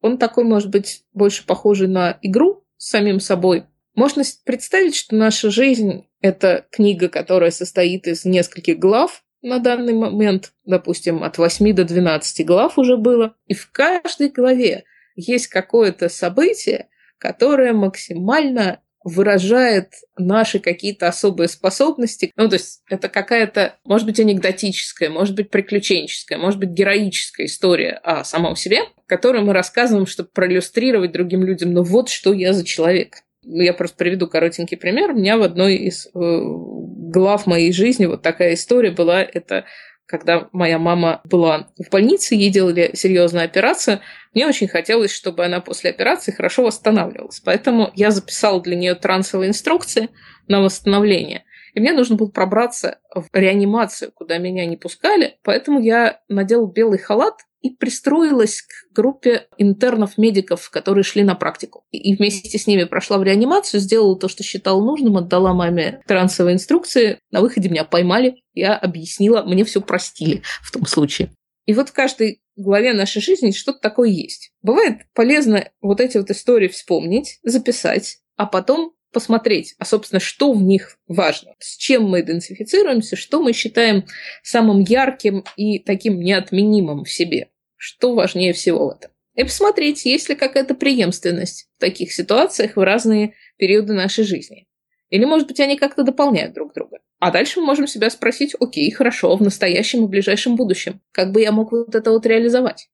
Он 0.00 0.18
такой, 0.18 0.44
может 0.44 0.70
быть, 0.70 1.04
больше 1.12 1.46
похожий 1.46 1.88
на 1.88 2.18
игру, 2.22 2.64
с 2.76 2.88
самим 2.90 3.20
собой. 3.20 3.66
Можно 3.94 4.22
представить, 4.44 4.94
что 4.94 5.14
наша 5.16 5.50
жизнь– 5.50 6.08
это 6.20 6.66
книга, 6.70 7.08
которая 7.08 7.50
состоит 7.50 8.06
из 8.06 8.24
нескольких 8.24 8.78
глав 8.78 9.22
на 9.42 9.58
данный 9.58 9.94
момент, 9.94 10.52
допустим, 10.64 11.22
от 11.22 11.38
8 11.38 11.74
до 11.74 11.84
12 11.84 12.46
глав 12.46 12.78
уже 12.78 12.96
было, 12.96 13.34
и 13.46 13.54
в 13.54 13.70
каждой 13.70 14.28
главе 14.28 14.84
есть 15.14 15.46
какое-то 15.46 16.08
событие, 16.08 16.88
которое 17.18 17.72
максимально 17.72 18.80
выражает 19.06 19.92
наши 20.18 20.58
какие-то 20.58 21.06
особые 21.06 21.46
способности. 21.46 22.32
Ну, 22.34 22.48
то 22.48 22.56
есть 22.56 22.82
это 22.90 23.08
какая-то, 23.08 23.76
может 23.84 24.04
быть, 24.04 24.18
анекдотическая, 24.18 25.10
может 25.10 25.36
быть, 25.36 25.48
приключенческая, 25.48 26.38
может 26.38 26.58
быть, 26.58 26.70
героическая 26.70 27.46
история 27.46 28.00
о 28.02 28.24
самом 28.24 28.56
себе, 28.56 28.80
которую 29.06 29.44
мы 29.44 29.52
рассказываем, 29.52 30.06
чтобы 30.06 30.30
проиллюстрировать 30.30 31.12
другим 31.12 31.44
людям, 31.44 31.72
ну 31.72 31.84
вот 31.84 32.08
что 32.08 32.32
я 32.32 32.52
за 32.52 32.64
человек. 32.64 33.18
Я 33.44 33.74
просто 33.74 33.96
приведу 33.96 34.26
коротенький 34.26 34.76
пример. 34.76 35.12
У 35.12 35.16
меня 35.16 35.36
в 35.36 35.42
одной 35.42 35.76
из 35.76 36.06
э, 36.06 36.10
глав 36.12 37.46
моей 37.46 37.72
жизни 37.72 38.06
вот 38.06 38.22
такая 38.22 38.54
история 38.54 38.90
была. 38.90 39.22
Это 39.22 39.66
когда 40.06 40.48
моя 40.52 40.78
мама 40.78 41.20
была 41.24 41.68
в 41.78 41.90
больнице, 41.90 42.34
ей 42.36 42.50
делали 42.50 42.90
серьезную 42.94 43.44
операцию, 43.44 44.00
мне 44.34 44.46
очень 44.46 44.68
хотелось, 44.68 45.12
чтобы 45.12 45.44
она 45.44 45.60
после 45.60 45.90
операции 45.90 46.30
хорошо 46.30 46.64
восстанавливалась. 46.64 47.40
Поэтому 47.40 47.90
я 47.94 48.10
записала 48.10 48.60
для 48.62 48.76
нее 48.76 48.94
трансовые 48.94 49.48
инструкции 49.48 50.08
на 50.46 50.60
восстановление. 50.60 51.44
И 51.76 51.80
мне 51.80 51.92
нужно 51.92 52.16
было 52.16 52.28
пробраться 52.28 53.00
в 53.14 53.26
реанимацию, 53.34 54.10
куда 54.10 54.38
меня 54.38 54.64
не 54.64 54.78
пускали. 54.78 55.36
Поэтому 55.42 55.78
я 55.78 56.20
надела 56.26 56.66
белый 56.66 56.98
халат 56.98 57.34
и 57.60 57.68
пристроилась 57.68 58.62
к 58.62 58.94
группе 58.94 59.48
интернов-медиков, 59.58 60.70
которые 60.70 61.04
шли 61.04 61.22
на 61.22 61.34
практику. 61.34 61.84
И 61.90 62.16
вместе 62.16 62.56
с 62.56 62.66
ними 62.66 62.84
прошла 62.84 63.18
в 63.18 63.24
реанимацию, 63.24 63.80
сделала 63.80 64.18
то, 64.18 64.26
что 64.28 64.42
считала 64.42 64.82
нужным, 64.82 65.18
отдала 65.18 65.52
маме 65.52 66.00
трансовые 66.06 66.54
инструкции. 66.54 67.18
На 67.30 67.42
выходе 67.42 67.68
меня 67.68 67.84
поймали, 67.84 68.42
я 68.54 68.74
объяснила, 68.74 69.42
мне 69.42 69.62
все 69.64 69.82
простили 69.82 70.42
в 70.62 70.72
том 70.72 70.86
случае. 70.86 71.30
И 71.66 71.74
вот 71.74 71.90
в 71.90 71.92
каждой 71.92 72.40
главе 72.56 72.94
нашей 72.94 73.20
жизни 73.20 73.50
что-то 73.50 73.80
такое 73.80 74.08
есть. 74.08 74.50
Бывает 74.62 75.02
полезно 75.12 75.68
вот 75.82 76.00
эти 76.00 76.16
вот 76.16 76.30
истории 76.30 76.68
вспомнить, 76.68 77.38
записать, 77.42 78.20
а 78.36 78.46
потом 78.46 78.92
посмотреть, 79.12 79.74
а, 79.78 79.84
собственно, 79.84 80.20
что 80.20 80.52
в 80.52 80.62
них 80.62 80.98
важно, 81.08 81.54
с 81.58 81.76
чем 81.76 82.04
мы 82.04 82.20
идентифицируемся, 82.20 83.16
что 83.16 83.42
мы 83.42 83.52
считаем 83.52 84.06
самым 84.42 84.80
ярким 84.80 85.44
и 85.56 85.78
таким 85.78 86.20
неотменимым 86.20 87.04
в 87.04 87.10
себе, 87.10 87.50
что 87.76 88.14
важнее 88.14 88.52
всего 88.52 88.88
в 88.88 88.90
этом. 88.96 89.10
И 89.34 89.44
посмотреть, 89.44 90.04
есть 90.06 90.28
ли 90.28 90.34
какая-то 90.34 90.74
преемственность 90.74 91.68
в 91.76 91.80
таких 91.80 92.12
ситуациях 92.12 92.76
в 92.76 92.82
разные 92.82 93.34
периоды 93.58 93.92
нашей 93.92 94.24
жизни. 94.24 94.66
Или, 95.10 95.24
может 95.24 95.46
быть, 95.46 95.60
они 95.60 95.76
как-то 95.76 96.02
дополняют 96.02 96.54
друг 96.54 96.74
друга. 96.74 96.98
А 97.18 97.30
дальше 97.30 97.60
мы 97.60 97.66
можем 97.66 97.86
себя 97.86 98.10
спросить, 98.10 98.54
окей, 98.58 98.90
хорошо, 98.90 99.36
в 99.36 99.42
настоящем 99.42 100.04
и 100.04 100.08
ближайшем 100.08 100.56
будущем, 100.56 101.00
как 101.12 101.32
бы 101.32 101.40
я 101.40 101.52
мог 101.52 101.72
вот 101.72 101.94
это 101.94 102.10
вот 102.10 102.26
реализовать? 102.26 102.88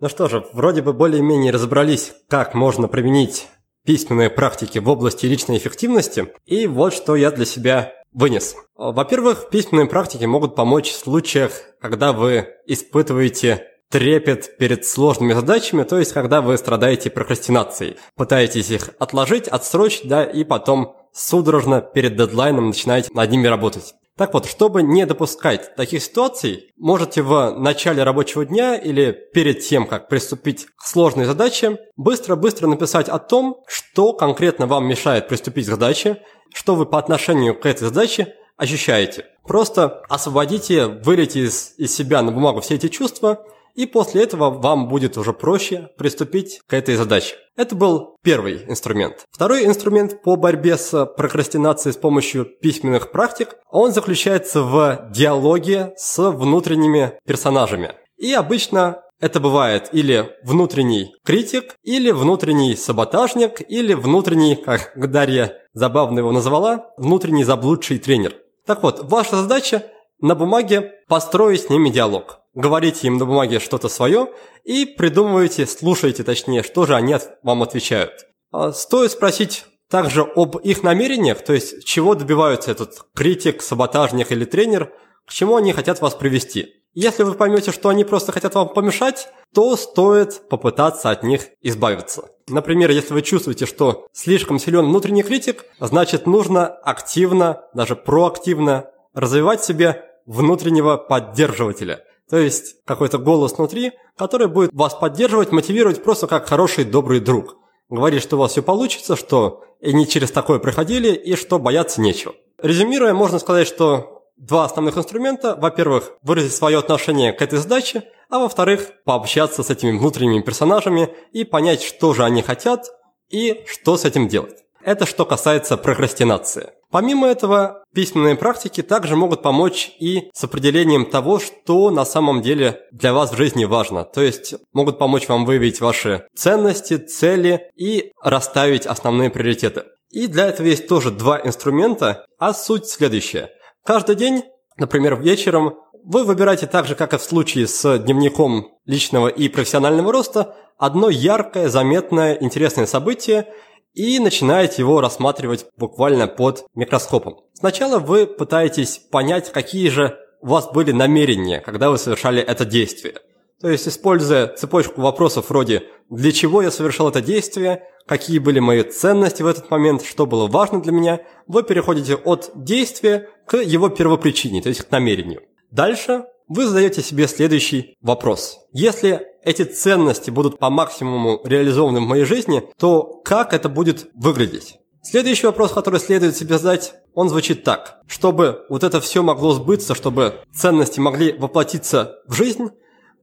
Ну 0.00 0.08
что 0.08 0.28
же, 0.28 0.44
вроде 0.52 0.80
бы 0.82 0.92
более-менее 0.92 1.52
разобрались, 1.52 2.12
как 2.28 2.54
можно 2.54 2.86
применить 2.86 3.48
письменные 3.88 4.28
практики 4.28 4.78
в 4.78 4.86
области 4.90 5.24
личной 5.24 5.56
эффективности, 5.56 6.26
и 6.44 6.66
вот 6.66 6.92
что 6.92 7.16
я 7.16 7.30
для 7.30 7.46
себя 7.46 7.94
вынес. 8.12 8.54
Во-первых, 8.76 9.48
письменные 9.48 9.86
практики 9.86 10.26
могут 10.26 10.54
помочь 10.54 10.90
в 10.90 10.98
случаях, 10.98 11.52
когда 11.80 12.12
вы 12.12 12.48
испытываете 12.66 13.64
трепет 13.88 14.58
перед 14.58 14.84
сложными 14.84 15.32
задачами, 15.32 15.84
то 15.84 15.98
есть 15.98 16.12
когда 16.12 16.42
вы 16.42 16.58
страдаете 16.58 17.08
прокрастинацией, 17.08 17.96
пытаетесь 18.14 18.68
их 18.68 18.90
отложить, 18.98 19.48
отсрочить, 19.48 20.06
да, 20.06 20.22
и 20.22 20.44
потом 20.44 20.94
судорожно 21.14 21.80
перед 21.80 22.14
дедлайном 22.14 22.66
начинаете 22.66 23.08
над 23.14 23.30
ними 23.30 23.46
работать. 23.46 23.94
Так 24.18 24.34
вот, 24.34 24.46
чтобы 24.46 24.82
не 24.82 25.06
допускать 25.06 25.76
таких 25.76 26.02
ситуаций, 26.02 26.72
можете 26.76 27.22
в 27.22 27.52
начале 27.52 28.02
рабочего 28.02 28.44
дня 28.44 28.74
или 28.74 29.12
перед 29.32 29.60
тем, 29.60 29.86
как 29.86 30.08
приступить 30.08 30.66
к 30.76 30.84
сложной 30.84 31.24
задаче, 31.24 31.78
быстро-быстро 31.96 32.66
написать 32.66 33.08
о 33.08 33.20
том, 33.20 33.62
что 33.68 34.12
конкретно 34.12 34.66
вам 34.66 34.88
мешает 34.88 35.28
приступить 35.28 35.66
к 35.66 35.70
задаче, 35.70 36.20
что 36.52 36.74
вы 36.74 36.84
по 36.84 36.98
отношению 36.98 37.54
к 37.54 37.64
этой 37.64 37.84
задаче 37.84 38.34
ощущаете. 38.56 39.24
Просто 39.46 40.02
освободите, 40.08 40.86
вылейте 40.88 41.44
из, 41.44 41.74
из 41.78 41.94
себя 41.94 42.20
на 42.20 42.32
бумагу 42.32 42.60
все 42.60 42.74
эти 42.74 42.88
чувства– 42.88 43.46
и 43.78 43.86
после 43.86 44.24
этого 44.24 44.50
вам 44.50 44.88
будет 44.88 45.16
уже 45.16 45.32
проще 45.32 45.88
приступить 45.96 46.60
к 46.66 46.74
этой 46.74 46.96
задаче. 46.96 47.36
Это 47.56 47.76
был 47.76 48.16
первый 48.24 48.64
инструмент. 48.68 49.24
Второй 49.30 49.66
инструмент 49.66 50.20
по 50.22 50.34
борьбе 50.34 50.76
с 50.76 51.06
прокрастинацией 51.06 51.92
с 51.92 51.96
помощью 51.96 52.44
письменных 52.44 53.12
практик, 53.12 53.54
он 53.70 53.92
заключается 53.92 54.62
в 54.62 55.10
диалоге 55.12 55.92
с 55.96 56.18
внутренними 56.18 57.12
персонажами. 57.24 57.92
И 58.16 58.32
обычно 58.32 59.00
это 59.20 59.38
бывает 59.38 59.90
или 59.92 60.28
внутренний 60.42 61.14
критик, 61.24 61.76
или 61.84 62.10
внутренний 62.10 62.74
саботажник, 62.74 63.60
или 63.70 63.94
внутренний, 63.94 64.56
как 64.56 64.92
Дарья 64.96 65.52
забавно 65.72 66.18
его 66.18 66.32
назвала, 66.32 66.86
внутренний 66.96 67.44
заблудший 67.44 68.00
тренер. 68.00 68.34
Так 68.66 68.82
вот, 68.82 69.08
ваша 69.08 69.36
задача 69.36 69.84
на 70.20 70.34
бумаге 70.34 70.92
построить 71.08 71.62
с 71.62 71.70
ними 71.70 71.90
диалог 71.90 72.38
говорите 72.58 73.06
им 73.06 73.18
на 73.18 73.24
бумаге 73.24 73.60
что-то 73.60 73.88
свое 73.88 74.28
и 74.64 74.84
придумываете, 74.84 75.64
слушаете 75.66 76.24
точнее, 76.24 76.64
что 76.64 76.86
же 76.86 76.96
они 76.96 77.16
вам 77.42 77.62
отвечают. 77.62 78.26
А 78.50 78.72
стоит 78.72 79.12
спросить 79.12 79.64
также 79.88 80.22
об 80.22 80.56
их 80.56 80.82
намерениях, 80.82 81.42
то 81.42 81.52
есть 81.52 81.84
чего 81.84 82.14
добиваются 82.14 82.72
этот 82.72 83.06
критик, 83.14 83.62
саботажник 83.62 84.32
или 84.32 84.44
тренер, 84.44 84.92
к 85.24 85.32
чему 85.32 85.56
они 85.56 85.72
хотят 85.72 86.00
вас 86.00 86.14
привести. 86.14 86.74
Если 86.94 87.22
вы 87.22 87.34
поймете, 87.34 87.70
что 87.70 87.90
они 87.90 88.04
просто 88.04 88.32
хотят 88.32 88.54
вам 88.56 88.70
помешать, 88.70 89.28
то 89.54 89.76
стоит 89.76 90.48
попытаться 90.48 91.10
от 91.10 91.22
них 91.22 91.42
избавиться. 91.62 92.24
Например, 92.48 92.90
если 92.90 93.14
вы 93.14 93.22
чувствуете, 93.22 93.66
что 93.66 94.08
слишком 94.12 94.58
силен 94.58 94.86
внутренний 94.86 95.22
критик, 95.22 95.64
значит 95.78 96.26
нужно 96.26 96.66
активно, 96.66 97.62
даже 97.72 97.94
проактивно 97.94 98.90
развивать 99.18 99.62
себе 99.62 100.04
внутреннего 100.26 100.96
поддерживателя– 100.96 102.04
то 102.28 102.36
есть 102.36 102.76
какой-то 102.84 103.18
голос 103.18 103.56
внутри, 103.56 103.92
который 104.16 104.48
будет 104.48 104.70
вас 104.72 104.94
поддерживать, 104.94 105.50
мотивировать 105.50 106.02
просто 106.02 106.26
как 106.26 106.46
хороший, 106.46 106.84
добрый 106.84 107.20
друг. 107.20 107.56
Говорит, 107.88 108.22
что 108.22 108.36
у 108.36 108.40
вас 108.40 108.52
все 108.52 108.62
получится, 108.62 109.16
что 109.16 109.64
и 109.80 109.94
не 109.94 110.06
через 110.06 110.30
такое 110.30 110.58
проходили, 110.58 111.12
и 111.12 111.36
что 111.36 111.58
бояться 111.58 112.02
нечего. 112.02 112.34
Резюмируя, 112.60 113.14
можно 113.14 113.38
сказать, 113.38 113.66
что 113.66 114.24
два 114.36 114.64
основных 114.64 114.98
инструмента. 114.98 115.56
Во-первых, 115.58 116.12
выразить 116.22 116.54
свое 116.54 116.78
отношение 116.78 117.32
к 117.32 117.40
этой 117.40 117.58
задаче, 117.58 118.02
а 118.28 118.40
во-вторых, 118.40 118.90
пообщаться 119.04 119.62
с 119.62 119.70
этими 119.70 119.96
внутренними 119.96 120.42
персонажами 120.42 121.14
и 121.32 121.44
понять, 121.44 121.82
что 121.82 122.12
же 122.12 122.24
они 122.24 122.42
хотят 122.42 122.90
и 123.30 123.64
что 123.66 123.96
с 123.96 124.04
этим 124.04 124.28
делать. 124.28 124.64
Это 124.88 125.04
что 125.04 125.26
касается 125.26 125.76
прокрастинации. 125.76 126.70
Помимо 126.90 127.26
этого, 127.26 127.84
письменные 127.94 128.36
практики 128.36 128.82
также 128.82 129.16
могут 129.16 129.42
помочь 129.42 129.90
и 130.00 130.30
с 130.32 130.44
определением 130.44 131.04
того, 131.04 131.40
что 131.40 131.90
на 131.90 132.06
самом 132.06 132.40
деле 132.40 132.80
для 132.90 133.12
вас 133.12 133.30
в 133.30 133.36
жизни 133.36 133.66
важно. 133.66 134.04
То 134.04 134.22
есть 134.22 134.54
могут 134.72 134.98
помочь 134.98 135.28
вам 135.28 135.44
выявить 135.44 135.82
ваши 135.82 136.26
ценности, 136.34 136.96
цели 136.96 137.70
и 137.76 138.12
расставить 138.22 138.86
основные 138.86 139.28
приоритеты. 139.28 139.84
И 140.08 140.26
для 140.26 140.46
этого 140.46 140.66
есть 140.66 140.88
тоже 140.88 141.10
два 141.10 141.38
инструмента, 141.38 142.24
а 142.38 142.54
суть 142.54 142.86
следующая. 142.86 143.50
Каждый 143.84 144.16
день, 144.16 144.42
например, 144.78 145.20
вечером, 145.20 145.74
вы 146.02 146.24
выбираете 146.24 146.66
так 146.66 146.86
же, 146.86 146.94
как 146.94 147.12
и 147.12 147.18
в 147.18 147.22
случае 147.22 147.66
с 147.66 147.98
дневником 147.98 148.68
личного 148.86 149.28
и 149.28 149.50
профессионального 149.50 150.10
роста, 150.10 150.56
одно 150.78 151.10
яркое, 151.10 151.68
заметное, 151.68 152.38
интересное 152.40 152.86
событие– 152.86 153.48
и 153.94 154.18
начинаете 154.18 154.82
его 154.82 155.00
рассматривать 155.00 155.66
буквально 155.76 156.26
под 156.26 156.64
микроскопом. 156.74 157.40
Сначала 157.54 157.98
вы 157.98 158.26
пытаетесь 158.26 158.98
понять, 159.10 159.50
какие 159.50 159.88
же 159.88 160.18
у 160.40 160.48
вас 160.48 160.70
были 160.70 160.92
намерения, 160.92 161.60
когда 161.60 161.90
вы 161.90 161.98
совершали 161.98 162.40
это 162.40 162.64
действие. 162.64 163.14
То 163.60 163.68
есть, 163.68 163.88
используя 163.88 164.46
цепочку 164.46 165.00
вопросов 165.00 165.50
вроде 165.50 165.82
«Для 166.10 166.30
чего 166.30 166.62
я 166.62 166.70
совершал 166.70 167.08
это 167.08 167.20
действие?», 167.20 167.82
«Какие 168.06 168.38
были 168.38 168.60
мои 168.60 168.84
ценности 168.84 169.42
в 169.42 169.46
этот 169.46 169.70
момент?», 169.70 170.02
«Что 170.02 170.26
было 170.26 170.46
важно 170.46 170.80
для 170.80 170.92
меня?», 170.92 171.20
вы 171.48 171.62
переходите 171.64 172.14
от 172.14 172.52
действия 172.54 173.28
к 173.46 173.56
его 173.56 173.88
первопричине, 173.88 174.62
то 174.62 174.68
есть 174.68 174.82
к 174.82 174.90
намерению. 174.90 175.42
Дальше 175.72 176.24
вы 176.46 176.66
задаете 176.66 177.02
себе 177.02 177.26
следующий 177.26 177.96
вопрос. 178.00 178.60
Если 178.72 179.26
эти 179.48 179.62
ценности 179.62 180.30
будут 180.30 180.58
по 180.58 180.68
максимуму 180.68 181.40
реализованы 181.42 182.00
в 182.00 182.06
моей 182.06 182.24
жизни, 182.24 182.62
то 182.78 183.22
как 183.24 183.54
это 183.54 183.70
будет 183.70 184.10
выглядеть? 184.14 184.76
Следующий 185.02 185.46
вопрос, 185.46 185.72
который 185.72 186.00
следует 186.00 186.36
себе 186.36 186.58
задать, 186.58 186.92
он 187.14 187.30
звучит 187.30 187.64
так. 187.64 188.02
Чтобы 188.06 188.66
вот 188.68 188.84
это 188.84 189.00
все 189.00 189.22
могло 189.22 189.52
сбыться, 189.52 189.94
чтобы 189.94 190.40
ценности 190.52 191.00
могли 191.00 191.32
воплотиться 191.32 192.18
в 192.26 192.34
жизнь, 192.34 192.68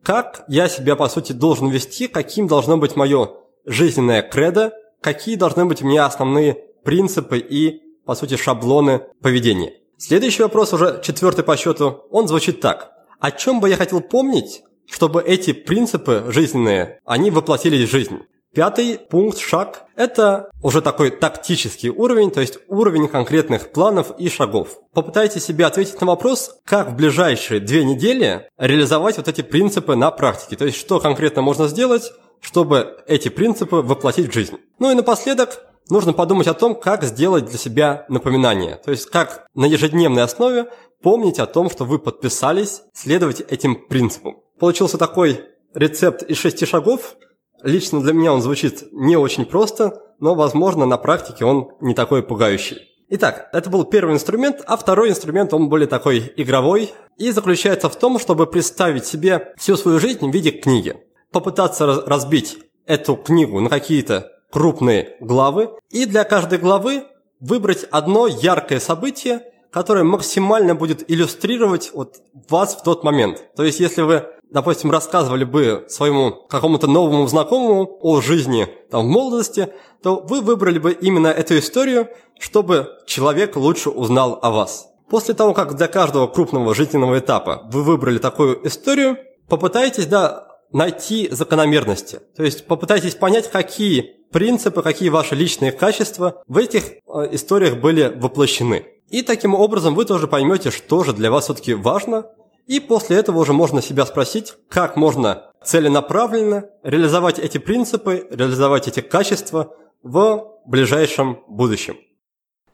как 0.02 0.46
я 0.48 0.68
себя, 0.68 0.96
по 0.96 1.08
сути, 1.10 1.32
должен 1.32 1.70
вести, 1.70 2.08
каким 2.08 2.48
должно 2.48 2.78
быть 2.78 2.96
мое 2.96 3.30
жизненное 3.66 4.24
кредо, 4.24 4.74
какие 5.02 5.36
должны 5.36 5.66
быть 5.66 5.84
у 5.84 5.86
меня 5.86 6.08
основные 6.08 6.58
принципы 6.84 7.38
и, 7.38 7.84
по 8.06 8.16
сути, 8.16 8.36
шаблоны 8.36 9.02
поведения. 9.22 9.74
Следующий 10.00 10.42
вопрос, 10.42 10.74
уже 10.74 11.02
четвертый 11.04 11.44
по 11.44 11.56
счету, 11.56 12.06
он 12.10 12.28
звучит 12.28 12.62
так. 12.62 12.94
О 13.20 13.30
чем 13.30 13.60
бы 13.60 13.70
я 13.70 13.78
хотел 13.78 14.02
помнить, 14.02 14.64
чтобы 14.90 15.22
эти 15.22 15.54
принципы 15.54 16.26
жизненные, 16.30 17.00
они 17.06 17.32
воплотились 17.32 17.88
в 17.88 17.92
жизнь. 17.92 18.20
Пятый 18.56 18.98
пункт, 18.98 19.38
шаг– 19.38 19.84
это 19.98 20.50
уже 20.64 20.82
такой 20.82 21.10
тактический 21.10 21.90
уровень, 21.90 22.32
то 22.32 22.40
есть 22.40 22.58
уровень 22.70 23.10
конкретных 23.10 23.74
планов 23.74 24.18
и 24.18 24.30
шагов. 24.30 24.80
Попытайтесь 24.94 25.44
себе 25.44 25.66
ответить 25.66 26.00
на 26.00 26.08
вопрос, 26.08 26.56
как 26.64 26.92
в 26.92 26.96
ближайшие 26.96 27.60
две 27.60 27.84
недели 27.84 28.48
реализовать 28.58 29.18
вот 29.18 29.28
эти 29.28 29.42
принципы 29.42 29.98
на 29.98 30.10
практике. 30.10 30.56
То 30.56 30.66
есть, 30.66 30.78
что 30.78 31.02
конкретно 31.02 31.42
можно 31.42 31.68
сделать, 31.68 32.14
чтобы 32.40 33.04
эти 33.08 33.28
принципы 33.28 33.78
воплотить 33.78 34.30
в 34.30 34.34
жизнь. 34.34 34.56
Ну 34.80 34.90
и 34.90 34.96
напоследок, 34.96 35.66
нужно 35.90 36.14
подумать 36.14 36.48
о 36.48 36.54
том, 36.54 36.76
как 36.76 37.04
сделать 37.04 37.48
для 37.48 37.58
себя 37.58 38.06
напоминание. 38.08 38.80
То 38.86 38.92
есть, 38.92 39.08
как 39.08 39.48
на 39.54 39.66
ежедневной 39.66 40.24
основе 40.24 40.68
помнить 41.02 41.40
о 41.40 41.46
том, 41.46 41.70
что 41.70 41.84
вы 41.84 42.00
подписались 42.00 42.84
следовать 42.94 43.42
этим 43.42 43.76
принципам. 43.88 44.38
Получился 44.60 44.98
такой 44.98 45.42
рецепт 45.74 46.24
из 46.24 46.38
шести 46.38 46.66
шагов. 46.66 47.16
Лично 47.62 48.02
для 48.02 48.14
меня 48.14 48.34
он 48.34 48.42
звучит 48.42 48.86
не 48.92 49.18
очень 49.18 49.46
просто, 49.46 50.02
но, 50.20 50.36
возможно, 50.36 50.86
на 50.86 50.98
практике 50.98 51.46
он 51.46 51.72
не 51.82 51.94
такой 51.94 52.24
пугающий. 52.24 52.78
Итак, 53.10 53.50
это 53.54 53.70
был 53.70 53.84
первый 53.84 54.16
инструмент, 54.16 54.62
а 54.66 54.78
второй 54.78 55.10
инструмент, 55.10 55.54
он 55.54 55.70
более 55.70 55.88
такой 55.88 56.34
игровой 56.38 56.92
и 57.18 57.32
заключается 57.32 57.90
в 57.90 57.96
том, 57.96 58.18
чтобы 58.18 58.48
представить 58.48 59.06
себе 59.06 59.54
всю 59.58 59.78
свою 59.78 60.00
жизнь 60.00 60.28
в 60.28 60.34
виде 60.34 60.52
книги. 60.52 60.98
Попытаться 61.32 62.04
разбить 62.06 62.58
эту 62.88 63.16
книгу 63.16 63.60
на 63.60 63.70
какие-то 63.70 64.32
крупные 64.52 65.18
главы 65.20 65.70
и 65.92 66.06
для 66.06 66.24
каждой 66.24 66.58
главы 66.58 67.04
выбрать 67.40 67.86
одно 67.92 68.26
яркое 68.26 68.80
событие, 68.80 69.42
которое 69.72 70.04
максимально 70.04 70.74
будет 70.74 71.10
иллюстрировать 71.10 71.92
вот 71.94 72.22
вас 72.50 72.76
в 72.76 72.84
тот 72.84 73.04
момент. 73.04 73.44
То 73.56 73.64
есть, 73.64 73.80
если 73.80 74.02
вы 74.02 74.26
допустим, 74.52 74.92
рассказывали 74.92 75.44
бы 75.44 75.86
своему 75.90 76.32
какому-то 76.50 76.88
новому 76.88 77.28
знакомому 77.28 77.98
о 78.02 78.22
жизни 78.22 78.68
там, 78.90 79.08
в 79.08 79.10
молодости, 79.10 79.70
то 80.02 80.18
вы 80.18 80.42
выбрали 80.42 80.80
бы 80.80 80.92
именно 80.92 81.28
эту 81.28 81.58
историю, 81.58 82.10
чтобы 82.40 82.90
человек 83.06 83.56
лучше 83.56 83.90
узнал 83.90 84.40
о 84.42 84.52
вас. 84.52 84.88
После 85.10 85.34
того, 85.34 85.54
как 85.54 85.76
для 85.76 85.88
каждого 85.88 86.28
крупного 86.28 86.74
жизненного 86.74 87.20
этапа 87.20 87.64
вы 87.72 87.84
выбрали 87.84 88.18
такую 88.18 88.66
историю, 88.68 89.18
попытайтесь 89.48 90.08
да, 90.08 90.48
найти 90.72 91.30
закономерности. 91.32 92.20
То 92.36 92.44
есть 92.44 92.66
попытайтесь 92.66 93.16
понять, 93.16 93.50
какие 93.50 94.16
принципы, 94.32 94.82
какие 94.82 95.10
ваши 95.10 95.36
личные 95.36 95.72
качества 95.72 96.44
в 96.48 96.58
этих 96.58 96.84
э, 96.84 97.30
историях 97.32 97.78
были 97.78 98.12
воплощены. 98.16 98.86
И 99.10 99.22
таким 99.22 99.54
образом 99.54 99.96
вы 99.96 100.06
тоже 100.06 100.28
поймете, 100.28 100.72
что 100.72 101.04
же 101.04 101.14
для 101.14 101.32
вас 101.32 101.46
все-таки 101.46 101.74
важно, 101.74 102.26
и 102.68 102.80
после 102.80 103.18
этого 103.18 103.40
уже 103.40 103.54
можно 103.54 103.82
себя 103.82 104.06
спросить, 104.06 104.54
как 104.70 104.96
можно 104.96 105.52
целенаправленно 105.64 106.66
реализовать 106.84 107.40
эти 107.40 107.58
принципы, 107.58 108.28
реализовать 108.30 108.88
эти 108.88 109.02
качества 109.02 109.74
в 110.04 110.60
ближайшем 110.66 111.40
будущем. 111.48 111.98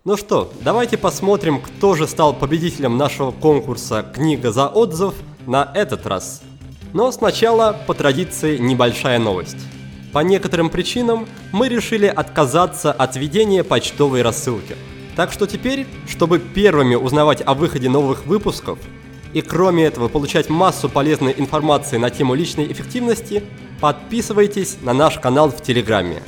Ну 0.03 0.17
что, 0.17 0.51
давайте 0.61 0.97
посмотрим, 0.97 1.61
кто 1.61 1.95
же 1.95 2.07
стал 2.07 2.33
победителем 2.33 2.97
нашего 2.97 3.31
конкурса 3.31 4.03
«Книга 4.13 4.51
за 4.51 4.67
отзыв» 4.67 5.13
на 5.45 5.71
этот 5.75 6.07
раз. 6.07 6.41
Но 6.93 7.11
сначала, 7.11 7.77
по 7.85 7.93
традиции, 7.93 8.57
небольшая 8.57 9.19
новость. 9.19 9.57
По 10.11 10.19
некоторым 10.19 10.69
причинам 10.69 11.27
мы 11.51 11.69
решили 11.69 12.07
отказаться 12.07 12.91
от 12.91 13.15
ведения 13.15 13.63
почтовой 13.63 14.23
рассылки. 14.23 14.75
Так 15.15 15.31
что 15.31 15.45
теперь, 15.45 15.85
чтобы 16.07 16.39
первыми 16.39 16.95
узнавать 16.95 17.41
о 17.45 17.53
выходе 17.53 17.87
новых 17.87 18.25
выпусков, 18.25 18.79
и 19.33 19.41
кроме 19.41 19.85
этого 19.85 20.07
получать 20.07 20.49
массу 20.49 20.89
полезной 20.89 21.33
информации 21.37 21.97
на 21.97 22.09
тему 22.09 22.33
личной 22.33 22.71
эффективности, 22.71 23.43
подписывайтесь 23.79 24.77
на 24.81 24.93
наш 24.93 25.19
канал 25.19 25.49
в 25.49 25.61
Телеграме. 25.61 26.21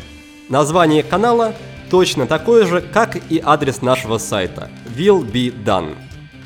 Название 0.50 1.04
канала 1.04 1.54
точно 1.90 2.28
такое 2.28 2.66
же, 2.66 2.82
как 2.82 3.18
и 3.30 3.42
адрес 3.44 3.82
нашего 3.82 4.18
сайта 4.18 4.70
will 4.98 5.30
be 5.30 5.54
done. 5.64 5.96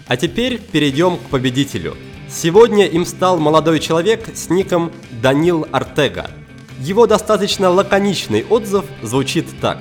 А 0.07 0.17
теперь 0.17 0.59
перейдем 0.59 1.17
к 1.17 1.29
победителю. 1.29 1.95
Сегодня 2.29 2.85
им 2.85 3.05
стал 3.05 3.37
молодой 3.39 3.79
человек 3.79 4.29
с 4.33 4.49
ником 4.49 4.91
Данил 5.21 5.67
Артега. 5.71 6.29
Его 6.79 7.07
достаточно 7.07 7.69
лаконичный 7.69 8.45
отзыв 8.45 8.85
звучит 9.01 9.47
так. 9.61 9.79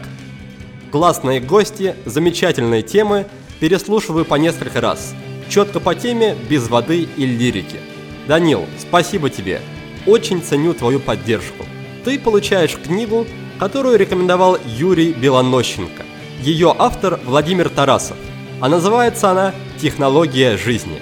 Классные 0.92 1.40
гости, 1.40 1.96
замечательные 2.04 2.82
темы, 2.82 3.26
переслушиваю 3.60 4.24
по 4.24 4.36
несколько 4.36 4.80
раз– 4.80 5.14
Четко 5.49 5.78
по 5.78 5.94
теме, 5.94 6.36
без 6.49 6.68
воды 6.68 7.09
и 7.16 7.24
лирики. 7.24 7.78
Данил, 8.26 8.66
спасибо 8.78 9.30
тебе. 9.30 9.61
Очень 10.05 10.42
ценю 10.42 10.74
твою 10.74 10.99
поддержку. 10.99 11.64
Ты 12.05 12.18
получаешь 12.18 12.76
книгу, 12.76 13.26
которую 13.59 13.97
рекомендовал 13.97 14.59
Юрий 14.66 15.12
Белонощенко. 15.12 16.03
Ее 16.42 16.74
автор 16.76 17.20
Владимир 17.24 17.68
Тарасов. 17.68 18.16
А 18.61 18.68
называется 18.68 19.30
она 19.30 19.55
«Технология 19.80 20.57
жизни». 20.57 21.01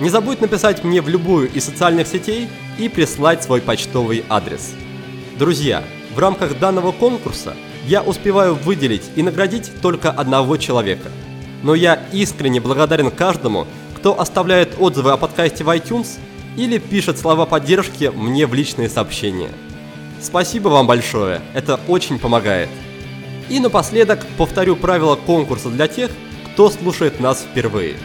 Не 0.00 0.08
забудь 0.08 0.40
написать 0.40 0.82
мне 0.84 1.00
в 1.00 1.08
любую 1.08 1.50
из 1.52 1.64
социальных 1.64 2.06
сетей 2.06 2.48
и 2.78 2.88
прислать 2.88 3.42
свой 3.42 3.60
почтовый 3.60 4.24
адрес. 4.28 4.72
Друзья, 5.38 5.82
в 6.14 6.18
рамках 6.18 6.58
данного 6.58 6.92
конкурса 6.92 7.54
я 7.86 8.02
успеваю 8.02 8.54
выделить 8.54 9.10
и 9.16 9.22
наградить 9.22 9.70
только 9.82 10.10
одного 10.10 10.56
человека– 10.56 11.10
но 11.64 11.74
я 11.74 12.06
искренне 12.12 12.60
благодарен 12.60 13.10
каждому, 13.10 13.66
кто 13.96 14.20
оставляет 14.20 14.76
отзывы 14.78 15.12
о 15.12 15.16
подкасте 15.16 15.64
в 15.64 15.70
iTunes 15.70 16.18
или 16.56 16.78
пишет 16.78 17.18
слова 17.18 17.46
поддержки 17.46 18.12
мне 18.14 18.46
в 18.46 18.52
личные 18.54 18.88
сообщения. 18.88 19.50
Спасибо 20.20 20.68
вам 20.68 20.86
большое, 20.86 21.40
это 21.54 21.80
очень 21.88 22.18
помогает. 22.18 22.68
И 23.48 23.60
напоследок 23.60 24.24
повторю 24.36 24.76
правила 24.76 25.16
конкурса 25.16 25.70
для 25.70 25.88
тех, 25.88 26.10
кто 26.52 26.68
слушает 26.70 27.18
нас 27.18 27.40
впервые. 27.42 27.96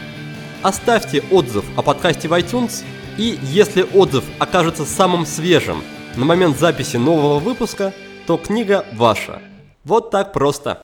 Оставьте 0.62 1.22
отзыв 1.30 1.64
о 1.76 1.82
подкасте 1.82 2.28
в 2.28 2.32
iTunes, 2.32 2.82
и 3.18 3.38
если 3.42 3.86
отзыв 3.94 4.24
окажется 4.38 4.86
самым 4.86 5.26
свежим 5.26 5.82
на 6.16 6.24
момент 6.24 6.58
записи 6.58 6.96
нового 6.96 7.38
выпуска, 7.38 7.92
то 8.26 8.38
книга 8.38 8.86
ваша. 8.94 9.40
Вот 9.84 10.10
так 10.10 10.32
просто. 10.32 10.82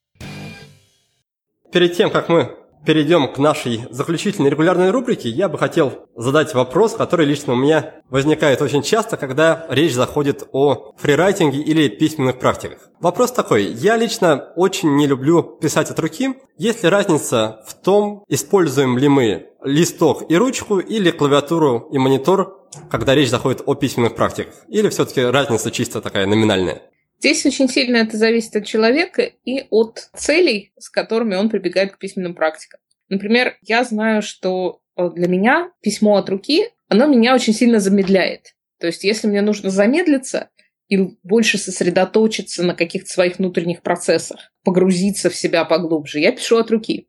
Перед 1.72 1.96
тем, 1.96 2.10
как 2.10 2.28
мы 2.28 2.54
перейдем 2.86 3.30
к 3.32 3.38
нашей 3.38 3.84
заключительной 3.90 4.48
регулярной 4.48 4.90
рубрике, 4.90 5.28
я 5.28 5.48
бы 5.48 5.58
хотел 5.58 6.06
задать 6.14 6.54
вопрос, 6.54 6.94
который 6.94 7.26
лично 7.26 7.52
у 7.52 7.56
меня 7.56 7.96
возникает 8.08 8.62
очень 8.62 8.82
часто, 8.82 9.16
когда 9.16 9.66
речь 9.68 9.92
заходит 9.92 10.48
о 10.52 10.92
фрирайтинге 10.96 11.58
или 11.58 11.88
письменных 11.88 12.38
практиках. 12.38 12.78
Вопрос 13.00 13.32
такой. 13.32 13.64
Я 13.64 13.96
лично 13.96 14.52
очень 14.56 14.96
не 14.96 15.06
люблю 15.06 15.42
писать 15.42 15.90
от 15.90 15.98
руки. 15.98 16.34
Есть 16.56 16.84
ли 16.84 16.88
разница 16.88 17.60
в 17.66 17.74
том, 17.74 18.24
используем 18.28 18.96
ли 18.96 19.08
мы 19.08 19.48
листок 19.64 20.30
и 20.30 20.36
ручку 20.36 20.78
или 20.78 21.10
клавиатуру 21.10 21.88
и 21.92 21.98
монитор, 21.98 22.68
когда 22.90 23.14
речь 23.14 23.30
заходит 23.30 23.62
о 23.66 23.74
письменных 23.74 24.14
практиках? 24.14 24.54
Или 24.68 24.88
все-таки 24.88 25.22
разница 25.22 25.70
чисто 25.70 26.00
такая 26.00 26.26
номинальная? 26.26 26.82
Здесь 27.18 27.46
очень 27.46 27.68
сильно 27.68 27.96
это 27.96 28.16
зависит 28.16 28.56
от 28.56 28.66
человека 28.66 29.22
и 29.44 29.64
от 29.70 30.10
целей, 30.14 30.72
с 30.78 30.90
которыми 30.90 31.34
он 31.34 31.48
прибегает 31.48 31.92
к 31.92 31.98
письменным 31.98 32.34
практикам. 32.34 32.80
Например, 33.08 33.56
я 33.62 33.84
знаю, 33.84 34.22
что 34.22 34.80
э, 34.96 35.08
для 35.14 35.28
меня 35.28 35.70
письмо 35.80 36.16
от 36.16 36.28
руки, 36.28 36.68
оно 36.88 37.06
меня 37.06 37.34
очень 37.34 37.54
сильно 37.54 37.80
замедляет. 37.80 38.54
То 38.78 38.86
есть, 38.86 39.04
если 39.04 39.28
мне 39.28 39.40
нужно 39.40 39.70
замедлиться 39.70 40.50
и 40.88 40.98
больше 41.22 41.58
сосредоточиться 41.58 42.62
на 42.62 42.74
каких-то 42.74 43.10
своих 43.10 43.38
внутренних 43.38 43.82
процессах, 43.82 44.52
погрузиться 44.62 45.30
в 45.30 45.36
себя 45.36 45.64
поглубже, 45.64 46.20
я 46.20 46.32
пишу 46.32 46.58
от 46.58 46.70
руки. 46.70 47.08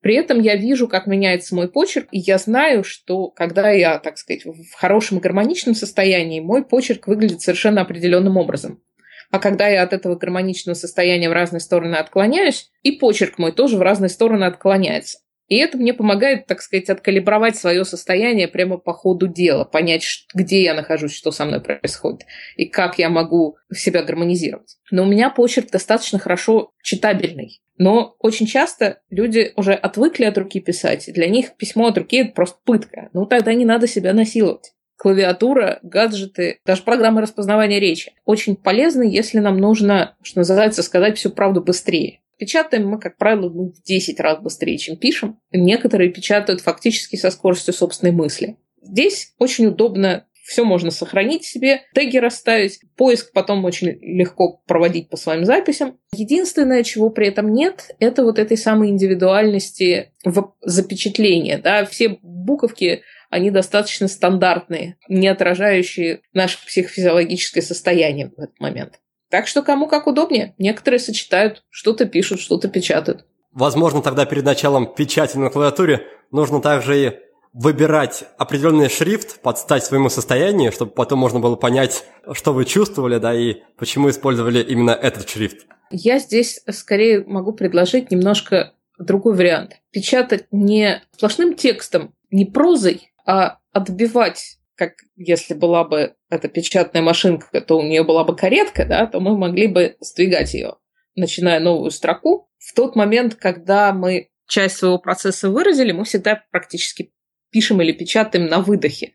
При 0.00 0.16
этом 0.16 0.40
я 0.40 0.56
вижу, 0.56 0.88
как 0.88 1.06
меняется 1.06 1.54
мой 1.54 1.70
почерк, 1.70 2.08
и 2.10 2.18
я 2.18 2.36
знаю, 2.36 2.84
что 2.84 3.28
когда 3.28 3.70
я, 3.70 3.98
так 3.98 4.18
сказать, 4.18 4.44
в 4.44 4.74
хорошем 4.74 5.18
гармоничном 5.18 5.74
состоянии, 5.74 6.40
мой 6.40 6.62
почерк 6.62 7.06
выглядит 7.06 7.40
совершенно 7.40 7.80
определенным 7.80 8.36
образом. 8.36 8.82
А 9.30 9.38
когда 9.38 9.68
я 9.68 9.82
от 9.82 9.92
этого 9.92 10.16
гармоничного 10.16 10.74
состояния 10.74 11.28
в 11.28 11.32
разные 11.32 11.60
стороны 11.60 11.96
отклоняюсь, 11.96 12.70
и 12.82 12.92
почерк 12.92 13.38
мой 13.38 13.52
тоже 13.52 13.76
в 13.76 13.82
разные 13.82 14.08
стороны 14.08 14.44
отклоняется. 14.44 15.18
И 15.48 15.56
это 15.56 15.76
мне 15.76 15.92
помогает, 15.92 16.46
так 16.46 16.62
сказать, 16.62 16.88
откалибровать 16.88 17.56
свое 17.56 17.84
состояние 17.84 18.48
прямо 18.48 18.78
по 18.78 18.94
ходу 18.94 19.26
дела, 19.26 19.64
понять, 19.64 20.26
где 20.34 20.62
я 20.62 20.74
нахожусь, 20.74 21.14
что 21.14 21.32
со 21.32 21.44
мной 21.44 21.60
происходит, 21.60 22.22
и 22.56 22.64
как 22.64 22.98
я 22.98 23.10
могу 23.10 23.56
себя 23.72 24.02
гармонизировать. 24.02 24.78
Но 24.90 25.02
у 25.02 25.06
меня 25.06 25.28
почерк 25.28 25.70
достаточно 25.70 26.18
хорошо 26.18 26.72
читабельный. 26.82 27.60
Но 27.76 28.14
очень 28.20 28.46
часто 28.46 29.00
люди 29.10 29.52
уже 29.56 29.74
отвыкли 29.74 30.24
от 30.24 30.38
руки 30.38 30.60
писать. 30.60 31.12
Для 31.12 31.26
них 31.26 31.56
письмо 31.56 31.88
от 31.88 31.98
руки– 31.98 32.16
это 32.18 32.32
просто 32.32 32.58
пытка. 32.64 33.10
Ну, 33.12 33.26
тогда 33.26 33.52
не 33.52 33.64
надо 33.64 33.88
себя 33.88 34.12
насиловать 34.12 34.73
клавиатура, 34.96 35.80
гаджеты, 35.82 36.58
даже 36.64 36.82
программы 36.82 37.20
распознавания 37.20 37.80
речи. 37.80 38.12
Очень 38.24 38.56
полезны, 38.56 39.02
если 39.04 39.38
нам 39.38 39.58
нужно, 39.58 40.16
что 40.22 40.40
называется, 40.40 40.82
сказать 40.82 41.18
всю 41.18 41.30
правду 41.30 41.62
быстрее. 41.62 42.20
Печатаем 42.38 42.88
мы, 42.88 42.98
как 42.98 43.16
правило, 43.16 43.48
ну, 43.48 43.72
в 43.72 43.82
10 43.82 44.18
раз 44.20 44.40
быстрее, 44.40 44.78
чем 44.78 44.96
пишем. 44.96 45.38
Некоторые 45.52 46.10
печатают 46.10 46.60
фактически 46.60 47.16
со 47.16 47.30
скоростью 47.30 47.72
собственной 47.74 48.12
мысли. 48.12 48.56
Здесь 48.82 49.34
очень 49.38 49.66
удобно 49.66 50.26
все 50.44 50.64
можно 50.64 50.90
сохранить 50.90 51.44
себе, 51.44 51.82
теги 51.94 52.18
расставить, 52.18 52.80
поиск 52.96 53.32
потом 53.32 53.64
очень 53.64 53.98
легко 54.02 54.60
проводить 54.66 55.08
по 55.08 55.16
своим 55.16 55.46
записям. 55.46 55.98
Единственное, 56.12 56.82
чего 56.82 57.08
при 57.08 57.28
этом 57.28 57.52
нет, 57.52 57.90
это 57.98 58.24
вот 58.24 58.38
этой 58.38 58.58
самой 58.58 58.90
индивидуальности 58.90 60.12
в 60.22 60.54
запечатлении. 60.60 61.56
Да? 61.56 61.86
Все 61.86 62.18
буковки 62.20 63.02
они 63.34 63.50
достаточно 63.50 64.06
стандартные, 64.06 64.96
не 65.08 65.26
отражающие 65.26 66.20
наше 66.32 66.64
психофизиологическое 66.64 67.64
состояние 67.64 68.28
в 68.28 68.38
этот 68.38 68.60
момент. 68.60 69.00
Так 69.28 69.48
что 69.48 69.62
кому 69.62 69.88
как 69.88 70.06
удобнее. 70.06 70.54
Некоторые 70.56 71.00
сочетают, 71.00 71.64
что-то 71.68 72.04
пишут, 72.04 72.38
что-то 72.38 72.68
печатают. 72.68 73.26
Возможно, 73.50 74.02
тогда 74.02 74.24
перед 74.24 74.44
началом 74.44 74.86
печати 74.86 75.36
на 75.36 75.50
клавиатуре 75.50 76.06
нужно 76.30 76.60
также 76.60 77.06
и 77.06 77.12
выбирать 77.52 78.22
определенный 78.38 78.88
шрифт 78.88 79.40
под 79.40 79.58
стать 79.58 79.82
своему 79.82 80.10
состоянию, 80.10 80.70
чтобы 80.70 80.92
потом 80.92 81.18
можно 81.18 81.40
было 81.40 81.56
понять, 81.56 82.04
что 82.34 82.52
вы 82.52 82.64
чувствовали, 82.64 83.18
да, 83.18 83.34
и 83.34 83.62
почему 83.76 84.10
использовали 84.10 84.62
именно 84.62 84.92
этот 84.92 85.28
шрифт. 85.28 85.66
Я 85.90 86.20
здесь 86.20 86.60
скорее 86.70 87.24
могу 87.24 87.52
предложить 87.52 88.12
немножко 88.12 88.74
другой 88.96 89.34
вариант. 89.34 89.80
Печатать 89.90 90.46
не 90.52 91.02
сплошным 91.16 91.54
текстом, 91.54 92.14
не 92.30 92.44
прозой, 92.44 93.10
а 93.24 93.58
отбивать, 93.72 94.58
как 94.76 94.94
если 95.16 95.54
была 95.54 95.84
бы 95.84 96.14
эта 96.30 96.48
печатная 96.48 97.02
машинка, 97.02 97.60
то 97.60 97.78
у 97.78 97.82
нее 97.82 98.04
была 98.04 98.24
бы 98.24 98.36
каретка, 98.36 98.84
да, 98.84 99.06
то 99.06 99.20
мы 99.20 99.36
могли 99.36 99.66
бы 99.66 99.96
сдвигать 100.00 100.54
ее, 100.54 100.76
начиная 101.14 101.60
новую 101.60 101.90
строку. 101.90 102.48
В 102.58 102.74
тот 102.74 102.96
момент, 102.96 103.34
когда 103.34 103.92
мы 103.92 104.30
часть 104.46 104.76
своего 104.76 104.98
процесса 104.98 105.50
выразили, 105.50 105.92
мы 105.92 106.04
всегда 106.04 106.44
практически 106.50 107.12
пишем 107.50 107.80
или 107.80 107.92
печатаем 107.92 108.46
на 108.46 108.60
выдохе. 108.60 109.14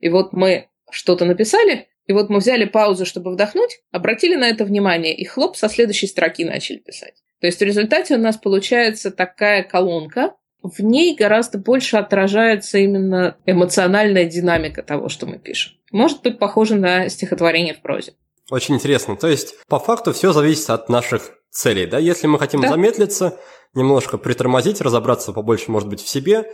И 0.00 0.08
вот 0.08 0.32
мы 0.32 0.68
что-то 0.90 1.24
написали, 1.24 1.88
и 2.06 2.12
вот 2.12 2.28
мы 2.28 2.38
взяли 2.38 2.64
паузу, 2.64 3.06
чтобы 3.06 3.32
вдохнуть, 3.32 3.80
обратили 3.90 4.34
на 4.34 4.48
это 4.48 4.64
внимание, 4.64 5.14
и 5.14 5.24
хлоп, 5.24 5.56
со 5.56 5.68
следующей 5.68 6.06
строки 6.06 6.44
начали 6.44 6.78
писать. 6.78 7.14
То 7.40 7.46
есть 7.46 7.60
в 7.60 7.64
результате 7.64 8.14
у 8.14 8.18
нас 8.18 8.36
получается 8.36 9.10
такая 9.10 9.62
колонка, 9.62 10.34
в 10.68 10.80
ней 10.80 11.14
гораздо 11.16 11.58
больше 11.58 11.96
отражается 11.96 12.78
именно 12.78 13.36
эмоциональная 13.46 14.24
динамика 14.24 14.82
того, 14.82 15.08
что 15.08 15.26
мы 15.26 15.38
пишем. 15.38 15.74
Может 15.92 16.22
быть 16.22 16.38
похоже 16.38 16.76
на 16.76 17.08
стихотворение 17.08 17.74
в 17.74 17.80
прозе. 17.80 18.14
Очень 18.50 18.76
интересно. 18.76 19.16
То 19.16 19.28
есть, 19.28 19.54
по 19.68 19.78
факту, 19.78 20.12
все 20.12 20.32
зависит 20.32 20.70
от 20.70 20.88
наших 20.88 21.32
целей. 21.50 21.86
Да? 21.86 21.98
Если 21.98 22.26
мы 22.26 22.38
хотим 22.38 22.60
да. 22.60 22.68
замедлиться, 22.68 23.38
немножко 23.74 24.18
притормозить, 24.18 24.80
разобраться 24.80 25.32
побольше, 25.32 25.70
может 25.70 25.88
быть, 25.88 26.00
в 26.00 26.08
себе, 26.08 26.44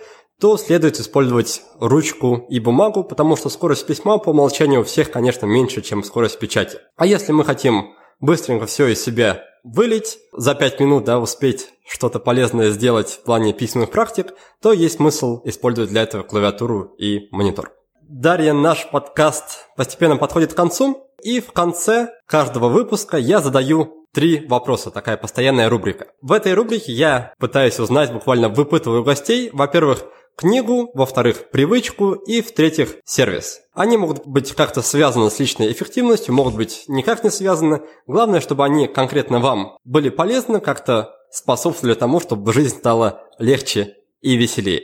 то 0.41 0.57
следует 0.57 0.99
использовать 0.99 1.63
ручку 1.79 2.47
и 2.49 2.59
бумагу, 2.59 3.05
потому 3.05 3.37
что 3.37 3.49
скорость 3.49 3.87
письма 3.87 4.19
по 4.19 4.31
умолчанию 4.31 4.81
у 4.81 4.85
всех, 4.85 5.11
конечно, 5.11 5.47
меньше, 5.47 5.83
чем 5.83 6.03
скорость 6.03 6.39
печати. 6.39 6.79
А 6.97 7.07
если 7.07 7.33
мы 7.33 7.45
хотим 7.45 7.95
быстренько 8.23 8.65
все 8.65 8.87
из 8.87 9.05
себя 9.05 9.45
вылить, 9.65 10.19
за 10.33 10.55
5 10.55 10.81
минут 10.81 11.05
да, 11.05 11.21
успеть 11.21 11.69
что-то 11.87 12.19
полезное 12.19 12.71
сделать 12.71 13.11
в 13.11 13.23
плане 13.25 13.53
письменных 13.53 13.91
практик, 13.91 14.33
то 14.63 14.73
есть 14.73 14.97
смысл 14.97 15.43
использовать 15.45 15.91
для 15.91 16.03
этого 16.03 16.23
клавиатуру 16.23 16.95
и 16.99 17.29
монитор. 17.31 17.73
Дарья, 18.09 18.53
наш 18.55 18.89
подкаст 18.91 19.67
постепенно 19.77 20.17
подходит 20.17 20.53
к 20.53 20.57
концу, 20.57 21.09
и 21.23 21.41
в 21.41 21.53
конце 21.53 22.11
каждого 22.27 22.69
выпуска 22.69 23.17
я 23.17 23.41
задаю 23.41 24.07
три 24.13 24.47
вопроса, 24.47 24.91
такая 24.91 25.17
постоянная 25.17 25.69
рубрика. 25.69 26.09
В 26.21 26.33
этой 26.33 26.55
рубрике 26.55 26.93
я 26.93 27.33
пытаюсь 27.39 27.79
узнать, 27.79 28.13
буквально 28.13 28.49
выпытываю 28.49 29.05
гостей, 29.05 29.51
во-первых, 29.53 30.05
книгу, 30.37 30.91
во-вторых, 30.95 31.51
привычку 31.51 32.13
и, 32.13 32.43
в-третьих, 32.43 32.97
сервис. 33.05 33.61
Они 33.75 33.97
могут 33.97 34.27
быть 34.27 34.53
как-то 34.55 34.83
связаны 34.83 35.31
с 35.31 35.39
личной 35.39 35.73
эффективностью, 35.73 36.35
могут 36.35 36.55
быть 36.55 36.85
никак 36.89 37.25
не 37.25 37.31
связаны. 37.31 37.83
Главное, 38.07 38.41
чтобы 38.41 38.65
они 38.65 38.87
конкретно 38.87 39.41
вам 39.41 39.77
были 39.85 40.09
полезны, 40.09 40.61
как-то 40.61 41.15
способствовали 41.31 41.95
тому, 41.95 42.21
чтобы 42.21 42.53
жизнь 42.53 42.77
стала 42.77 43.23
легче 43.39 43.97
и 44.21 44.37
веселее. 44.37 44.83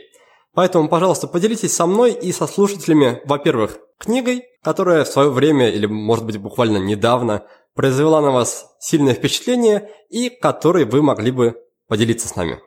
Поэтому, 0.53 0.89
пожалуйста, 0.89 1.27
поделитесь 1.27 1.75
со 1.75 1.85
мной 1.85 2.11
и 2.11 2.31
со 2.31 2.47
слушателями, 2.47 3.21
во-первых, 3.25 3.77
книгой, 3.99 4.45
которая 4.63 5.03
в 5.03 5.07
свое 5.07 5.29
время, 5.29 5.69
или, 5.69 5.85
может 5.85 6.25
быть, 6.25 6.37
буквально 6.37 6.77
недавно, 6.77 7.45
произвела 7.75 8.21
на 8.21 8.31
вас 8.31 8.75
сильное 8.79 9.13
впечатление 9.13 9.89
и 10.09 10.29
которой 10.29 10.85
вы 10.85 11.01
могли 11.01 11.31
бы 11.31 11.55
поделиться 11.87 12.27
с 12.27 12.35
нами. 12.35 12.59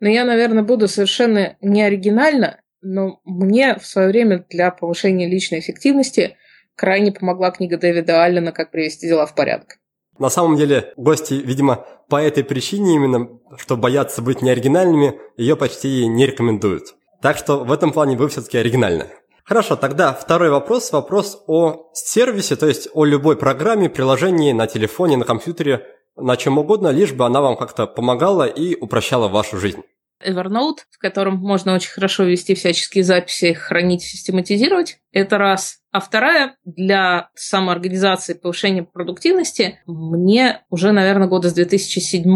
Но 0.00 0.08
я, 0.08 0.24
наверное, 0.24 0.62
буду 0.62 0.88
совершенно 0.88 1.56
не 1.60 1.82
оригинально, 1.82 2.60
но 2.82 3.20
мне 3.24 3.76
в 3.78 3.86
свое 3.86 4.08
время 4.08 4.44
для 4.48 4.70
повышения 4.70 5.28
личной 5.28 5.60
эффективности 5.60 6.36
крайне 6.74 7.12
помогла 7.12 7.50
книга 7.50 7.76
Дэвида 7.76 8.24
Аллена 8.24 8.52
«Как 8.52 8.70
привести 8.70 9.06
дела 9.06 9.26
в 9.26 9.34
порядок». 9.34 9.76
На 10.18 10.30
самом 10.30 10.56
деле, 10.56 10.92
гости, 10.96 11.34
видимо, 11.34 11.86
по 12.08 12.16
этой 12.20 12.44
причине 12.44 12.96
именно, 12.96 13.28
что 13.56 13.76
боятся 13.76 14.22
быть 14.22 14.42
неоригинальными, 14.42 15.18
ее 15.36 15.56
почти 15.56 16.06
не 16.06 16.26
рекомендуют. 16.26 16.94
Так 17.22 17.36
что 17.36 17.64
в 17.64 17.72
этом 17.72 17.92
плане 17.92 18.16
вы 18.16 18.28
все-таки 18.28 18.58
оригинальны. 18.58 19.06
Хорошо, 19.44 19.76
тогда 19.76 20.12
второй 20.12 20.50
вопрос, 20.50 20.92
вопрос 20.92 21.42
о 21.46 21.90
сервисе, 21.92 22.56
то 22.56 22.66
есть 22.66 22.88
о 22.94 23.04
любой 23.04 23.36
программе, 23.36 23.90
приложении 23.90 24.52
на 24.52 24.66
телефоне, 24.66 25.16
на 25.16 25.24
компьютере, 25.24 25.86
на 26.20 26.36
чем 26.36 26.58
угодно, 26.58 26.88
лишь 26.88 27.12
бы 27.12 27.26
она 27.26 27.40
вам 27.40 27.56
как-то 27.56 27.86
помогала 27.86 28.44
и 28.44 28.74
упрощала 28.74 29.28
вашу 29.28 29.58
жизнь. 29.58 29.82
Evernote, 30.24 30.80
в 30.90 30.98
котором 30.98 31.36
можно 31.36 31.74
очень 31.74 31.90
хорошо 31.90 32.24
вести 32.24 32.54
всяческие 32.54 33.04
записи, 33.04 33.54
хранить, 33.54 34.02
систематизировать. 34.02 34.98
Это 35.12 35.38
раз. 35.38 35.78
А 35.92 36.00
вторая, 36.00 36.56
для 36.64 37.30
самоорганизации 37.34 38.34
повышения 38.34 38.82
продуктивности, 38.82 39.80
мне 39.86 40.62
уже, 40.68 40.92
наверное, 40.92 41.26
года 41.26 41.48
с 41.48 41.54
2007 41.54 42.30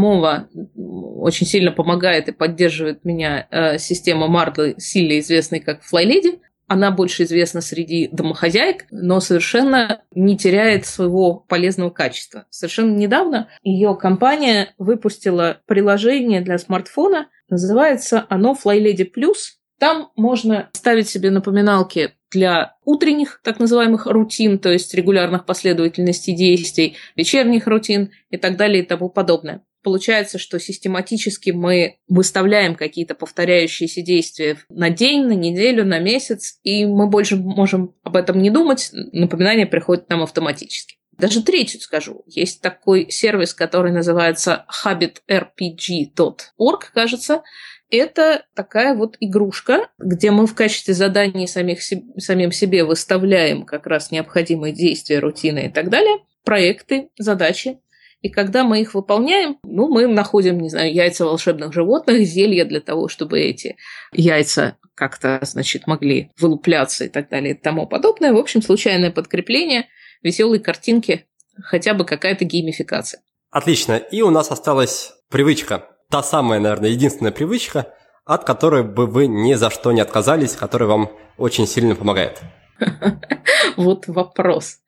очень 0.74 1.46
сильно 1.46 1.72
помогает 1.72 2.28
и 2.28 2.32
поддерживает 2.32 3.04
меня 3.04 3.46
э, 3.50 3.78
система 3.78 4.28
Марды, 4.28 4.74
сильно 4.78 5.18
известная 5.20 5.60
как 5.60 5.82
FlyLady. 5.82 6.40
Она 6.66 6.90
больше 6.90 7.24
известна 7.24 7.60
среди 7.60 8.08
домохозяек, 8.10 8.86
но 8.90 9.20
совершенно 9.20 10.02
не 10.14 10.36
теряет 10.36 10.86
своего 10.86 11.34
полезного 11.34 11.90
качества. 11.90 12.46
Совершенно 12.50 12.96
недавно 12.96 13.48
ее 13.62 13.94
компания 13.96 14.74
выпустила 14.78 15.60
приложение 15.66 16.40
для 16.40 16.58
смартфона, 16.58 17.28
называется 17.48 18.26
оно 18.28 18.54
FlyLady 18.54 19.10
Plus. 19.14 19.58
Там 19.78 20.10
можно 20.16 20.70
ставить 20.72 21.08
себе 21.08 21.30
напоминалки 21.30 22.14
для 22.30 22.76
утренних 22.84 23.40
так 23.44 23.58
называемых 23.58 24.06
рутин, 24.06 24.58
то 24.58 24.70
есть 24.70 24.94
регулярных 24.94 25.44
последовательностей 25.44 26.34
действий, 26.34 26.96
вечерних 27.16 27.66
рутин 27.66 28.10
и 28.30 28.36
так 28.36 28.56
далее 28.56 28.82
и 28.82 28.86
тому 28.86 29.10
подобное 29.10 29.62
получается, 29.84 30.38
что 30.38 30.58
систематически 30.58 31.50
мы 31.50 31.98
выставляем 32.08 32.74
какие-то 32.74 33.14
повторяющиеся 33.14 34.02
действия 34.02 34.58
на 34.68 34.90
день, 34.90 35.26
на 35.26 35.34
неделю, 35.34 35.84
на 35.84 36.00
месяц, 36.00 36.58
и 36.64 36.84
мы 36.86 37.08
больше 37.08 37.36
можем 37.36 37.94
об 38.02 38.16
этом 38.16 38.42
не 38.42 38.50
думать, 38.50 38.90
напоминание 39.12 39.66
приходит 39.66 40.08
нам 40.08 40.22
автоматически. 40.22 40.96
Даже 41.16 41.44
третью 41.44 41.80
скажу. 41.80 42.24
Есть 42.26 42.60
такой 42.60 43.08
сервис, 43.10 43.54
который 43.54 43.92
называется 43.92 44.66
habitrpg.org, 44.84 46.90
кажется. 46.92 47.44
Это 47.90 48.44
такая 48.54 48.96
вот 48.96 49.16
игрушка, 49.20 49.90
где 49.98 50.32
мы 50.32 50.46
в 50.46 50.56
качестве 50.56 50.94
заданий 50.94 51.46
самих, 51.46 51.82
самим 51.82 52.50
себе 52.50 52.82
выставляем 52.82 53.64
как 53.64 53.86
раз 53.86 54.10
необходимые 54.10 54.74
действия, 54.74 55.20
рутины 55.20 55.66
и 55.66 55.70
так 55.70 55.90
далее, 55.90 56.16
проекты, 56.44 57.10
задачи, 57.16 57.78
и 58.24 58.30
когда 58.30 58.64
мы 58.64 58.80
их 58.80 58.94
выполняем, 58.94 59.58
ну, 59.64 59.86
мы 59.86 60.06
находим, 60.06 60.58
не 60.58 60.70
знаю, 60.70 60.94
яйца 60.94 61.26
волшебных 61.26 61.74
животных, 61.74 62.22
зелья 62.24 62.64
для 62.64 62.80
того, 62.80 63.08
чтобы 63.08 63.38
эти 63.38 63.76
яйца 64.12 64.78
как-то, 64.94 65.40
значит, 65.42 65.86
могли 65.86 66.30
вылупляться 66.40 67.04
и 67.04 67.10
так 67.10 67.28
далее 67.28 67.52
и 67.52 67.58
тому 67.58 67.86
подобное. 67.86 68.32
В 68.32 68.38
общем, 68.38 68.62
случайное 68.62 69.10
подкрепление, 69.10 69.88
веселые 70.22 70.58
картинки, 70.58 71.26
хотя 71.64 71.92
бы 71.92 72.06
какая-то 72.06 72.46
геймификация. 72.46 73.20
Отлично. 73.50 73.96
И 73.98 74.22
у 74.22 74.30
нас 74.30 74.50
осталась 74.50 75.12
привычка. 75.28 75.90
Та 76.08 76.22
самая, 76.22 76.60
наверное, 76.60 76.88
единственная 76.88 77.30
привычка, 77.30 77.92
от 78.24 78.44
которой 78.44 78.84
бы 78.84 79.06
вы 79.06 79.26
ни 79.26 79.52
за 79.52 79.68
что 79.68 79.92
не 79.92 80.00
отказались, 80.00 80.56
которая 80.56 80.88
вам 80.88 81.12
очень 81.36 81.66
сильно 81.66 81.94
помогает. 81.94 82.40
Вот 83.76 84.06
вопрос. 84.06 84.78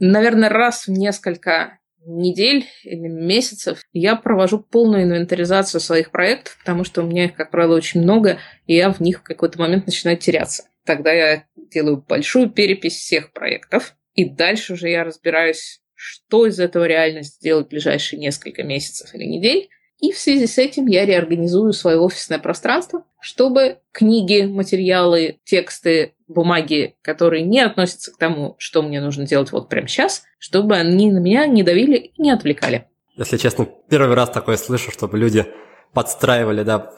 Наверное, 0.00 0.48
раз 0.48 0.86
в 0.86 0.90
несколько 0.90 1.78
недель 2.06 2.66
или 2.84 3.08
месяцев 3.08 3.82
я 3.92 4.16
провожу 4.16 4.58
полную 4.58 5.04
инвентаризацию 5.04 5.80
своих 5.80 6.10
проектов, 6.10 6.58
потому 6.58 6.84
что 6.84 7.02
у 7.02 7.06
меня 7.06 7.26
их, 7.26 7.34
как 7.34 7.50
правило, 7.50 7.76
очень 7.76 8.02
много, 8.02 8.38
и 8.66 8.74
я 8.74 8.92
в 8.92 9.00
них 9.00 9.20
в 9.20 9.22
какой-то 9.22 9.58
момент 9.58 9.86
начинаю 9.86 10.16
теряться. 10.16 10.64
Тогда 10.84 11.12
я 11.12 11.44
делаю 11.56 12.04
большую 12.06 12.50
перепись 12.50 12.96
всех 12.96 13.32
проектов, 13.32 13.94
и 14.14 14.28
дальше 14.28 14.74
уже 14.74 14.90
я 14.90 15.04
разбираюсь, 15.04 15.80
что 15.94 16.46
из 16.46 16.60
этого 16.60 16.84
реально 16.84 17.22
сделать 17.22 17.66
в 17.66 17.70
ближайшие 17.70 18.20
несколько 18.20 18.62
месяцев 18.62 19.14
или 19.14 19.24
недель, 19.24 19.68
и 20.04 20.12
в 20.12 20.18
связи 20.18 20.46
с 20.46 20.58
этим 20.58 20.86
я 20.86 21.06
реорганизую 21.06 21.72
свое 21.72 21.98
офисное 21.98 22.38
пространство, 22.38 23.04
чтобы 23.20 23.78
книги, 23.90 24.42
материалы, 24.42 25.38
тексты, 25.44 26.12
бумаги, 26.28 26.96
которые 27.00 27.42
не 27.42 27.60
относятся 27.60 28.12
к 28.12 28.18
тому, 28.18 28.54
что 28.58 28.82
мне 28.82 29.00
нужно 29.00 29.26
делать 29.26 29.50
вот 29.50 29.70
прямо 29.70 29.88
сейчас, 29.88 30.24
чтобы 30.38 30.76
они 30.76 31.10
на 31.10 31.20
меня 31.20 31.46
не 31.46 31.62
давили 31.62 31.96
и 31.96 32.20
не 32.20 32.30
отвлекали. 32.30 32.86
Если 33.16 33.38
честно, 33.38 33.66
первый 33.88 34.14
раз 34.14 34.28
такое 34.28 34.58
слышу, 34.58 34.90
чтобы 34.90 35.16
люди 35.16 35.46
подстраивали, 35.94 36.64
да, 36.64 36.90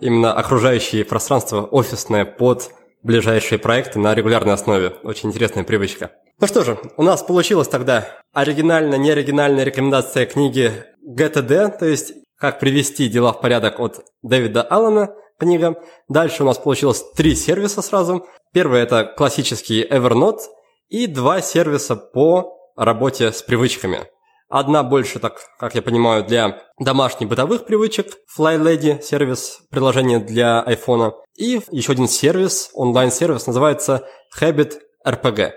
именно 0.00 0.32
окружающее 0.32 1.04
пространство 1.04 1.62
офисное 1.62 2.24
под 2.24 2.70
ближайшие 3.02 3.58
проекты 3.58 3.98
на 3.98 4.14
регулярной 4.14 4.54
основе. 4.54 4.92
Очень 5.02 5.30
интересная 5.30 5.64
привычка. 5.64 6.12
Ну 6.38 6.46
что 6.46 6.62
же, 6.62 6.78
у 6.96 7.02
нас 7.02 7.22
получилась 7.22 7.66
тогда 7.66 8.06
оригинально-неоригинальная 8.32 9.64
рекомендация 9.64 10.26
книги 10.26 10.70
ГТД, 11.02 11.78
то 11.78 11.86
есть 11.86 12.21
«Как 12.42 12.58
привести 12.58 13.06
дела 13.06 13.32
в 13.32 13.40
порядок» 13.40 13.78
от 13.78 14.00
Дэвида 14.22 14.62
Аллена 14.62 15.14
книга. 15.38 15.76
Дальше 16.08 16.42
у 16.42 16.46
нас 16.46 16.58
получилось 16.58 17.04
три 17.14 17.36
сервиса 17.36 17.82
сразу. 17.82 18.26
Первый– 18.52 18.80
это 18.82 19.04
классический 19.04 19.86
Evernote 19.88 20.40
и 20.88 21.06
два 21.06 21.40
сервиса 21.40 21.94
по 21.94 22.58
работе 22.74 23.30
с 23.30 23.42
привычками. 23.42 24.08
Одна 24.48 24.82
больше, 24.82 25.20
так 25.20 25.38
как 25.56 25.76
я 25.76 25.82
понимаю, 25.82 26.24
для 26.24 26.60
домашних 26.80 27.28
бытовых 27.28 27.64
привычек, 27.64 28.08
FlyLady 28.36 29.00
сервис, 29.02 29.60
приложение 29.70 30.18
для 30.18 30.64
iPhone. 30.66 31.12
И 31.36 31.60
еще 31.70 31.92
один 31.92 32.08
сервис, 32.08 32.70
онлайн-сервис, 32.74 33.46
называется 33.46 34.04
Habit 34.36 34.80
RPG. 35.06 35.52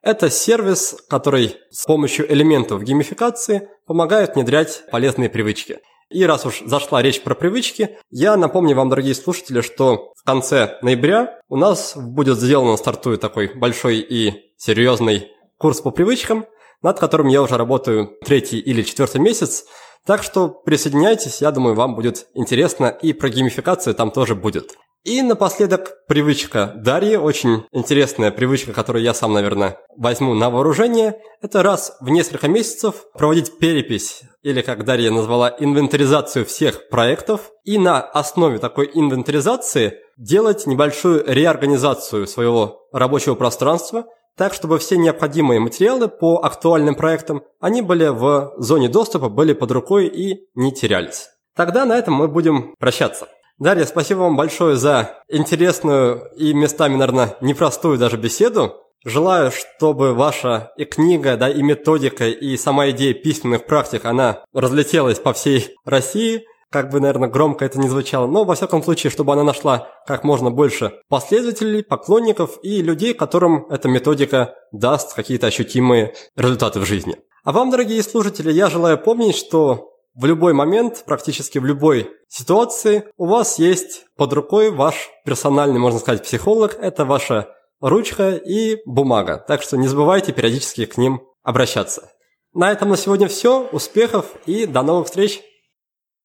Это 0.00 0.30
сервис, 0.30 0.96
который 1.10 1.56
с 1.70 1.84
помощью 1.84 2.32
элементов 2.32 2.82
геймификации 2.82 3.68
помогает 3.84 4.36
внедрять 4.36 4.84
полезные 4.90 5.28
привычки. 5.28 5.80
И 6.10 6.24
раз 6.24 6.44
уж 6.44 6.62
зашла 6.66 7.02
речь 7.02 7.22
про 7.22 7.36
привычки, 7.36 7.96
я 8.10 8.36
напомню 8.36 8.74
вам, 8.74 8.88
дорогие 8.88 9.14
слушатели, 9.14 9.60
что 9.60 10.12
в 10.16 10.24
конце 10.24 10.78
ноября 10.82 11.38
у 11.48 11.56
нас 11.56 11.92
будет 11.96 12.38
сделан, 12.38 12.76
стартует 12.76 13.20
такой 13.20 13.54
большой 13.54 13.98
и 13.98 14.52
серьезный 14.56 15.28
курс 15.56 15.80
по 15.80 15.92
привычкам, 15.92 16.46
над 16.82 16.98
которым 16.98 17.28
я 17.28 17.42
уже 17.42 17.56
работаю 17.56 18.18
третий 18.24 18.58
или 18.58 18.82
четвертый 18.82 19.20
месяц. 19.20 19.66
Так 20.04 20.24
что 20.24 20.48
присоединяйтесь, 20.48 21.40
я 21.40 21.52
думаю, 21.52 21.76
вам 21.76 21.94
будет 21.94 22.26
интересно, 22.34 22.86
и 22.86 23.12
про 23.12 23.28
геймификацию 23.28 23.94
там 23.94 24.10
тоже 24.10 24.34
будет. 24.34 24.76
И 25.04 25.22
напоследок 25.22 25.92
привычка 26.08 26.72
Дарьи, 26.76 27.16
очень 27.16 27.64
интересная 27.72 28.30
привычка, 28.30 28.72
которую 28.72 29.02
я 29.02 29.14
сам, 29.14 29.32
наверное, 29.32 29.78
возьму 29.96 30.34
на 30.34 30.50
вооружение. 30.50 31.20
Это 31.40 31.62
раз 31.62 31.96
в 32.00 32.10
несколько 32.10 32.48
месяцев 32.48 33.06
проводить 33.14 33.58
перепись, 33.58 34.22
или 34.42 34.62
как 34.62 34.84
Дарья 34.84 35.10
назвала, 35.10 35.54
инвентаризацию 35.58 36.46
всех 36.46 36.88
проектов. 36.88 37.50
И 37.64 37.78
на 37.78 38.00
основе 38.00 38.58
такой 38.58 38.90
инвентаризации 38.92 39.98
делать 40.16 40.66
небольшую 40.66 41.24
реорганизацию 41.26 42.26
своего 42.26 42.88
рабочего 42.92 43.34
пространства, 43.34 44.06
так 44.36 44.54
чтобы 44.54 44.78
все 44.78 44.96
необходимые 44.96 45.60
материалы 45.60 46.08
по 46.08 46.38
актуальным 46.42 46.94
проектам, 46.94 47.42
они 47.60 47.82
были 47.82 48.06
в 48.08 48.54
зоне 48.58 48.88
доступа, 48.88 49.28
были 49.28 49.52
под 49.52 49.70
рукой 49.72 50.06
и 50.06 50.48
не 50.54 50.72
терялись. 50.72 51.28
Тогда 51.54 51.84
на 51.84 51.98
этом 51.98 52.14
мы 52.14 52.28
будем 52.28 52.74
прощаться. 52.78 53.28
Дарья, 53.58 53.84
спасибо 53.84 54.20
вам 54.20 54.36
большое 54.36 54.76
за 54.76 55.22
интересную 55.28 56.30
и 56.34 56.54
местами, 56.54 56.96
наверное, 56.96 57.36
непростую 57.42 57.98
даже 57.98 58.16
беседу. 58.16 58.74
Желаю, 59.04 59.50
чтобы 59.50 60.12
ваша 60.12 60.72
и 60.76 60.84
книга, 60.84 61.38
да, 61.38 61.48
и 61.48 61.62
методика, 61.62 62.28
и 62.28 62.56
сама 62.58 62.90
идея 62.90 63.14
письменных 63.14 63.64
практик, 63.64 64.04
она 64.04 64.44
разлетелась 64.52 65.18
по 65.18 65.32
всей 65.32 65.74
России, 65.86 66.44
как 66.70 66.90
бы, 66.90 67.00
наверное, 67.00 67.30
громко 67.30 67.64
это 67.64 67.80
не 67.80 67.88
звучало, 67.88 68.26
но, 68.26 68.44
во 68.44 68.54
всяком 68.54 68.82
случае, 68.82 69.10
чтобы 69.10 69.32
она 69.32 69.42
нашла 69.42 69.88
как 70.06 70.22
можно 70.22 70.50
больше 70.50 70.92
последователей, 71.08 71.82
поклонников 71.82 72.58
и 72.62 72.82
людей, 72.82 73.14
которым 73.14 73.66
эта 73.70 73.88
методика 73.88 74.54
даст 74.70 75.14
какие-то 75.14 75.46
ощутимые 75.46 76.14
результаты 76.36 76.78
в 76.78 76.84
жизни. 76.84 77.16
А 77.42 77.52
вам, 77.52 77.70
дорогие 77.70 78.02
слушатели, 78.02 78.52
я 78.52 78.68
желаю 78.68 78.98
помнить, 78.98 79.34
что 79.34 79.94
в 80.14 80.26
любой 80.26 80.52
момент, 80.52 81.04
практически 81.06 81.58
в 81.58 81.64
любой 81.64 82.10
ситуации, 82.28 83.04
у 83.16 83.26
вас 83.26 83.58
есть 83.58 84.04
под 84.16 84.34
рукой 84.34 84.70
ваш 84.70 85.08
персональный, 85.24 85.78
можно 85.78 85.98
сказать, 85.98 86.22
психолог. 86.22 86.76
Это 86.80 87.04
ваша 87.04 87.48
ручка 87.80 88.32
и 88.36 88.78
бумага. 88.86 89.38
Так 89.38 89.62
что 89.62 89.76
не 89.76 89.88
забывайте 89.88 90.32
периодически 90.32 90.86
к 90.86 90.96
ним 90.96 91.22
обращаться. 91.42 92.12
На 92.52 92.70
этом 92.72 92.88
на 92.88 92.96
сегодня 92.96 93.28
все. 93.28 93.68
Успехов 93.72 94.26
и 94.46 94.66
до 94.66 94.82
новых 94.82 95.06
встреч! 95.06 95.40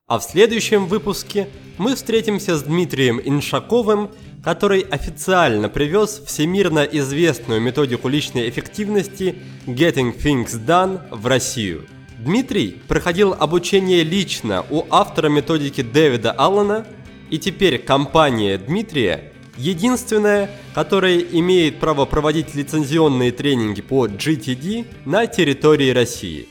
А 0.07 0.19
в 0.19 0.23
следующем 0.23 0.85
выпуске 0.85 1.47
мы 1.79 1.95
встретимся 1.95 2.57
с 2.57 2.63
Дмитрием 2.63 3.19
Иншаковым, 3.23 4.11
который 4.43 4.81
официально 4.81 5.67
привез 5.67 6.21
всемирно 6.25 6.83
известную 6.83 7.59
методику 7.59 8.07
личной 8.07 8.47
эффективности 8.47 9.35
Getting 9.65 10.15
Things 10.15 10.63
Done 10.63 11.01
в 11.09 11.25
Россию– 11.25 11.87
Дмитрий 12.25 12.81
проходил 12.87 13.33
обучение 13.33 14.03
лично 14.03 14.65
у 14.71 14.85
автора 14.89 15.29
методики 15.29 15.81
Дэвида 15.81 16.31
Аллана, 16.31 16.87
и 17.29 17.37
теперь 17.37 17.77
компания 17.77 18.57
Дмитрия 18.57 19.31
единственная, 19.57 20.49
которая 20.73 21.19
имеет 21.19 21.79
право 21.79 22.05
проводить 22.05 22.55
лицензионные 22.55 23.31
тренинги 23.31 23.81
по 23.81 24.07
GTD 24.07 24.85
на 25.05 25.27
территории 25.27 25.91
России. 25.91 26.47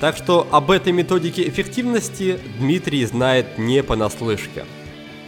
Так 0.00 0.16
что 0.16 0.46
об 0.50 0.70
этой 0.70 0.92
методике 0.92 1.48
эффективности 1.48 2.38
Дмитрий 2.58 3.04
знает 3.06 3.58
не 3.58 3.82
понаслышке. 3.82 4.64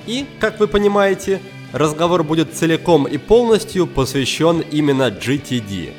И, 0.07 0.27
как 0.41 0.61
вы 0.61 0.69
понимаете, 0.69 1.41
разговор 1.73 2.23
будет 2.23 2.55
целиком 2.55 3.07
и 3.07 3.19
полностью 3.19 3.87
посвящен 3.87 4.61
именно 4.61 5.09
GTD. 5.09 5.93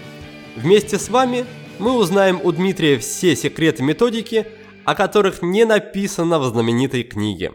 Вместе 0.56 1.00
с 1.00 1.10
вами 1.10 1.46
мы 1.80 1.94
узнаем 1.98 2.40
у 2.44 2.52
Дмитрия 2.52 3.00
все 3.00 3.36
секреты 3.36 3.84
методики, 3.84 4.46
о 4.86 4.96
которых 4.96 5.42
не 5.42 5.66
написано 5.66 6.40
в 6.40 6.46
знаменитой 6.46 7.04
книге. 7.04 7.54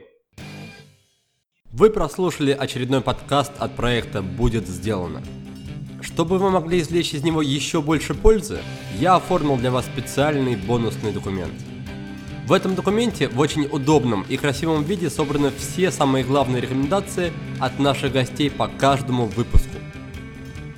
Вы 1.77 1.91
прослушали 1.91 2.53
очередной 2.53 3.01
подкаст 3.01 3.51
от 3.59 3.75
проекта 3.75 4.23
«Будет 4.23 4.69
сделано». 4.69 5.25
Чтобы 6.01 6.39
вы 6.39 6.49
могли 6.51 6.79
извлечь 6.79 7.15
из 7.15 7.25
него 7.25 7.43
еще 7.43 7.83
больше 7.83 8.15
пользы, 8.15 8.61
я 9.01 9.17
оформил 9.17 9.57
для 9.57 9.73
вас 9.73 9.85
специальный 9.85 10.55
бонусный 10.55 11.11
документ. 11.11 11.53
В 12.47 12.53
этом 12.53 12.77
документе 12.77 13.27
в 13.27 13.41
очень 13.41 13.65
удобном 13.65 14.25
и 14.29 14.37
красивом 14.37 14.85
виде 14.85 15.11
собраны 15.11 15.51
все 15.51 15.91
самые 15.91 16.25
главные 16.25 16.63
рекомендации 16.63 17.33
от 17.59 17.81
наших 17.81 18.13
гостей 18.13 18.53
по 18.53 18.69
каждому 18.69 19.27
выпуску. 19.27 19.75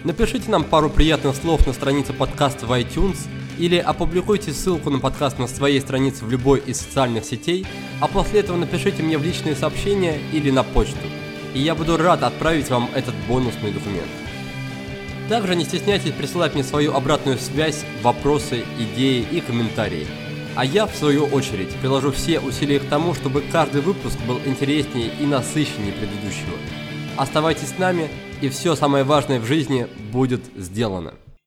Напишите 0.03 0.51
нам 0.51 0.65
пару 0.65 0.89
приятных 0.89 1.37
слов 1.37 1.67
на 1.67 1.75
странице 1.75 2.15
подкаста 2.15 2.65
в 2.65 2.73
iTunes 2.73 3.19
или 3.59 3.77
опубликуйте 3.77 4.53
ссылку 4.53 4.91
на 4.91 4.99
подкаст 4.99 5.39
на 5.39 5.47
своей 5.47 5.81
странице 5.81 6.25
в 6.25 6.31
любой 6.31 6.61
из 6.61 6.81
социальных 6.81 7.25
сетей, 7.25 7.67
а 8.01 8.09
после 8.09 8.41
этого 8.41 8.57
напишите 8.57 9.03
мне 9.03 9.19
в 9.19 9.25
личные 9.25 9.55
сообщения 9.55 10.19
или 10.33 10.51
на 10.51 10.63
почту, 10.63 11.07
и 11.55 11.61
я 11.61 11.75
буду 11.75 11.97
рад 11.97 12.23
отправить 12.23 12.69
вам 12.71 12.89
этот 12.95 13.15
бонусный 13.29 13.73
документ. 13.73 14.11
Также 15.29 15.57
не 15.57 15.65
стесняйтесь 15.65 16.13
присылать 16.13 16.55
мне 16.55 16.63
свою 16.63 16.95
обратную 16.95 17.39
связь, 17.39 17.85
вопросы, 18.03 18.65
идеи 18.79 19.27
и 19.31 19.41
комментарии. 19.41 20.07
А 20.55 20.65
я, 20.65 20.87
в 20.87 20.95
свою 20.95 21.25
очередь, 21.27 21.75
приложу 21.81 22.13
все 22.13 22.41
усилия 22.41 22.79
к 22.79 22.89
тому, 22.89 23.13
чтобы 23.13 23.43
каждый 23.53 23.81
выпуск 23.83 24.19
был 24.27 24.41
интереснее 24.47 25.11
и 25.21 25.27
насыщеннее 25.27 25.93
предыдущего. 25.93 26.57
Оставайтесь 27.17 27.69
с 27.69 27.79
нами, 27.79 28.09
и 28.41 28.49
все 28.49 28.77
самое 28.77 29.05
важное 29.05 29.41
в 29.41 29.45
жизни 29.45 29.87
будет 30.13 30.43
сделано. 30.57 31.15